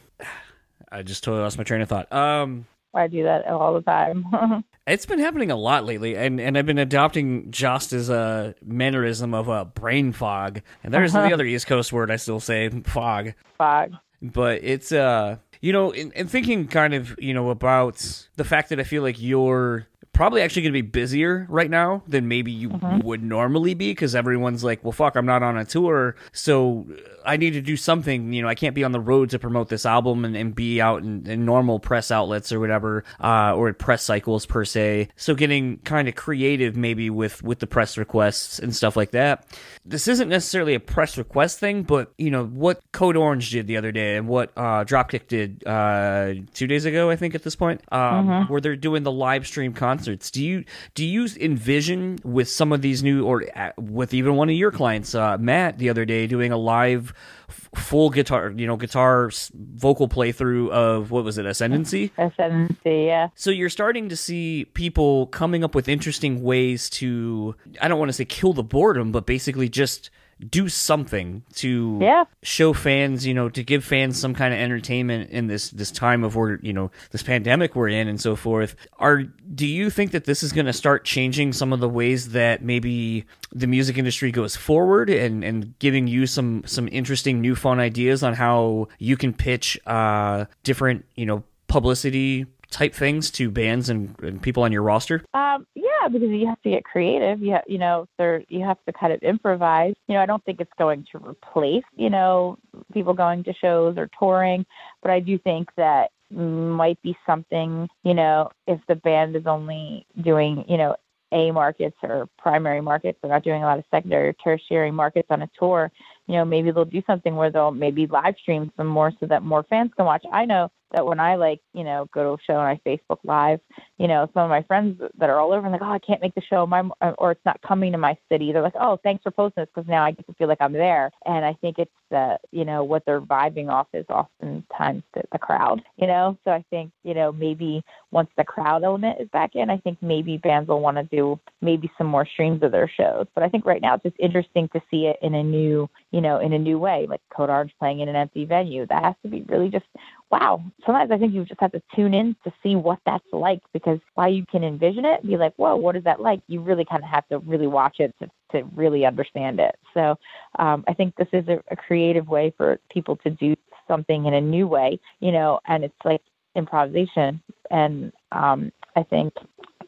[0.90, 2.12] I just totally lost my train of thought.
[2.12, 4.64] Um, I do that all the time.
[4.86, 9.32] It's been happening a lot lately, and, and I've been adopting just as a mannerism
[9.32, 10.60] of a brain fog.
[10.82, 13.32] And there's the other East Coast word I still say, fog.
[13.56, 13.94] Fog.
[14.20, 18.68] But it's, uh, you know, in, in thinking kind of, you know, about the fact
[18.68, 22.53] that I feel like you're probably actually going to be busier right now than maybe
[22.53, 22.70] you
[23.03, 26.16] would normally be because everyone's like, well, fuck, I'm not on a tour.
[26.32, 26.86] So
[27.27, 28.32] I need to do something.
[28.32, 30.81] You know, I can't be on the road to promote this album and, and be
[30.81, 35.09] out in, in normal press outlets or whatever, uh, or at press cycles per se.
[35.16, 39.47] So getting kind of creative maybe with, with the press requests and stuff like that.
[39.85, 43.77] This isn't necessarily a press request thing, but, you know, what Code Orange did the
[43.77, 47.57] other day and what uh, Dropkick did uh, two days ago, I think, at this
[47.57, 49.74] point, um, where they're doing the live stream
[50.05, 50.31] concerts.
[50.31, 50.64] Do you
[50.94, 54.70] do you envision with some of these new, or uh, with even one of your
[54.70, 57.12] clients, uh, Matt, the other day, doing a live
[57.48, 62.12] f- full guitar, you know, guitar s- vocal playthrough of what was it, Ascendancy?
[62.18, 63.28] Ascendancy, yeah.
[63.35, 68.10] So you're starting to see people coming up with interesting ways to I don't want
[68.10, 70.10] to say kill the boredom, but basically just
[70.50, 72.24] do something to Yeah.
[72.42, 76.24] show fans, you know, to give fans some kind of entertainment in this this time
[76.24, 78.74] of where you know this pandemic we're in and so forth.
[78.98, 82.30] Are do you think that this is going to start changing some of the ways
[82.30, 87.54] that maybe the music industry goes forward and and giving you some some interesting new
[87.54, 93.51] fun ideas on how you can pitch uh different you know publicity type things to
[93.51, 95.24] bands and, and people on your roster?
[95.32, 97.40] Um, yeah, because you have to get creative.
[97.40, 99.94] You ha- you know, there you have to kind of improvise.
[100.09, 102.59] You know, I don't think it's going to replace you know
[102.92, 104.66] people going to shows or touring,
[105.02, 107.88] but I do think that might be something.
[108.02, 110.96] You know, if the band is only doing you know
[111.30, 115.28] a markets or primary markets, they're not doing a lot of secondary or tertiary markets
[115.30, 115.92] on a tour.
[116.26, 119.42] You know, maybe they'll do something where they'll maybe live stream some more so that
[119.42, 120.24] more fans can watch.
[120.32, 123.18] I know that when I like, you know, go to a show and I Facebook
[123.24, 123.60] Live,
[123.98, 126.22] you know, some of my friends that are all over and like, oh, I can't
[126.22, 126.88] make the show, my
[127.18, 128.52] or it's not coming to my city.
[128.52, 130.72] They're like, oh, thanks for posting this because now I get to feel like I'm
[130.72, 131.10] there.
[131.26, 135.38] And I think it's the, you know, what they're vibing off is oftentimes the, the
[135.38, 136.38] crowd, you know.
[136.44, 137.82] So I think, you know, maybe
[138.12, 141.40] once the crowd element is back in, I think maybe bands will want to do
[141.60, 143.26] maybe some more streams of their shows.
[143.34, 146.20] But I think right now it's just interesting to see it in a new, you
[146.20, 148.86] know, in a new way, like Code Orange playing in an empty venue.
[148.86, 149.85] That has to be really just
[150.31, 150.62] wow.
[150.86, 153.99] Sometimes I think you just have to tune in to see what that's like because
[154.15, 156.41] while you can envision it, be like, whoa, what is that like?
[156.47, 159.74] You really kind of have to really watch it to, to really understand it.
[159.93, 160.16] So
[160.61, 163.57] um, I think this is a, a creative way for people to do
[163.89, 166.23] something in a new way, you know, and it's like
[166.55, 167.43] improvisation.
[167.73, 169.35] And um, I think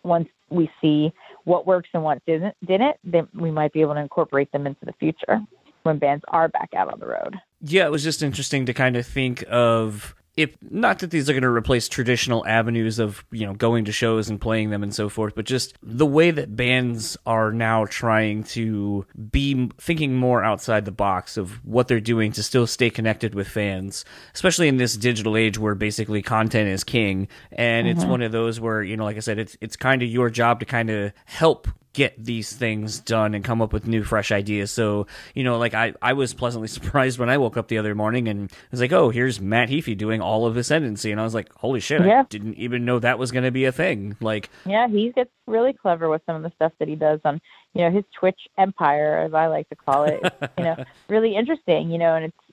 [0.03, 1.13] once we see
[1.45, 4.85] what works and what didn't, didn't, then we might be able to incorporate them into
[4.85, 5.41] the future
[5.87, 7.37] when bands are back out on the road.
[7.61, 11.33] Yeah, it was just interesting to kind of think of if not that these are
[11.33, 14.95] going to replace traditional avenues of you know going to shows and playing them and
[14.95, 20.45] so forth but just the way that bands are now trying to be thinking more
[20.45, 24.05] outside the box of what they're doing to still stay connected with fans
[24.35, 27.97] especially in this digital age where basically content is king and mm-hmm.
[27.97, 30.31] it's one of those where you know like i said it's it's kind of your
[30.31, 34.31] job to kind of help get these things done and come up with new fresh
[34.31, 34.71] ideas.
[34.71, 37.95] So you know like i i was pleasantly surprised when i woke up the other
[37.95, 41.25] morning and I was like oh here's matt heafy doing all of ascendancy and i
[41.25, 42.21] was like holy shit yeah.
[42.21, 44.17] i didn't even know that was going to be a thing.
[44.21, 47.41] Like yeah he gets really clever with some of the stuff that he does on
[47.73, 50.21] you know his twitch empire as i like to call it
[50.59, 50.77] you know
[51.09, 52.46] really interesting you know and it's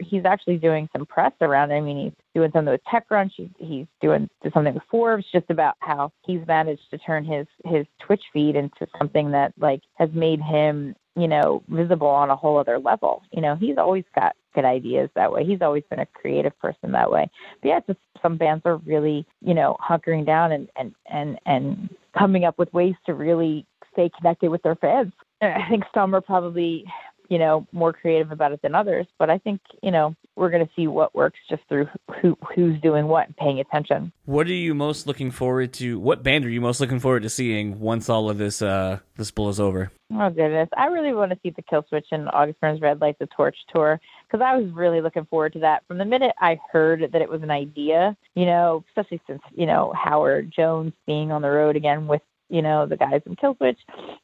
[0.00, 1.76] he's actually doing some press around it.
[1.76, 3.32] I mean, he's doing something with TechCrunch.
[3.36, 7.86] He's, he's doing something with Forbes, just about how he's managed to turn his his
[8.00, 12.58] Twitch feed into something that like has made him, you know, visible on a whole
[12.58, 13.22] other level.
[13.32, 15.44] You know, he's always got good ideas that way.
[15.44, 17.30] He's always been a creative person that way.
[17.62, 21.88] But yeah, just some bands are really, you know, hunkering down and and and and
[22.16, 25.12] coming up with ways to really stay connected with their fans.
[25.40, 26.84] I think some are probably
[27.28, 29.06] you know, more creative about it than others.
[29.18, 31.88] But I think, you know, we're going to see what works just through
[32.20, 34.12] who who's doing what and paying attention.
[34.24, 35.98] What are you most looking forward to?
[35.98, 39.30] What band are you most looking forward to seeing once all of this uh this
[39.30, 39.90] blows over?
[40.12, 43.26] Oh goodness, I really want to see the Killswitch and August Burns Red Light the
[43.26, 47.10] Torch tour because I was really looking forward to that from the minute I heard
[47.12, 48.16] that it was an idea.
[48.34, 52.62] You know, especially since you know Howard Jones being on the road again with you
[52.62, 53.78] know the guys in Killswitch.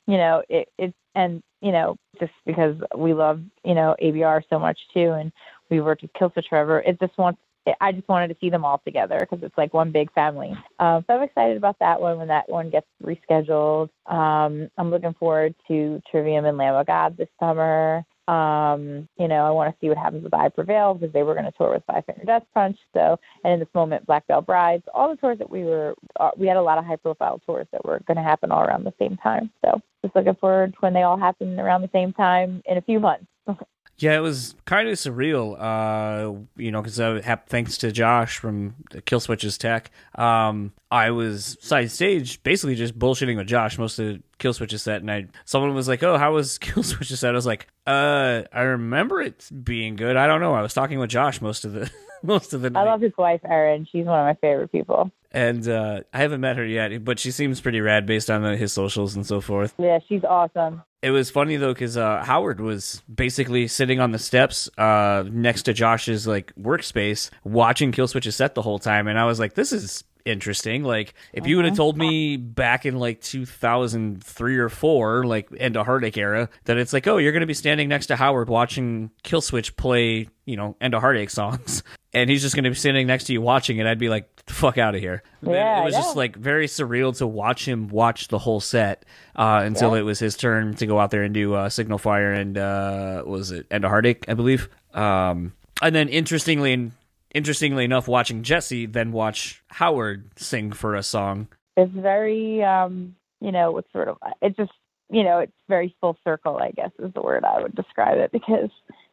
[0.06, 4.58] You know, it it and you know just because we love you know ABR so
[4.58, 5.32] much too, and
[5.70, 6.80] we worked with Killswitch forever.
[6.80, 7.40] It just wants
[7.80, 10.52] I just wanted to see them all together because it's like one big family.
[10.80, 13.88] Um, so I'm excited about that one when that one gets rescheduled.
[14.06, 18.04] Um, I'm looking forward to Trivium and Lamb of God this summer.
[18.28, 21.34] Um, you know, I want to see what happens with I Prevail because they were
[21.34, 22.78] going to tour with Five Finger Death Punch.
[22.94, 26.30] So, and in this moment, Black Veil Brides, all the tours that we were, uh,
[26.36, 28.84] we had a lot of high profile tours that were going to happen all around
[28.84, 29.50] the same time.
[29.64, 32.82] So, just looking forward to when they all happen around the same time in a
[32.82, 33.26] few months.
[34.02, 38.74] Yeah, it was kind of surreal, uh, you know, because uh, thanks to Josh from
[38.90, 44.82] Killswitch's Tech, um, I was side stage basically just bullshitting with Josh most of Killswitch's
[44.82, 48.42] set, and I someone was like, "Oh, how was Killswitch's set?" I was like, "Uh,
[48.52, 50.16] I remember it being good.
[50.16, 50.54] I don't know.
[50.54, 51.88] I was talking with Josh most of the
[52.24, 52.80] most of the night.
[52.80, 53.86] I love his wife, Erin.
[53.92, 55.12] She's one of my favorite people.
[55.32, 58.54] And uh, I haven't met her yet, but she seems pretty rad based on uh,
[58.54, 59.74] his socials and so forth.
[59.78, 60.82] Yeah, she's awesome.
[61.02, 65.62] It was funny though because uh, Howard was basically sitting on the steps uh, next
[65.62, 69.72] to Josh's like workspace, watching Killswitch's set the whole time, and I was like, "This
[69.72, 70.82] is interesting.
[70.84, 75.76] Like if you would have told me back in like 2003 or 4, like end
[75.76, 78.48] of Heartache era, that it's like, oh, you're going to be standing next to Howard
[78.48, 81.82] watching Killswitch play, you know, end of Heartache songs,
[82.12, 84.28] and he's just going to be standing next to you watching it, I'd be like,
[84.46, 85.22] the fuck out of here.
[85.42, 89.04] Yeah, it was I just like very surreal to watch him watch the whole set
[89.36, 90.00] uh, until Yeah.
[90.00, 93.18] it was his turn to go out there and do uh, Signal Fire and uh,
[93.22, 94.68] what was it End of Heartache, I believe.
[94.94, 96.90] Um, and then interestingly,
[97.34, 101.48] interestingly enough, watching Jesse then watch Howard sing for a song.
[101.76, 104.72] It's very, um, you know, it's sort of, it's just,
[105.10, 108.32] you know, it's very full circle, I guess is the word I would describe it
[108.32, 108.70] because,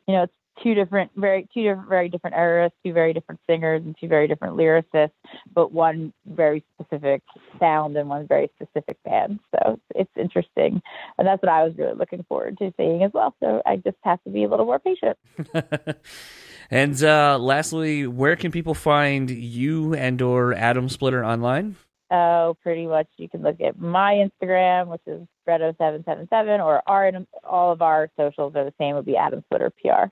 [0.08, 0.34] you know, it's
[0.64, 4.28] two different, very, two different, very different eras, two very different singers and two very
[4.28, 5.12] different lyricists,
[5.54, 7.22] but one very specific
[7.60, 9.40] sound and one very specific band.
[9.52, 10.82] So it's interesting.
[11.18, 13.36] And that's what I was really looking forward to seeing as well.
[13.42, 15.18] So I just have to be a little more patient.
[16.70, 21.76] and uh, lastly, where can people find you and or Atom Splitter online?
[22.12, 23.08] Oh, pretty much.
[23.18, 27.12] You can look at my Instagram, which is Bredo777, or our
[27.44, 28.96] all of our socials are the same.
[28.96, 30.10] Would be Atom Splitter PR.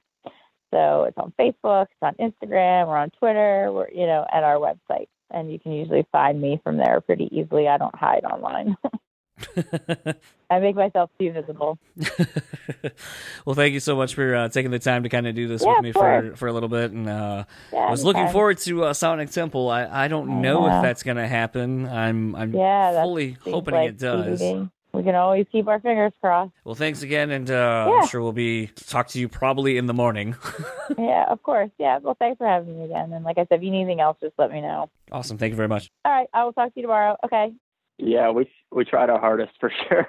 [0.71, 4.55] So it's on Facebook, it's on Instagram, we're on Twitter, we're you know, at our
[4.55, 7.67] website, and you can usually find me from there pretty easily.
[7.69, 8.75] I don't hide online.
[10.49, 11.77] I make myself too visible.
[13.45, 15.61] well, thank you so much for uh, taking the time to kind of do this
[15.61, 16.91] Yeah, with me for, for a little bit.
[16.91, 17.43] And uh,
[17.73, 18.34] Yeah, I was looking anytime.
[18.34, 19.69] forward to uh, Sonic Temple.
[19.69, 20.77] I, I don't know Yeah.
[20.77, 21.88] if that's going to happen.
[21.88, 24.41] I'm I'm Yeah, fully hoping like it does.
[24.41, 24.72] TBD.
[24.93, 26.53] We can always keep our fingers crossed.
[26.64, 27.53] Well, thanks again, and uh,
[27.89, 28.01] Yeah.
[28.01, 30.35] I'm sure we'll be talk to you probably in the morning.
[30.97, 31.69] yeah, of course.
[31.77, 31.99] Yeah.
[31.99, 33.14] Well, thanks for having me again.
[33.14, 34.89] And like I said, if you need anything else, just let me know.
[35.11, 35.89] awesome, thank you very much.
[36.05, 37.15] All right, I will talk to you tomorrow.
[37.26, 37.53] Okay.
[37.98, 40.07] Yeah, we we tried our hardest for sure.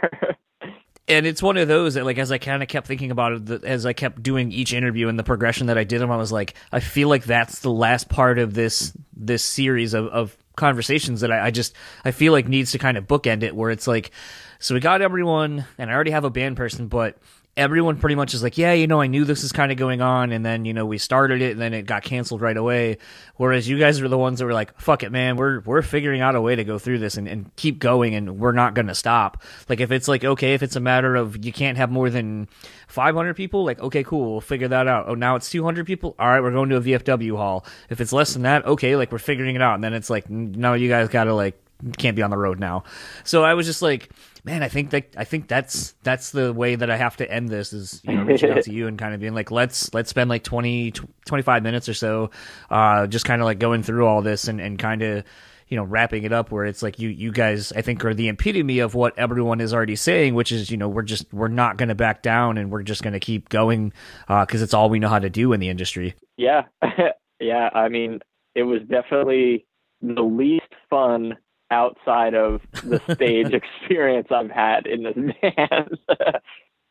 [1.08, 3.64] And it's one of those that, like, as I kind of kept thinking about it,
[3.64, 6.30] as I kept doing each interview and the progression that I did them, I was
[6.30, 11.22] like, I feel like that's the last part of this this series of, of conversations
[11.22, 11.74] that I, I just
[12.04, 14.10] I feel like needs to kind of bookend it, where it's like,
[14.58, 17.16] so we got everyone, and I already have a band person, but
[17.58, 20.00] everyone pretty much is like, yeah, you know, I knew this is kind of going
[20.00, 22.98] on, and then you know we started it, and then it got canceled right away.
[23.36, 26.20] Whereas you guys are the ones that were like, fuck it, man, we're we're figuring
[26.20, 28.94] out a way to go through this and, and keep going, and we're not gonna
[28.94, 29.42] stop.
[29.68, 32.48] Like if it's like okay, if it's a matter of you can't have more than
[32.86, 35.08] 500 people, like okay, cool, we'll figure that out.
[35.08, 36.14] Oh, now it's 200 people.
[36.18, 37.66] All right, we're going to a VFW hall.
[37.90, 39.74] If it's less than that, okay, like we're figuring it out.
[39.74, 41.60] And then it's like, no, you guys gotta like
[41.96, 42.84] can't be on the road now.
[43.24, 44.10] So I was just like,
[44.44, 47.48] man, I think that I think that's that's the way that I have to end
[47.48, 50.10] this is you know reaching out to you and kind of being like, let's let's
[50.10, 50.92] spend like 20
[51.26, 52.30] 25 minutes or so,
[52.70, 55.24] uh, just kind of like going through all this and and kind of
[55.68, 58.28] you know wrapping it up where it's like you you guys I think are the
[58.28, 61.76] epitome of what everyone is already saying, which is you know we're just we're not
[61.76, 63.92] going to back down and we're just going to keep going
[64.26, 66.14] because it's all we know how to do in the industry.
[66.36, 66.62] yeah,
[67.40, 67.70] yeah.
[67.74, 68.20] I mean,
[68.54, 69.66] it was definitely
[70.00, 71.36] the least fun
[71.70, 75.14] outside of the stage experience I've had in this
[75.56, 75.98] band.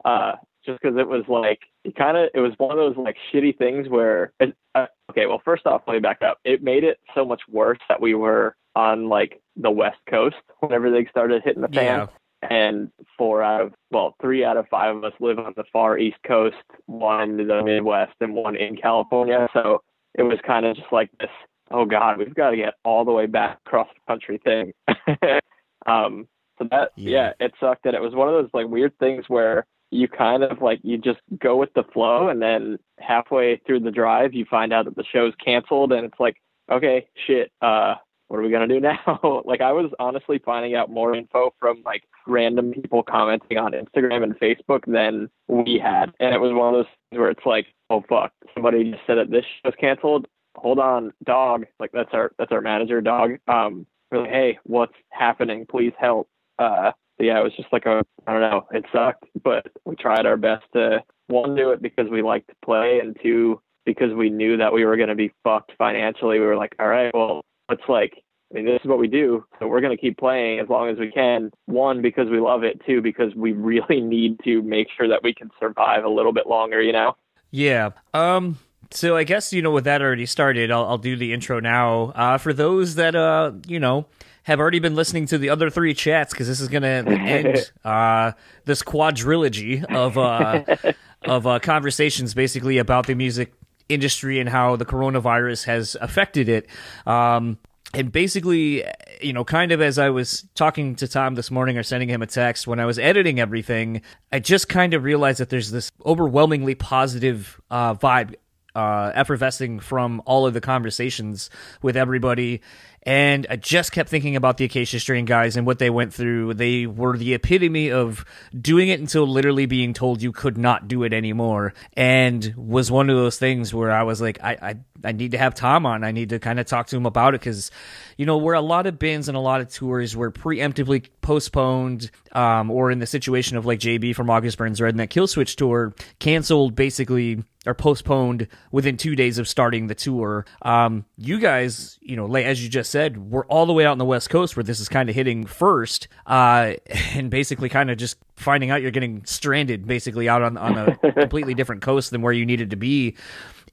[0.06, 0.34] uh,
[0.66, 3.58] just because it was like it kind of it was one of those like shitty
[3.58, 6.40] things where it, uh, okay, well, first off, let me back up.
[6.44, 10.92] It made it so much worse that we were on like the West Coast whenever
[10.92, 12.08] they started hitting the fan
[12.44, 12.48] Yeah.
[12.50, 15.98] and four out of well three out of five of us live on the far
[15.98, 16.56] east coast
[16.86, 19.82] one in the midwest and one in california so
[20.14, 21.32] it was kind of just like this
[21.72, 24.74] oh god we've got to get all the way back across the country thing
[25.86, 26.28] um
[26.60, 27.34] so that Yeah.
[27.40, 27.46] yeah.
[27.46, 30.62] it sucked that it was one of those like weird things where you kind of
[30.62, 34.74] like you just go with the flow and then halfway through the drive you find
[34.74, 36.38] out that the show's canceled and it's like
[36.72, 37.96] okay shit uh
[38.28, 39.42] what are we gonna do now?
[39.46, 44.22] like I was honestly finding out more info from like random people commenting on Instagram
[44.24, 47.68] and Facebook than we had, and it was one of those things where it's like,
[47.90, 50.28] oh fuck, somebody just said that this show's canceled.
[50.58, 51.66] Hold on, dog.
[51.80, 53.38] Like that's our that's our manager, dog.
[53.48, 55.66] Um, we're like, hey, what's happening?
[55.70, 56.30] Please help.
[56.58, 58.68] Uh, yeah, it was just like a I don't know.
[58.72, 62.56] It sucked, but we tried our best to one do it because we like to
[62.64, 66.40] play, and two because we knew that we were going to be fucked financially.
[66.40, 68.22] We were like, all right, well, let's like,
[68.52, 70.90] I mean, this is what we do, so we're going to keep playing as long
[70.90, 71.52] as we can.
[71.68, 72.82] One, because we love it.
[72.86, 76.48] Two, because we really need to make sure that we can survive a little bit
[76.48, 76.82] longer.
[76.82, 77.16] You know?
[77.52, 77.92] Yeah.
[78.14, 78.58] Um.
[78.92, 82.12] So I guess you know with that already started, I'll, I'll do the intro now.
[82.16, 84.06] Uh, for those that uh you know
[84.44, 88.32] have already been listening to the other three chats because this is gonna end uh
[88.66, 90.94] this quadrilogy of uh
[91.26, 93.54] of uh, conversations basically about the music
[93.90, 96.68] industry and how the coronavirus has affected it.
[97.06, 97.58] Um.
[97.94, 98.84] And basically,
[99.22, 102.22] you know, kind of as I was talking to Tom this morning or sending him
[102.22, 105.94] a text when I was editing everything, I just kind of realized that there's this
[106.06, 108.36] overwhelmingly positive uh, vibe
[108.78, 111.50] uh, effervescing from all of the conversations
[111.82, 112.62] with everybody.
[113.02, 116.56] And I just kept thinking about the Acacia Strain guys and what they went through.
[116.56, 118.24] They were the epitome of
[118.60, 121.74] doing it until literally being told you could not do it anymore.
[121.94, 124.76] And was one of those things where I was like, I, I,
[125.06, 126.04] I need to have Tom on.
[126.04, 127.72] I need to kind of talk to him about it because,
[128.18, 132.12] you know, where a lot of bands and a lot of tours were preemptively postponed,
[132.34, 136.76] um, or in the situation of like JB from August Burns Redneck Killswitch tour, canceled
[136.76, 140.46] basically or postponed within two days of starting the tour.
[140.62, 143.98] Um, you guys, you know, as you just said, we're all the way out on
[143.98, 146.74] the West Coast where this is kind of hitting first, uh,
[147.14, 151.12] and basically kind of just finding out you're getting stranded basically out on, on a
[151.14, 153.16] completely different coast than where you needed to be.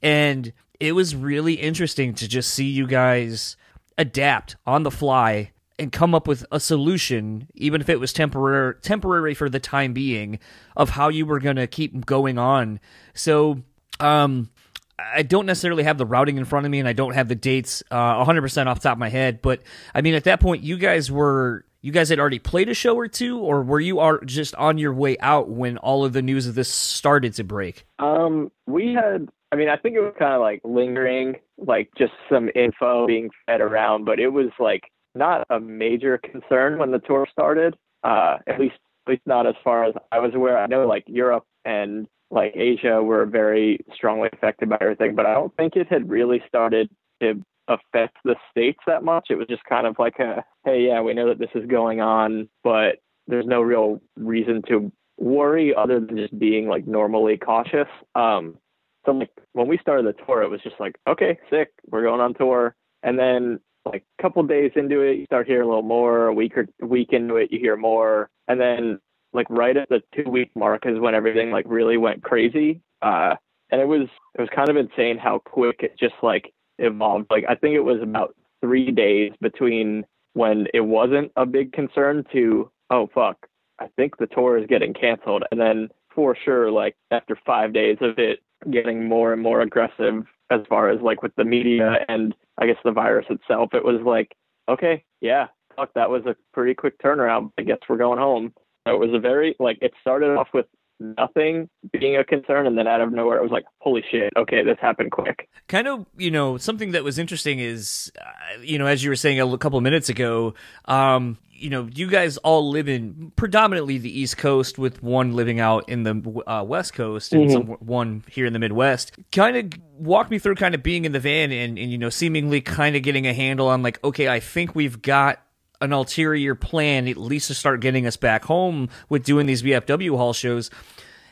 [0.03, 3.57] And it was really interesting to just see you guys
[3.97, 8.75] adapt on the fly and come up with a solution, even if it was temporary
[8.81, 10.39] temporary for the time being,
[10.77, 12.81] of how you were going to keep going on.
[13.13, 13.63] So
[14.01, 14.51] um,
[14.99, 17.35] I don't necessarily have the routing in front of me, and I don't have the
[17.35, 19.43] dates uh, 100% off top of my head.
[19.43, 19.63] But
[19.95, 22.97] I mean, at that point, you guys were you guys had already played a show
[22.97, 26.23] or two, or were you are just on your way out when all of the
[26.23, 27.87] news of this started to break?
[27.99, 29.29] Um, we had.
[29.53, 33.31] I mean, I think it was kind of like lingering, like just some info being
[33.47, 34.83] fed around, but it was like
[35.15, 37.77] not a major concern when the tour started.
[38.03, 38.75] Uh, at least,
[39.07, 40.59] at least not as far as I was aware.
[40.59, 45.35] I know like Europe and like Asia were very strongly affected by everything, but I
[45.35, 46.91] don't think it had really started
[47.23, 49.29] to affect the states that much.
[49.31, 52.01] It was just kind of like a, hey, yeah, we know that this is going
[52.01, 52.97] on, but
[53.29, 57.89] there's no real reason to worry other than just being like normally cautious.
[58.17, 58.59] Um,
[59.07, 62.21] so like when we started the tour, it was just like, okay, sick, we're going
[62.21, 62.75] on tour,
[63.05, 66.27] and then like a couple days into it, you start hearing a little more.
[66.27, 68.99] A week or week into it, you hear more, and then
[69.35, 72.81] like right at the two week mark is when everything like really went crazy.
[73.03, 73.35] Uh,
[73.71, 77.27] and it was it was kind of insane how quick it just like evolved.
[77.31, 80.05] Like I think it was about three days between
[80.35, 83.47] when it wasn't a big concern to oh fuck,
[83.81, 87.99] I think the tour is getting canceled, and then for sure like after five days
[88.01, 88.41] of it
[88.71, 92.77] getting more and more aggressive as far as like with the media and I guess
[92.85, 94.35] the virus itself, it was like
[94.69, 97.51] okay, yeah, fuck, that was a pretty quick turnaround.
[97.59, 98.55] I guess we're going home.
[98.87, 100.67] It was a very like it started off with
[101.01, 104.63] nothing being a concern and then out of nowhere it was like holy shit okay
[104.63, 108.87] this happened quick kind of you know something that was interesting is uh, you know
[108.87, 110.55] as you were saying a couple minutes ago
[110.85, 115.59] um you know you guys all live in predominantly the east coast with one living
[115.59, 117.53] out in the uh, west coast and mm-hmm.
[117.53, 121.13] some, one here in the midwest kind of walk me through kind of being in
[121.13, 124.29] the van and, and you know seemingly kind of getting a handle on like okay
[124.29, 125.41] i think we've got
[125.81, 130.17] an ulterior plan, at least to start getting us back home with doing these VFW
[130.17, 130.71] hall shows.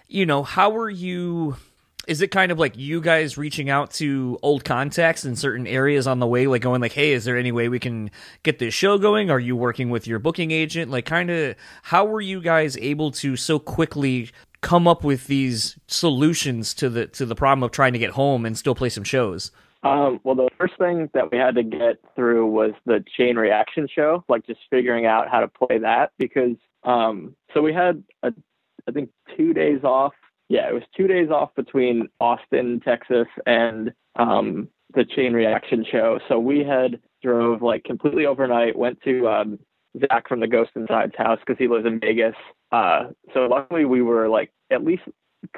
[0.09, 1.57] You know, how are you?
[2.09, 6.09] Is it kind of like you guys reaching out to old contacts in certain areas
[6.09, 8.11] on the way, like going like, "Hey, is there any way we can
[8.43, 10.91] get this show going?" Are you working with your booking agent?
[10.91, 11.55] Like, kind of,
[11.85, 17.07] how were you guys able to so quickly come up with these solutions to the
[17.07, 19.53] to the problem of trying to get home and still play some shows?
[19.83, 23.89] Um, well, the first thing that we had to get through was the chain reaction
[23.93, 28.33] show, like just figuring out how to play that because um, so we had a,
[28.89, 30.15] I think two days off.
[30.49, 36.19] Yeah, it was two days off between Austin, Texas, and um, the chain reaction show.
[36.29, 39.59] So we had drove like completely overnight, went to um,
[39.99, 42.35] Zach from the Ghost Inside's house because he lives in Vegas.
[42.71, 45.03] Uh, so luckily we were like at least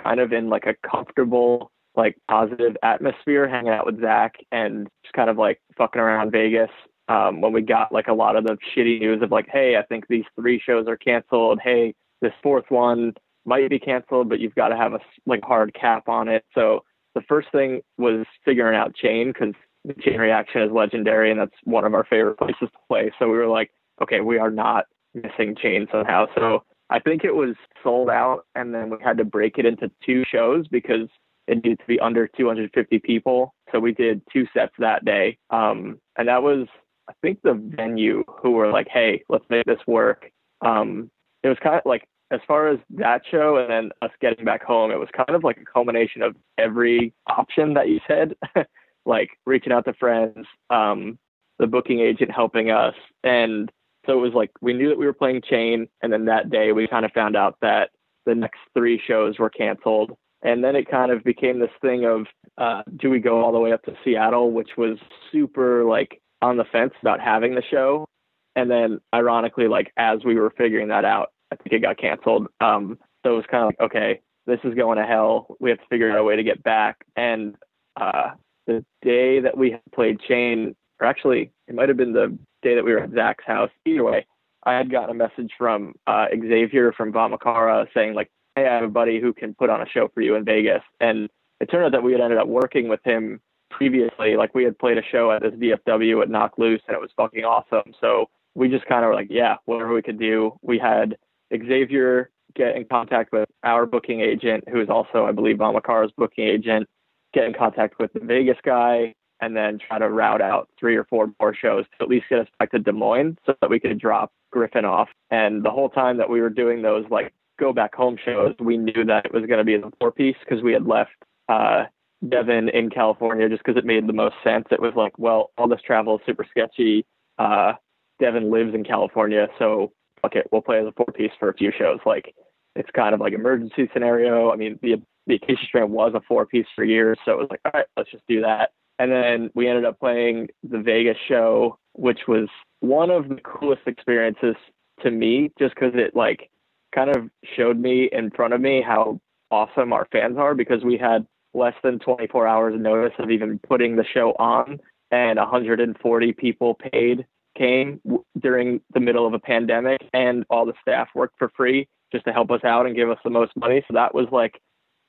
[0.03, 5.15] kind of in like a comfortable like positive atmosphere hanging out with Zach and just
[5.15, 6.71] kind of like fucking around Vegas.
[7.07, 9.83] Um, when we got like a lot of the shitty news of like, hey, I
[9.83, 11.61] think these three shows are canceled.
[11.63, 13.13] Hey, this fourth one
[13.45, 16.45] might be canceled, but you've got to have a like hard cap on it.
[16.55, 16.81] So
[17.15, 19.55] the first thing was figuring out Chain because
[19.85, 23.13] the Chain Reaction is legendary and that's one of our favorite places to play.
[23.19, 23.71] So we were like,
[24.03, 26.27] okay, we are not missing Chain somehow.
[26.35, 29.91] So I think it was sold out, and then we had to break it into
[30.05, 31.09] two shows because
[31.47, 33.55] it needed to be under 250 people.
[33.73, 35.39] So we did two sets that day.
[35.51, 36.67] Um, and that was,
[37.09, 40.31] I think, the venue who were like, hey, let's make this work.
[40.65, 41.11] Um,
[41.43, 44.63] it was kind of like, as far as that show and then us getting back
[44.63, 48.35] home, it was kind of like a culmination of every option that you said,
[49.05, 51.19] like reaching out to friends, um,
[51.59, 52.95] the booking agent helping us.
[53.23, 53.71] And
[54.07, 55.87] so it was like we knew that we were playing Chain.
[56.03, 57.91] And then that day we kind of found out that
[58.27, 62.27] the next three shows were canceled and then it kind of became this thing of
[62.59, 64.99] uh, do we go all the way up to Seattle, which was
[65.33, 68.07] super like on the fence about having the show.
[68.55, 72.47] And then ironically, like as we were figuring that out, I think it got canceled.
[72.61, 75.57] Um, so it was kind of like, okay, this is going to hell.
[75.59, 76.99] We have to figure out a way to get back.
[77.17, 77.57] And
[77.97, 78.33] uh,
[78.67, 82.85] the day that we played Chain, or actually, it might have been the day that
[82.85, 83.71] we were at Zach's house.
[83.87, 84.27] Either way,
[84.65, 88.85] I had gotten a message from uh, Xavier from Vamachara saying like, "Hey, I have
[88.85, 91.29] a buddy who can put on a show for you in Vegas." And
[91.61, 93.41] it turned out that we had ended up working with him
[93.71, 94.37] previously.
[94.37, 97.11] Like we had played a show at this VFW at Knocked Loose, and it was
[97.17, 97.93] fucking awesome.
[98.01, 101.17] So we just kind of were like, "Yeah, whatever we could do." We had
[101.53, 106.47] Xavier get in contact with our booking agent, who is also, I believe, Vamachara's booking
[106.47, 106.89] agent.
[107.33, 111.05] Get in contact with the Vegas guy, and then try to route out three or
[111.05, 113.81] four more shows to at least get us back to Des Moines so that we
[113.81, 115.09] could drop Griffin off.
[115.31, 118.77] And the whole time that we were doing those like go back home shows, we
[118.77, 121.13] knew that it was going to be the four piece because we had left
[121.49, 121.85] uh,
[122.29, 124.67] Devin in California just because it made the most sense.
[124.71, 127.05] It was like, well, all this travel is super sketchy.
[127.39, 127.75] Uh,
[128.21, 129.93] Devin lives in California, so
[130.25, 131.99] okay, we'll play as a four piece for a few shows.
[132.07, 132.35] Like
[132.77, 134.53] it's kind of like emergency scenario.
[134.53, 137.49] I mean, the the Acacia Strain was a four piece for years, so it was
[137.51, 138.71] like, all right, let's just do that.
[138.99, 142.49] And then we ended up playing the Vegas show, which was
[142.81, 144.55] one of the coolest experiences
[145.03, 146.51] to me, just because it like
[146.95, 150.97] kind of showed me in front of me how awesome our fans are because we
[150.97, 154.79] had less than 24 hours notice of even putting the show on
[155.11, 157.27] and 140 people paid
[157.57, 161.87] came w- during the middle of a pandemic and all the staff worked for free
[162.13, 163.83] just to help us out and give us the most money.
[163.87, 164.61] So that was like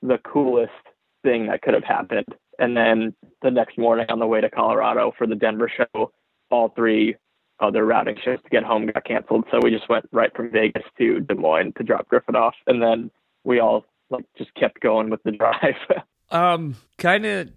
[0.01, 0.71] the coolest
[1.23, 2.27] thing that could have happened.
[2.59, 6.11] And then the next morning on the way to Colorado for the Denver show,
[6.51, 7.15] all three
[7.59, 9.45] other routing shows to get home got canceled.
[9.51, 12.55] So we just went right from Vegas to Des Moines to drop Griffin off.
[12.67, 13.11] And then
[13.43, 15.75] we all like just kept going with the drive.
[16.31, 17.49] um, kind of,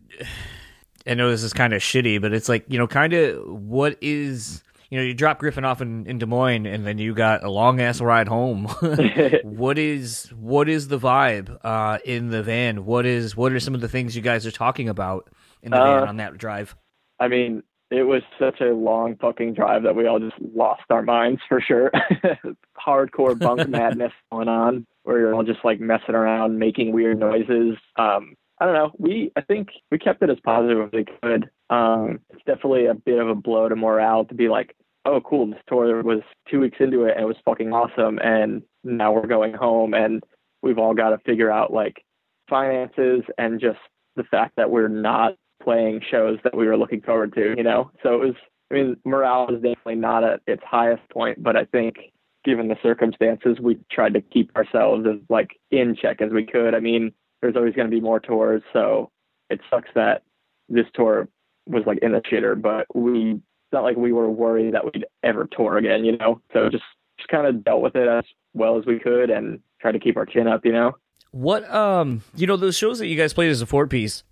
[1.06, 3.96] I know this is kind of shitty, but it's like, you know, kind of what
[4.00, 7.44] is you know, you drop Griffin off in, in Des Moines, and then you got
[7.44, 8.64] a long ass ride home.
[9.42, 12.84] what is what is the vibe uh, in the van?
[12.86, 15.28] What is what are some of the things you guys are talking about
[15.62, 16.74] in the uh, van on that drive?
[17.20, 21.02] I mean, it was such a long fucking drive that we all just lost our
[21.02, 21.90] minds for sure.
[22.86, 27.76] Hardcore bunk madness going on, where you're all just like messing around, making weird noises.
[27.96, 28.90] Um, I don't know.
[28.98, 31.48] We I think we kept it as positive as we could.
[31.70, 34.74] Um, it's definitely a bit of a blow to morale to be like,
[35.04, 36.20] oh, cool, this tour was
[36.50, 40.22] two weeks into it and it was fucking awesome, and now we're going home and
[40.62, 42.04] we've all got to figure out like
[42.50, 43.78] finances and just
[44.16, 47.90] the fact that we're not playing shows that we were looking forward to, you know.
[48.02, 48.34] So it was.
[48.70, 51.96] I mean, morale was definitely not at its highest point, but I think
[52.44, 56.74] given the circumstances, we tried to keep ourselves as like in check as we could.
[56.74, 59.10] I mean, there's always going to be more tours, so
[59.48, 60.22] it sucks that
[60.68, 61.28] this tour
[61.66, 65.04] was like in the shitter, but we it's not like we were worried that we'd
[65.22, 66.40] ever tour again, you know.
[66.52, 66.84] So just
[67.18, 68.24] just kind of dealt with it as
[68.54, 70.92] well as we could and tried to keep our chin up, you know.
[71.32, 74.24] What um, you know, those shows that you guys played as a four piece.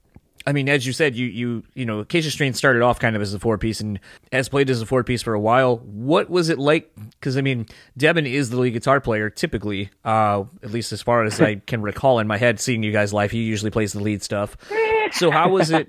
[0.46, 3.22] I mean, as you said, you you you know, Acacia Strain started off kind of
[3.22, 3.98] as a four piece and
[4.30, 5.78] has played as a four piece for a while.
[5.78, 6.90] What was it like?
[7.10, 7.66] Because I mean,
[7.96, 11.82] Devin is the lead guitar player typically, uh, at least as far as I can
[11.82, 12.60] recall in my head.
[12.60, 14.56] Seeing you guys live, he usually plays the lead stuff.
[15.12, 15.88] So how was it?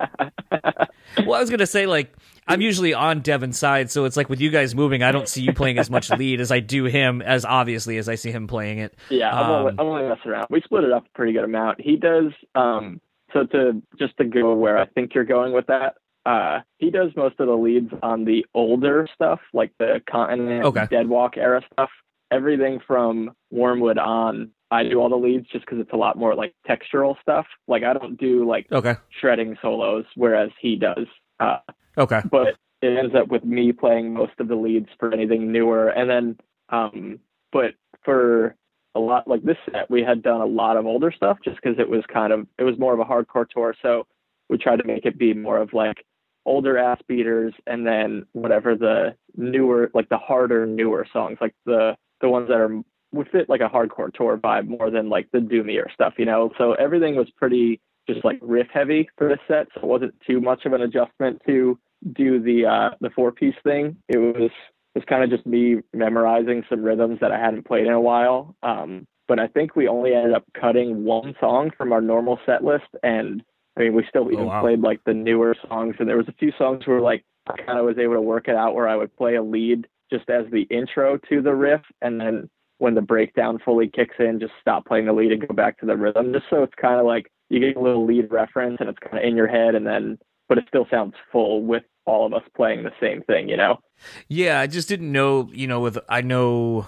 [0.51, 2.13] well, I was gonna say like
[2.47, 5.41] I'm usually on Devin's side, so it's like with you guys moving, I don't see
[5.41, 8.47] you playing as much lead as I do him, as obviously as I see him
[8.47, 8.95] playing it.
[9.09, 10.47] Yeah, I'm, um, only, I'm only messing around.
[10.49, 11.81] We split it up a pretty good amount.
[11.81, 12.31] He does.
[12.55, 13.01] um
[13.38, 15.95] So to just to go where I think you're going with that,
[16.26, 20.88] uh, he does most of the leads on the older stuff, like the Continent, okay.
[20.89, 21.89] Deadwalk era stuff.
[22.31, 26.35] Everything from Wormwood on, I do all the leads just because it's a lot more
[26.35, 27.45] like textural stuff.
[27.68, 28.95] Like I don't do like okay.
[29.22, 31.05] shredding solos, whereas he does.
[31.39, 31.59] Uh,
[31.97, 32.22] okay.
[32.30, 36.09] But it ends up with me playing most of the leads for anything newer, and
[36.09, 36.38] then,
[36.69, 37.19] um,
[37.51, 38.55] but for
[38.98, 41.80] a lot like this set, we had done a lot of older stuff just because
[41.80, 44.07] it was kind of it was more of a hardcore tour, so
[44.49, 46.03] we tried to make it be more of like
[46.45, 51.94] older ass beaters and then whatever the newer like the harder newer songs like the
[52.22, 55.40] the ones that are would fit like a hardcore tour vibe more than like the
[55.40, 56.52] doomier stuff, you know.
[56.57, 57.80] So everything was pretty
[58.10, 61.41] just like riff heavy for this set, so it wasn't too much of an adjustment
[61.48, 61.78] to
[62.14, 63.98] do the uh the four piece thing.
[64.07, 64.52] It was
[64.98, 68.56] was kind of just me memorizing some rhythms that I hadn't played in a while.
[68.64, 72.64] Um, but I think we only ended up cutting one song from our normal set
[72.64, 73.44] list, and
[73.78, 74.61] I mean we still oh, even oh, wow.
[74.61, 77.78] played like the newer songs, and there was a few songs where like I kind
[77.78, 80.45] of was able to work it out where I would play a lead just as
[80.52, 82.49] the intro to the riff, and then
[82.80, 85.86] when the breakdown fully kicks in, just stop playing the lead and go back to
[85.86, 86.34] the rhythm.
[86.34, 89.18] Just so it's kind of like you get a little lead reference and it's kind
[89.18, 90.18] of in your head, and then
[90.49, 93.79] but it still sounds full with all of us playing the same thing, you know?
[94.27, 96.88] Yeah, I just didn't know, you know, with I know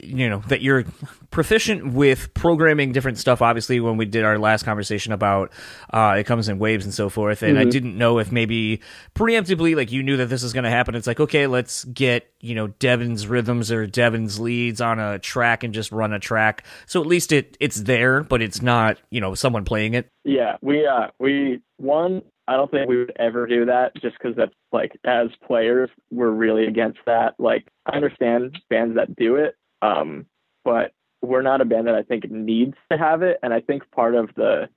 [0.00, 0.84] you know that you're
[1.30, 3.42] proficient with programming different stuff.
[3.42, 5.52] Obviously, when we did our last conversation about
[5.92, 7.68] uh, it comes in waves and so forth, and mm-hmm.
[7.68, 8.80] I didn't know if maybe
[9.14, 10.94] preemptively, like you knew that this is going to happen.
[10.94, 15.64] It's like okay, let's get you know Devin's rhythms or Devin's leads on a track
[15.64, 16.64] and just run a track.
[16.86, 20.08] So at least it it's there, but it's not you know someone playing it.
[20.24, 24.36] Yeah, we uh we one I don't think we would ever do that just because
[24.36, 27.34] that's like as players we're really against that.
[27.38, 30.26] Like I understand bands that do it, um,
[30.64, 33.38] but we're not a band that I think needs to have it.
[33.42, 34.68] And I think part of the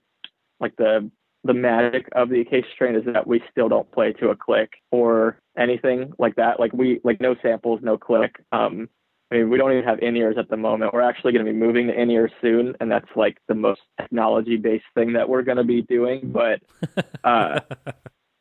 [0.59, 1.09] like the
[1.43, 4.73] the magic of the Acacia Strain is that we still don't play to a click
[4.91, 6.59] or anything like that.
[6.59, 8.35] Like we like no samples, no click.
[8.51, 8.89] Um,
[9.31, 10.93] I mean, we don't even have in ears at the moment.
[10.93, 13.81] We're actually going to be moving to in ears soon, and that's like the most
[13.99, 16.31] technology based thing that we're going to be doing.
[16.31, 16.61] But
[17.23, 17.61] uh,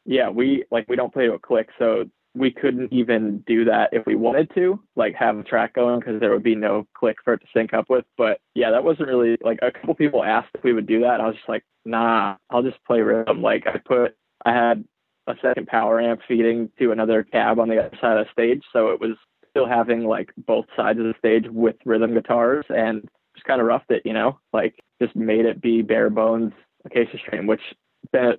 [0.05, 2.05] yeah, we like we don't play to a click, so
[2.35, 6.21] we couldn't even do that if we wanted to, like have a track going because
[6.21, 8.05] there would be no click for it to sync up with.
[8.19, 11.21] But yeah, that wasn't really like a couple people asked if we would do that.
[11.21, 13.41] I was just like, nah, I'll just play rhythm.
[13.41, 14.85] Like I put, I had
[15.27, 18.63] a second power amp feeding to another cab on the other side of the stage,
[18.73, 19.17] so it was
[19.55, 23.67] still having like both sides of the stage with rhythm guitars and just kind of
[23.67, 26.53] roughed it, you know, like just made it be bare bones
[26.85, 27.63] Acacia Strain, which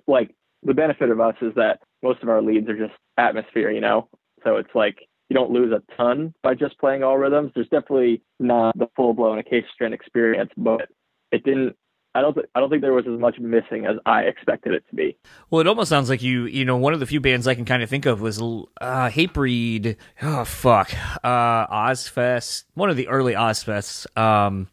[0.06, 3.80] like the benefit of us is that most of our leads are just atmosphere, you
[3.80, 4.08] know,
[4.44, 4.98] so it's like
[5.28, 7.50] you don't lose a ton by just playing all rhythms.
[7.54, 10.88] There's definitely not the full blown Acacia Strain experience, but
[11.32, 11.76] it didn't
[12.16, 14.84] I don't th- I don't think there was as much missing as I expected it
[14.88, 15.18] to be.
[15.50, 17.66] Well, it almost sounds like you you know one of the few bands I can
[17.66, 19.96] kind of think of was uh, Hatebreed.
[20.22, 22.64] Oh fuck, uh, Ozzfest.
[22.72, 24.06] One of the early Ozzfests.
[24.18, 24.68] Um,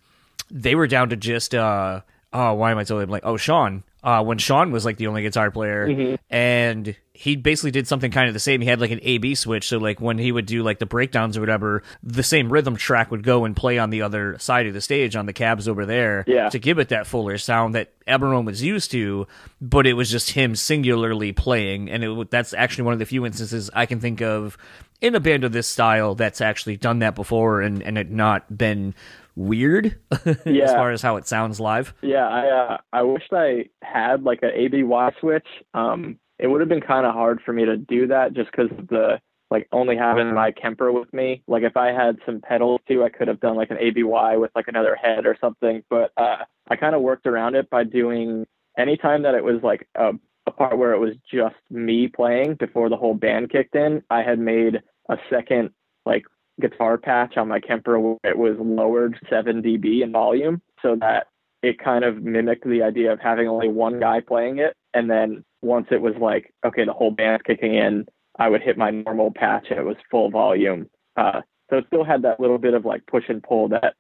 [0.49, 1.99] they were down to just uh,
[2.32, 5.22] oh why am I totally like oh Sean uh, when Sean was like the only
[5.22, 6.16] guitar player, mm-hmm.
[6.30, 8.60] and he basically did something kind of the same.
[8.60, 10.86] He had like an A B switch, so like when he would do like the
[10.86, 14.68] breakdowns or whatever, the same rhythm track would go and play on the other side
[14.68, 16.50] of the stage on the cabs over there yeah.
[16.50, 19.26] to give it that fuller sound that everyone was used to.
[19.62, 23.26] But it was just him singularly playing, and it, that's actually one of the few
[23.26, 24.58] instances I can think of
[25.00, 28.58] in a band of this style that's actually done that before and and it not
[28.58, 28.96] been
[29.36, 30.00] weird
[30.46, 30.64] yeah.
[30.64, 31.94] as far as how it sounds live.
[32.02, 35.48] Yeah, I uh, I wished I had like an ABY switch.
[35.74, 38.72] Um, it would have been kind of hard for me to do that just because
[38.78, 39.20] of the
[39.54, 41.44] like only having my Kemper with me.
[41.48, 44.50] Like if I had some pedals too, I could have done like an ABY with
[44.56, 45.84] like another head or something.
[45.92, 46.38] But uh,
[46.70, 48.48] I kind of worked around it by doing
[48.78, 50.14] anytime that it was like a,
[50.48, 54.02] a part where it was just me playing before the whole band kicked in.
[54.10, 55.70] I had made a second
[56.04, 56.24] like
[56.62, 61.28] guitar patch on my Kemper it was lowered 7 dB in volume so that
[61.64, 64.76] it kind of mimicked the idea of having only one guy playing it.
[64.94, 68.06] And then once it was like, okay, the whole band's kicking in,
[68.38, 70.90] I would hit my normal patch and it was full volume.
[71.16, 73.96] Uh, so it still had that little bit of like push and pull that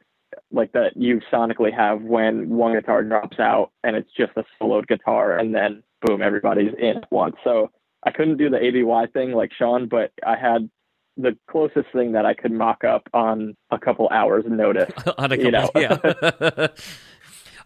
[0.51, 4.87] like that you sonically have when one guitar drops out and it's just a soloed
[4.87, 7.35] guitar and then boom, everybody's in at once.
[7.43, 7.71] So
[8.05, 10.69] I couldn't do the ABY thing like Sean, but I had
[11.17, 14.91] the closest thing that I could mock up on a couple hours notice.
[15.17, 15.69] on a couple, you know?
[15.75, 16.67] yeah.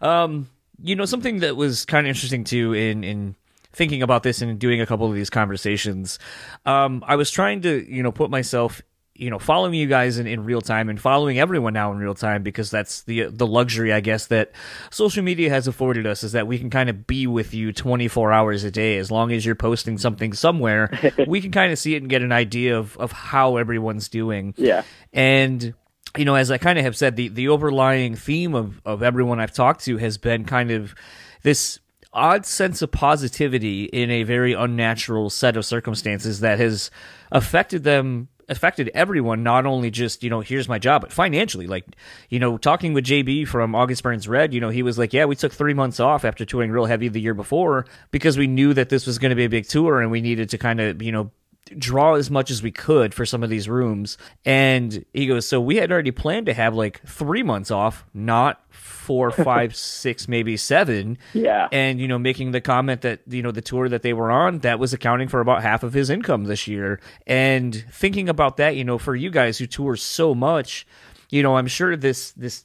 [0.00, 0.48] um,
[0.80, 3.34] you know, something that was kind of interesting too in in
[3.72, 6.18] thinking about this and doing a couple of these conversations.
[6.66, 8.82] Um, I was trying to, you know, put myself
[9.18, 12.14] you know following you guys in, in real time and following everyone now in real
[12.14, 14.52] time because that's the the luxury I guess that
[14.90, 18.32] social media has afforded us is that we can kind of be with you 24
[18.32, 18.96] hours a day.
[18.96, 20.90] As long as you're posting something somewhere
[21.26, 24.54] we can kind of see it and get an idea of of how everyone's doing.
[24.56, 24.84] Yeah.
[25.12, 25.74] And
[26.16, 29.40] you know as I kind of have said the the overlying theme of of everyone
[29.40, 30.94] I've talked to has been kind of
[31.42, 31.80] this
[32.12, 36.90] odd sense of positivity in a very unnatural set of circumstances that has
[37.30, 41.66] affected them affected everyone, not only just, you know, here's my job, but financially.
[41.66, 41.84] Like,
[42.30, 45.26] you know, talking with JB from August Burns Red, you know, he was like, yeah,
[45.26, 48.72] we took three months off after touring real heavy the year before because we knew
[48.74, 51.02] that this was going to be a big tour and we needed to kind of,
[51.02, 51.30] you know,
[51.76, 54.18] draw as much as we could for some of these rooms.
[54.44, 58.62] And he goes, so we had already planned to have like three months off, not
[58.70, 61.18] four, five, six, maybe seven.
[61.32, 61.68] Yeah.
[61.72, 64.60] And, you know, making the comment that, you know, the tour that they were on,
[64.60, 67.00] that was accounting for about half of his income this year.
[67.26, 70.86] And thinking about that, you know, for you guys who tour so much,
[71.30, 72.64] you know, I'm sure this, this,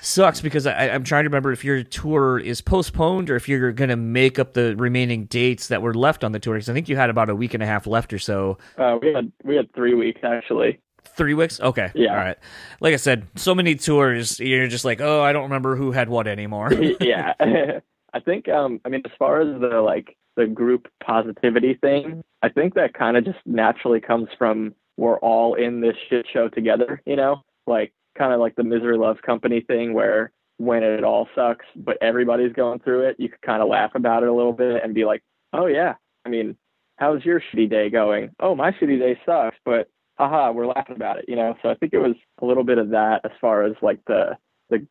[0.00, 3.72] sucks because I, am trying to remember if your tour is postponed or if you're
[3.72, 6.54] going to make up the remaining dates that were left on the tour.
[6.54, 8.58] Because I think you had about a week and a half left or so.
[8.76, 10.80] Uh, we had we had three weeks actually.
[11.16, 11.60] Three weeks?
[11.60, 11.90] Okay.
[11.94, 12.10] Yeah.
[12.10, 12.38] All right.
[12.80, 16.08] Like I said, so many tours, you're just like, oh, I don't remember who had
[16.08, 16.72] what anymore.
[17.00, 17.34] yeah.
[18.14, 22.48] I think, um, I mean, as far as the like the group positivity thing, I
[22.48, 27.02] think that kind of just naturally comes from we're all in this shit show together,
[27.06, 27.42] you know?
[27.66, 31.98] Like kind of like the misery loves company thing where when it all sucks, but
[32.00, 34.94] everybody's going through it, you could kind of laugh about it a little bit and
[34.94, 35.22] be like,
[35.52, 35.94] oh yeah,
[36.24, 36.56] I mean,
[36.96, 38.30] how's your shitty day going?
[38.38, 41.56] Oh, my shitty day sucks, but haha, we're laughing about it, you know?
[41.62, 44.36] So I think it was a little bit of that as far as like the,
[44.70, 44.86] the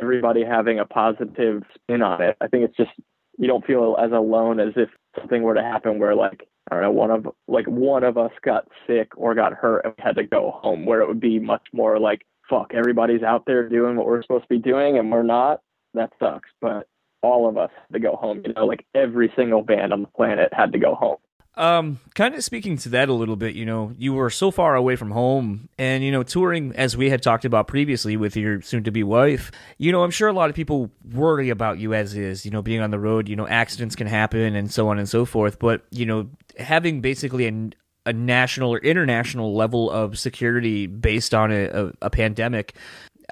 [0.00, 2.36] everybody having a positive spin on it.
[2.40, 2.90] I think it's just,
[3.38, 6.84] you don't feel as alone as if something were to happen where like, I don't
[6.84, 10.16] know, one of like one of us got sick or got hurt and we had
[10.16, 13.96] to go home where it would be much more like, fuck, everybody's out there doing
[13.96, 15.60] what we're supposed to be doing and we're not.
[15.94, 16.48] That sucks.
[16.60, 16.88] But
[17.22, 18.42] all of us to go home.
[18.44, 21.16] You know, like every single band on the planet had to go home.
[21.58, 24.74] Um, kind of speaking to that a little bit, you know, you were so far
[24.74, 28.60] away from home and, you know, touring as we had talked about previously with your
[28.60, 31.94] soon to be wife, you know, I'm sure a lot of people worry about you
[31.94, 34.88] as is, you know, being on the road, you know, accidents can happen and so
[34.88, 35.58] on and so forth.
[35.58, 36.28] But, you know,
[36.58, 37.72] having basically an,
[38.06, 42.74] a national or international level of security based on a, a, a pandemic,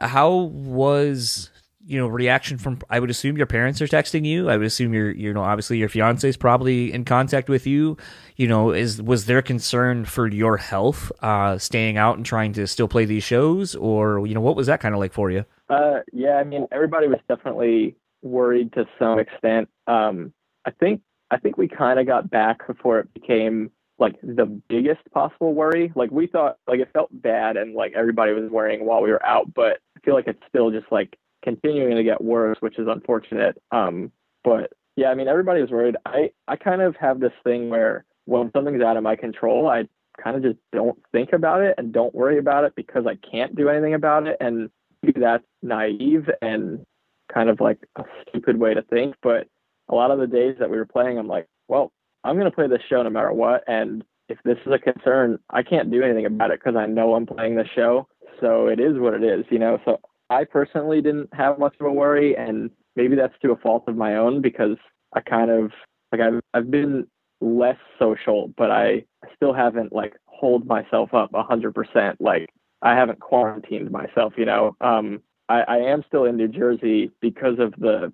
[0.01, 1.51] how was
[1.87, 4.49] you know reaction from i would assume your parents are texting you.
[4.49, 7.97] I would assume your you know obviously your fiance is probably in contact with you.
[8.37, 12.67] You know is was there concern for your health uh staying out and trying to
[12.67, 13.75] still play these shows?
[13.75, 15.45] Or you know what was that kind of like for you?
[15.69, 19.69] Uh yeah i mean everybody was definitely worried to some extent.
[19.87, 20.33] Um
[20.65, 25.01] i think i think we kind of got back before it became like the biggest
[25.13, 29.01] possible worry like we thought like it felt bad and like everybody was worrying while
[29.01, 32.57] we were out but i feel like it's still just like continuing to get worse,
[32.61, 33.63] which is unfortunate.
[33.71, 34.11] Um,
[34.43, 35.97] but yeah, I mean, everybody was worried.
[36.07, 39.85] I, I kind of have this thing where when something's out of my control, I
[40.23, 43.55] kind of just don't think about it and don't worry about it because I can't
[43.55, 44.39] do anything about it.
[44.41, 44.71] And
[45.15, 46.85] that's naive and
[47.33, 49.17] kind of like a stupid way to think.
[49.23, 49.47] But
[49.89, 51.93] a lot of the days that we were playing, I'm like, well,
[52.25, 53.65] I'm going to play this show no matter what.
[53.67, 57.15] And if this is a concern, I can't do anything about it because I know
[57.15, 58.09] I'm playing the show.
[58.41, 59.79] So it is what it is, you know?
[59.85, 63.85] So I personally didn't have much of a worry, and maybe that's to a fault
[63.87, 64.77] of my own because
[65.13, 65.71] I kind of
[66.11, 67.07] like I've I've been
[67.41, 69.05] less social, but I
[69.37, 72.21] still haven't like hold myself up a hundred percent.
[72.21, 72.51] Like
[72.83, 74.77] I haven't quarantined myself, you know.
[74.81, 78.13] Um, I, I am still in New Jersey because of the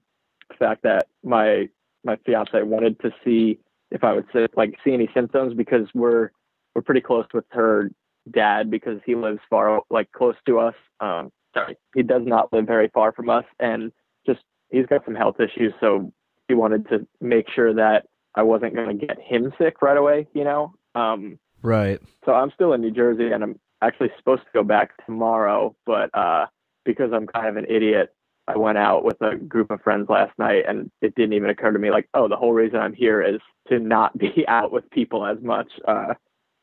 [0.58, 1.68] fact that my
[2.04, 3.58] my fiance wanted to see
[3.90, 6.30] if I would say, like see any symptoms because we're
[6.74, 7.90] we're pretty close with her
[8.30, 10.74] dad because he lives far like close to us.
[11.00, 13.92] Um, sorry, he does not live very far from us, and
[14.26, 14.40] just
[14.70, 16.12] he's got some health issues, so
[16.48, 20.26] he wanted to make sure that I wasn't going to get him sick right away,
[20.34, 20.74] you know.
[20.94, 22.00] Um, right.
[22.24, 26.10] So I'm still in New Jersey, and I'm actually supposed to go back tomorrow, but
[26.14, 26.46] uh,
[26.84, 28.14] because I'm kind of an idiot,
[28.54, 31.70] I went out with a group of friends last night, and it didn't even occur
[31.70, 34.90] to me like, oh, the whole reason I'm here is to not be out with
[34.90, 35.70] people as much.
[35.86, 36.14] Uh,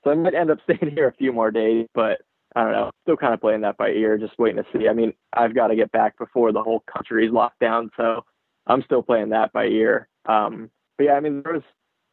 [0.04, 2.22] so I might end up staying here a few more days, but
[2.56, 2.92] I don't know.
[3.04, 4.88] Still kind of playing that by ear, just waiting to see.
[4.88, 8.24] I mean, I've got to get back before the whole country's locked down, so
[8.66, 10.08] I'm still playing that by ear.
[10.26, 11.64] Um, but yeah, I mean, there's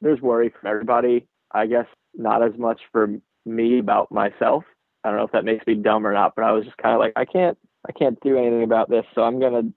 [0.00, 1.26] there's worry from everybody.
[1.52, 3.08] I guess not as much for
[3.46, 4.64] me about myself.
[5.02, 6.94] I don't know if that makes me dumb or not, but I was just kind
[6.94, 9.72] of like, I can't I can't do anything about this, so I'm gonna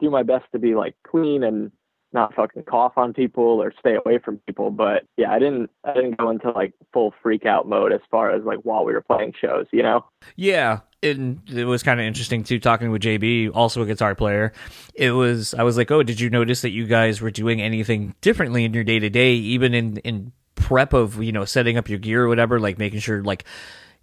[0.00, 1.72] do my best to be like clean and
[2.12, 4.70] not fucking cough on people or stay away from people.
[4.70, 8.30] But yeah, I didn't I didn't go into like full freak out mode as far
[8.30, 10.04] as like while we were playing shows, you know?
[10.36, 10.80] Yeah.
[11.02, 14.52] And it was kind of interesting too talking with JB, also a guitar player.
[14.94, 18.14] It was I was like, "Oh, did you notice that you guys were doing anything
[18.20, 21.88] differently in your day to day even in in prep of, you know, setting up
[21.88, 23.44] your gear or whatever, like making sure like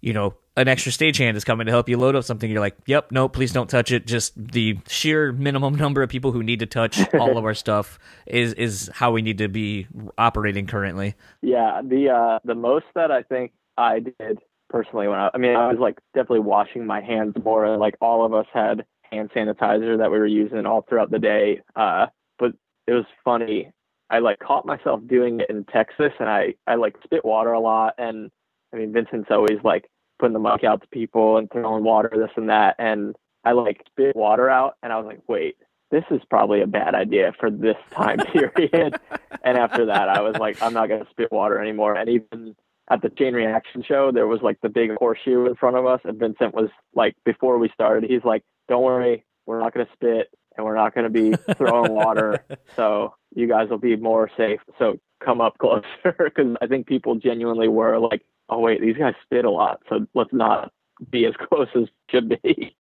[0.06, 2.76] you know, an extra stagehand is coming to help you load up something, you're like,
[2.86, 4.06] yep, no, please don't touch it.
[4.06, 7.98] Just the sheer minimum number of people who need to touch all of our stuff
[8.24, 11.16] is is how we need to be operating currently.
[11.42, 14.38] Yeah, the uh, the most that I think I did
[14.70, 17.76] personally when I, I mean, I was like definitely washing my hands more.
[17.76, 21.62] Like all of us had hand sanitizer that we were using all throughout the day.
[21.74, 22.06] Uh,
[22.38, 22.52] but
[22.86, 23.72] it was funny.
[24.08, 27.58] I like caught myself doing it in Texas, and I I like spit water a
[27.58, 28.30] lot and
[28.72, 32.30] I mean, Vincent's always like putting the muck out to people and throwing water, this
[32.36, 32.76] and that.
[32.78, 35.56] And I like spit water out and I was like, wait,
[35.90, 38.98] this is probably a bad idea for this time period.
[39.44, 41.94] and after that, I was like, I'm not going to spit water anymore.
[41.94, 42.56] And even
[42.90, 46.00] at the chain reaction show, there was like the big horseshoe in front of us.
[46.04, 49.92] And Vincent was like, before we started, he's like, don't worry, we're not going to
[49.92, 52.44] spit and we're not going to be throwing water.
[52.74, 54.60] So you guys will be more safe.
[54.78, 59.14] So come up closer because I think people genuinely were like, oh wait, these guys
[59.22, 60.72] spit a lot, so let's not
[61.10, 62.76] be as close as should be.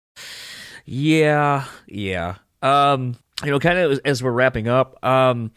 [0.84, 2.36] Yeah, yeah.
[2.62, 5.50] Um, you know, kind of as we're wrapping up, um,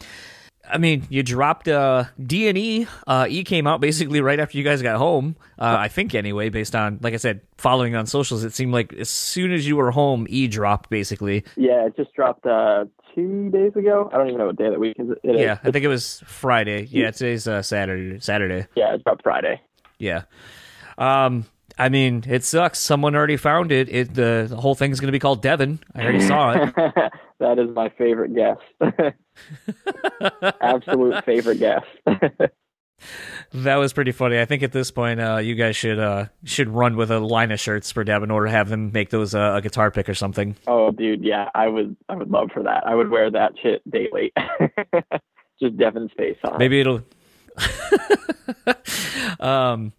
[0.69, 2.87] I mean, you dropped uh, D and E.
[3.05, 5.35] Uh, e came out basically right after you guys got home.
[5.59, 8.93] Uh, I think anyway, based on like I said, following on socials, it seemed like
[8.93, 11.43] as soon as you were home, E dropped basically.
[11.57, 14.09] Yeah, it just dropped uh, two days ago.
[14.13, 15.19] I don't even know what day of the week is it.
[15.23, 15.59] it yeah, is.
[15.63, 16.87] I think it was Friday.
[16.89, 18.19] Yeah, today's uh, Saturday.
[18.19, 18.67] Saturday.
[18.75, 19.61] Yeah, it dropped Friday.
[19.99, 20.23] Yeah.
[20.97, 21.45] Um,
[21.77, 22.79] I mean, it sucks.
[22.79, 23.89] Someone already found it.
[23.89, 25.79] It the, the whole thing's going to be called Devin.
[25.95, 26.75] I already saw it.
[27.39, 28.57] that is my favorite guess.
[30.61, 31.83] Absolute favorite guess.
[33.53, 34.39] that was pretty funny.
[34.39, 37.51] I think at this point, uh, you guys should uh, should run with a line
[37.51, 40.55] of shirts for Devin, or have them make those uh, a guitar pick or something.
[40.67, 42.83] oh, dude, yeah, I would, I would love for that.
[42.85, 44.31] I would wear that shit daily.
[45.59, 46.59] Just Devin's face on.
[46.59, 47.01] Maybe it'll.
[49.39, 49.91] um.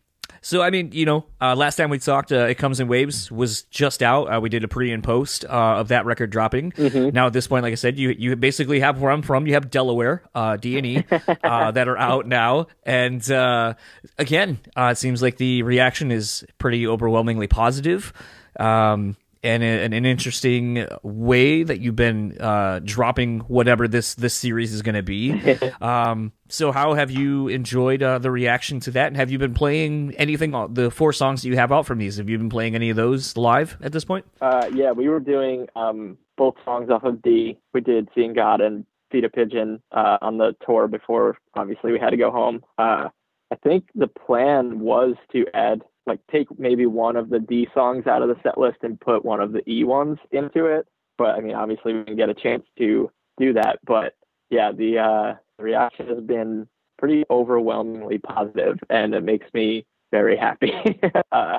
[0.44, 3.32] So I mean, you know, uh, last time we talked, uh, "It Comes in Waves"
[3.32, 4.24] was just out.
[4.24, 6.72] Uh, we did a pre and post uh, of that record dropping.
[6.72, 7.14] Mm-hmm.
[7.14, 9.46] Now at this point, like I said, you you basically have where I'm from.
[9.46, 11.04] You have Delaware, uh, D and E,
[11.42, 12.66] uh, that are out now.
[12.82, 13.72] And uh,
[14.18, 18.12] again, uh, it seems like the reaction is pretty overwhelmingly positive.
[18.60, 24.72] Um, and in an interesting way that you've been uh, dropping whatever this this series
[24.72, 25.56] is going to be.
[25.80, 29.08] um, so, how have you enjoyed uh, the reaction to that?
[29.08, 30.54] And have you been playing anything?
[30.54, 32.90] uh, The four songs that you have out from these, have you been playing any
[32.90, 34.24] of those live at this point?
[34.40, 37.58] Uh, yeah, we were doing um, both songs off of D.
[37.72, 41.36] We did "Seeing God" and "Feed a Pigeon" uh, on the tour before.
[41.54, 42.64] Obviously, we had to go home.
[42.78, 43.08] Uh,
[43.52, 48.06] I think the plan was to add, like, take maybe one of the D songs
[48.06, 50.86] out of the set list and put one of the E ones into it.
[51.16, 53.78] But I mean, obviously, we didn't get a chance to do that.
[53.86, 54.14] But
[54.50, 56.68] yeah, the uh, reaction has been
[56.98, 60.72] pretty overwhelmingly positive, and it makes me very happy.
[61.32, 61.58] uh,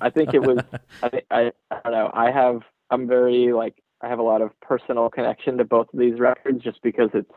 [0.00, 0.58] I think it was.
[1.02, 2.10] I, I I don't know.
[2.12, 2.62] I have.
[2.90, 3.74] I'm very like.
[4.02, 7.30] I have a lot of personal connection to both of these records, just because it's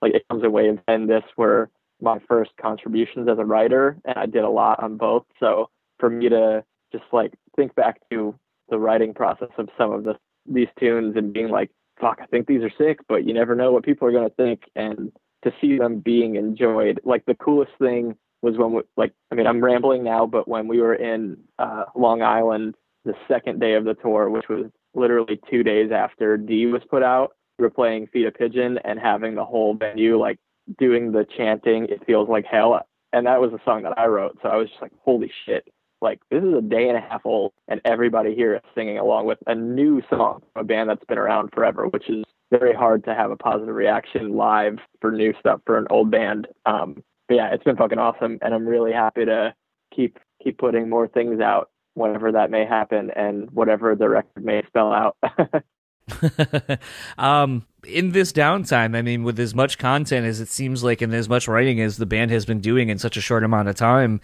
[0.00, 1.70] like it comes away and this were
[2.00, 5.24] my first contributions as a writer, and I did a lot on both.
[5.40, 5.70] So
[6.04, 6.62] for me to
[6.92, 10.14] just like think back to the writing process of some of the
[10.44, 13.72] these tunes and being like, fuck, I think these are sick, but you never know
[13.72, 14.64] what people are going to think.
[14.76, 15.10] And
[15.44, 19.46] to see them being enjoyed, like the coolest thing was when we, like, I mean,
[19.46, 22.74] I'm rambling now, but when we were in uh, Long Island,
[23.06, 27.02] the second day of the tour, which was literally two days after D was put
[27.02, 30.38] out, we were playing Feed a Pigeon and having the whole venue like
[30.78, 32.78] doing the chanting, It Feels Like Hell.
[33.14, 34.38] And that was a song that I wrote.
[34.42, 35.66] So I was just like, holy shit.
[36.00, 39.26] Like, this is a day and a half old, and everybody here is singing along
[39.26, 43.04] with a new song from a band that's been around forever, which is very hard
[43.04, 46.46] to have a positive reaction live for new stuff for an old band.
[46.66, 49.54] Um, but yeah, it's been fucking awesome, and I'm really happy to
[49.94, 54.62] keep keep putting more things out whenever that may happen and whatever the record may
[54.66, 55.16] spell out.
[57.18, 61.14] um, in this downtime, I mean, with as much content as it seems like and
[61.14, 63.76] as much writing as the band has been doing in such a short amount of
[63.76, 64.20] time,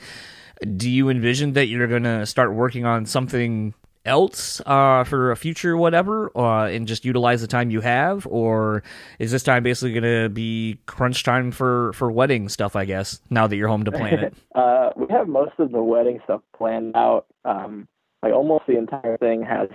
[0.76, 3.74] do you envision that you're going to start working on something
[4.04, 8.26] else uh, for a future whatever uh, and just utilize the time you have?
[8.26, 8.82] Or
[9.18, 13.20] is this time basically going to be crunch time for, for wedding stuff, I guess,
[13.30, 14.34] now that you're home to plan it?
[14.54, 17.26] uh, we have most of the wedding stuff planned out.
[17.44, 17.88] Um,
[18.22, 19.68] like almost the entire thing has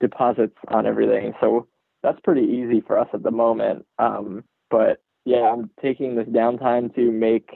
[0.00, 1.34] deposits on everything.
[1.40, 1.66] So
[2.02, 3.84] that's pretty easy for us at the moment.
[3.98, 7.50] Um, but yeah, I'm taking this downtime to make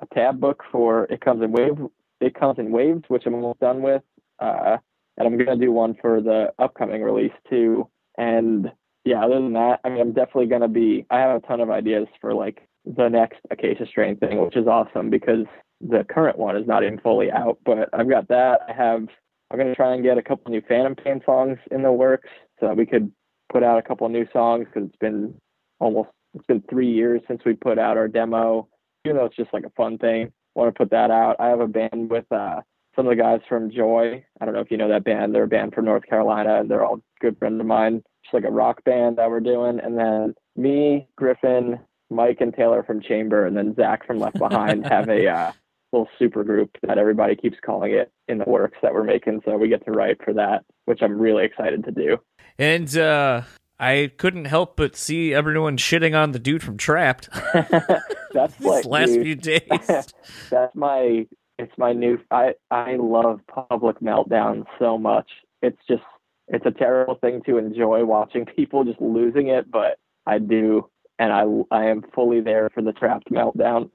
[0.00, 1.78] a tab book for It Comes in Wave.
[2.24, 4.02] It Comes in Waves, which I'm almost done with.
[4.38, 4.78] Uh,
[5.16, 7.88] and I'm gonna do one for the upcoming release too.
[8.18, 8.72] And
[9.04, 11.06] yeah, other than that, I mean, I'm definitely gonna be.
[11.10, 14.66] I have a ton of ideas for like the next Acacia Strain thing, which is
[14.66, 15.46] awesome because
[15.80, 17.58] the current one is not even fully out.
[17.64, 18.60] But I've got that.
[18.68, 19.06] I have.
[19.50, 22.28] I'm gonna try and get a couple new Phantom Pain songs in the works
[22.58, 23.12] so that we could
[23.52, 25.34] put out a couple new songs because it's been
[25.78, 28.68] almost it's been three years since we put out our demo.
[29.04, 31.36] Even though it's just like a fun thing, want to put that out.
[31.38, 32.60] I have a band with uh,
[32.96, 34.24] some of the guys from Joy.
[34.40, 35.34] I don't know if you know that band.
[35.34, 38.02] They're a band from North Carolina, and they're all good friends of mine.
[38.24, 41.78] Just like a rock band that we're doing, and then me, Griffin,
[42.10, 45.52] Mike, and Taylor from Chamber, and then Zach from Left Behind have a uh,
[45.92, 49.42] little super group that everybody keeps calling it in the works that we're making.
[49.44, 52.18] So we get to write for that, which I'm really excited to do.
[52.58, 53.42] And uh,
[53.78, 57.28] I couldn't help but see everyone shitting on the dude from Trapped
[58.32, 60.12] That's this like last dude, few days.
[60.50, 61.26] that's my
[61.58, 65.30] it's my new I I love public meltdown so much.
[65.62, 66.02] It's just
[66.48, 70.88] it's a terrible thing to enjoy watching people just losing it, but I do
[71.18, 73.90] and I I am fully there for the trapped meltdown.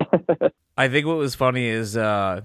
[0.77, 2.41] I think what was funny is uh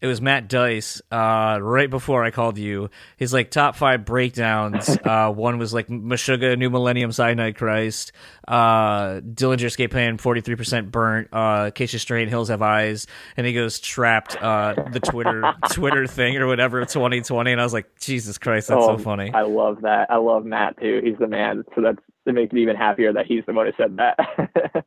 [0.00, 1.00] It was Matt Dice.
[1.10, 4.88] Uh, right before I called you, his like top five breakdowns.
[5.04, 8.12] uh, one was like Meshuggah, New Millennium, Cyanide Christ,
[8.46, 11.28] uh, Dillinger Escape Plan, forty three percent burnt.
[11.32, 14.36] Uh, Acacia Strain, Hills Have Eyes, and he goes trapped.
[14.36, 15.42] Uh, the Twitter
[15.72, 19.02] Twitter thing or whatever, twenty twenty, and I was like, Jesus Christ, that's Oh, so
[19.02, 19.32] funny.
[19.32, 20.10] I love that.
[20.10, 21.00] I love Matt too.
[21.02, 21.64] He's the man.
[21.74, 24.84] So that's it makes me even happier that he's the one who said that.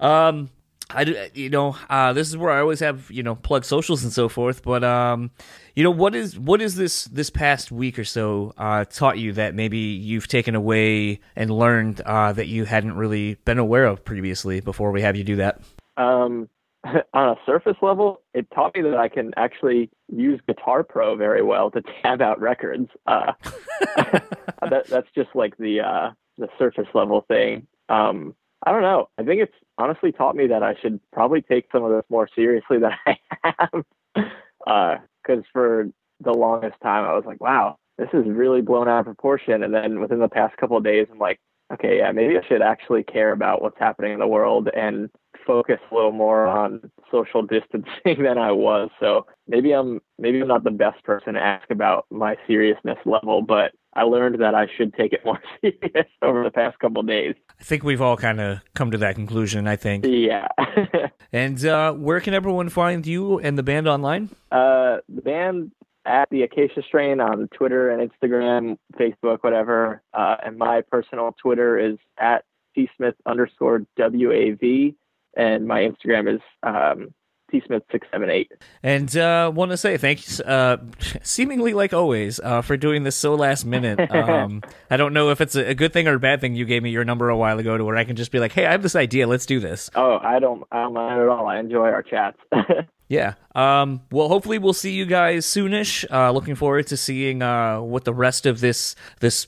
[0.00, 0.50] um,
[0.90, 4.04] I do, you know, uh, this is where I always have you know plug socials
[4.04, 4.62] and so forth.
[4.62, 5.30] But um,
[5.74, 9.32] you know, what is what is this this past week or so uh, taught you
[9.34, 14.04] that maybe you've taken away and learned uh, that you hadn't really been aware of
[14.04, 15.60] previously before we have you do that?
[15.98, 16.48] um,
[17.12, 21.42] on a surface level, it taught me that I can actually use Guitar Pro very
[21.42, 22.88] well to tab out records.
[23.06, 23.32] Uh,
[23.96, 27.66] that, that's just like the uh, the surface level thing.
[27.88, 28.34] Um,
[28.64, 29.08] I don't know.
[29.18, 32.28] I think it's honestly taught me that I should probably take some of this more
[32.34, 33.84] seriously than I have.
[34.66, 35.88] Uh, because for
[36.20, 39.62] the longest time, I was like, wow, this is really blown out of proportion.
[39.62, 41.38] And then within the past couple of days, I'm like,
[41.72, 45.10] okay, yeah, maybe I should actually care about what's happening in the world and
[45.46, 48.90] focus a little more on social distancing than I was.
[49.00, 53.42] So maybe I'm maybe I'm not the best person to ask about my seriousness level,
[53.42, 57.34] but I learned that I should take it more serious over the past couple days.
[57.60, 59.66] I think we've all kind of come to that conclusion.
[59.66, 60.04] I think.
[60.06, 60.48] Yeah.
[61.30, 64.30] And uh, where can everyone find you and the band online?
[64.50, 65.72] uh, the band
[66.06, 70.00] at the Acacia Strain on Twitter and Instagram, Facebook, whatever.
[70.14, 72.44] Uh, and my personal Twitter is at
[72.74, 74.94] tsmith underscore wav,
[75.36, 77.12] and my Instagram is um,
[77.52, 78.48] tsmith678.
[78.82, 80.78] And uh, want to say thanks, uh,
[81.22, 83.98] seemingly like always, uh, for doing this so last minute.
[84.18, 86.54] Um, I don't know if it's a, a good thing or a bad thing.
[86.54, 88.52] You gave me your number a while ago to where I can just be like,
[88.52, 89.26] "Hey, I have this idea.
[89.26, 91.46] Let's do this." Oh, I don't, I don't mind at all.
[91.46, 92.36] I enjoy our chats.
[93.08, 93.34] Yeah.
[93.54, 96.04] Um, well, hopefully we'll see you guys soonish.
[96.12, 99.46] Uh, looking forward to seeing uh, what the rest of this this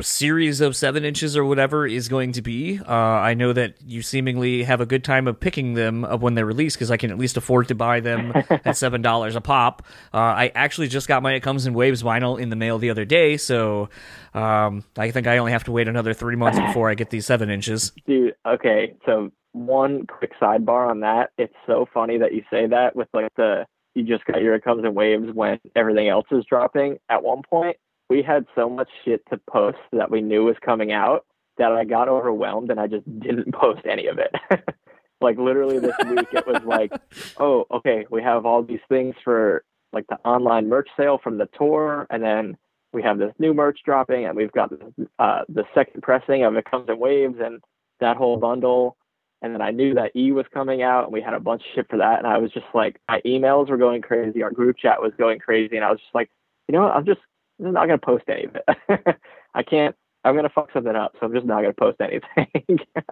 [0.00, 2.80] series of seven inches or whatever is going to be.
[2.80, 6.34] Uh, I know that you seemingly have a good time of picking them of when
[6.34, 9.40] they're released because I can at least afford to buy them at seven dollars a
[9.42, 9.82] pop.
[10.12, 12.88] Uh, I actually just got my It Comes in Waves vinyl in the mail the
[12.88, 13.90] other day, so
[14.32, 17.26] um, I think I only have to wait another three months before I get these
[17.26, 17.92] seven inches.
[18.06, 21.30] Dude, okay, so one quick sidebar on that.
[21.38, 24.64] It's so funny that you say that with like the you just got your it
[24.64, 26.98] comes in waves when everything else is dropping.
[27.08, 27.76] At one point,
[28.10, 31.24] we had so much shit to post that we knew was coming out
[31.56, 34.34] that I got overwhelmed and I just didn't post any of it.
[35.20, 36.92] like literally this week it was like,
[37.38, 41.48] oh, okay, we have all these things for like the online merch sale from the
[41.56, 42.56] tour and then
[42.92, 44.72] we have this new merch dropping and we've got
[45.20, 47.60] uh, the second pressing of it comes in waves and
[48.00, 48.96] that whole bundle
[49.44, 51.66] and then I knew that E was coming out, and we had a bunch of
[51.74, 52.18] shit for that.
[52.18, 55.38] And I was just like, my emails were going crazy, our group chat was going
[55.38, 56.30] crazy, and I was just like,
[56.66, 56.96] you know what?
[56.96, 57.20] I'm just
[57.62, 59.16] I'm not gonna post any of it.
[59.54, 59.94] I can't.
[60.24, 62.78] I'm gonna fuck something up, so I'm just not gonna post anything.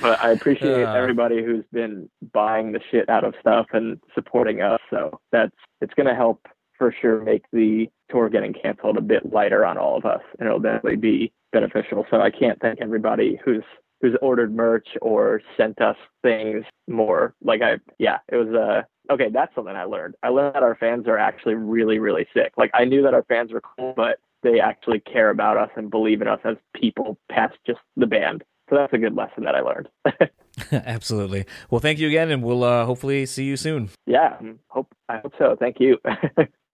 [0.00, 0.92] but I appreciate Uh.
[0.94, 4.80] everybody who's been buying the shit out of stuff and supporting us.
[4.88, 6.46] So that's it's gonna help
[6.78, 10.46] for sure make the tour getting canceled a bit lighter on all of us, and
[10.48, 12.06] it'll definitely be beneficial.
[12.10, 13.64] So I can't thank everybody who's
[14.00, 17.34] who's ordered merch or sent us things more.
[17.42, 19.28] Like I, yeah, it was uh okay.
[19.32, 20.14] That's something I learned.
[20.22, 22.52] I learned that our fans are actually really, really sick.
[22.56, 25.90] Like I knew that our fans were cool, but they actually care about us and
[25.90, 28.44] believe in us as people past just the band.
[28.68, 29.88] So that's a good lesson that I learned.
[30.72, 31.44] Absolutely.
[31.70, 33.90] Well, thank you again, and we'll uh, hopefully see you soon.
[34.06, 35.56] yeah, hope I hope so.
[35.58, 35.98] Thank you.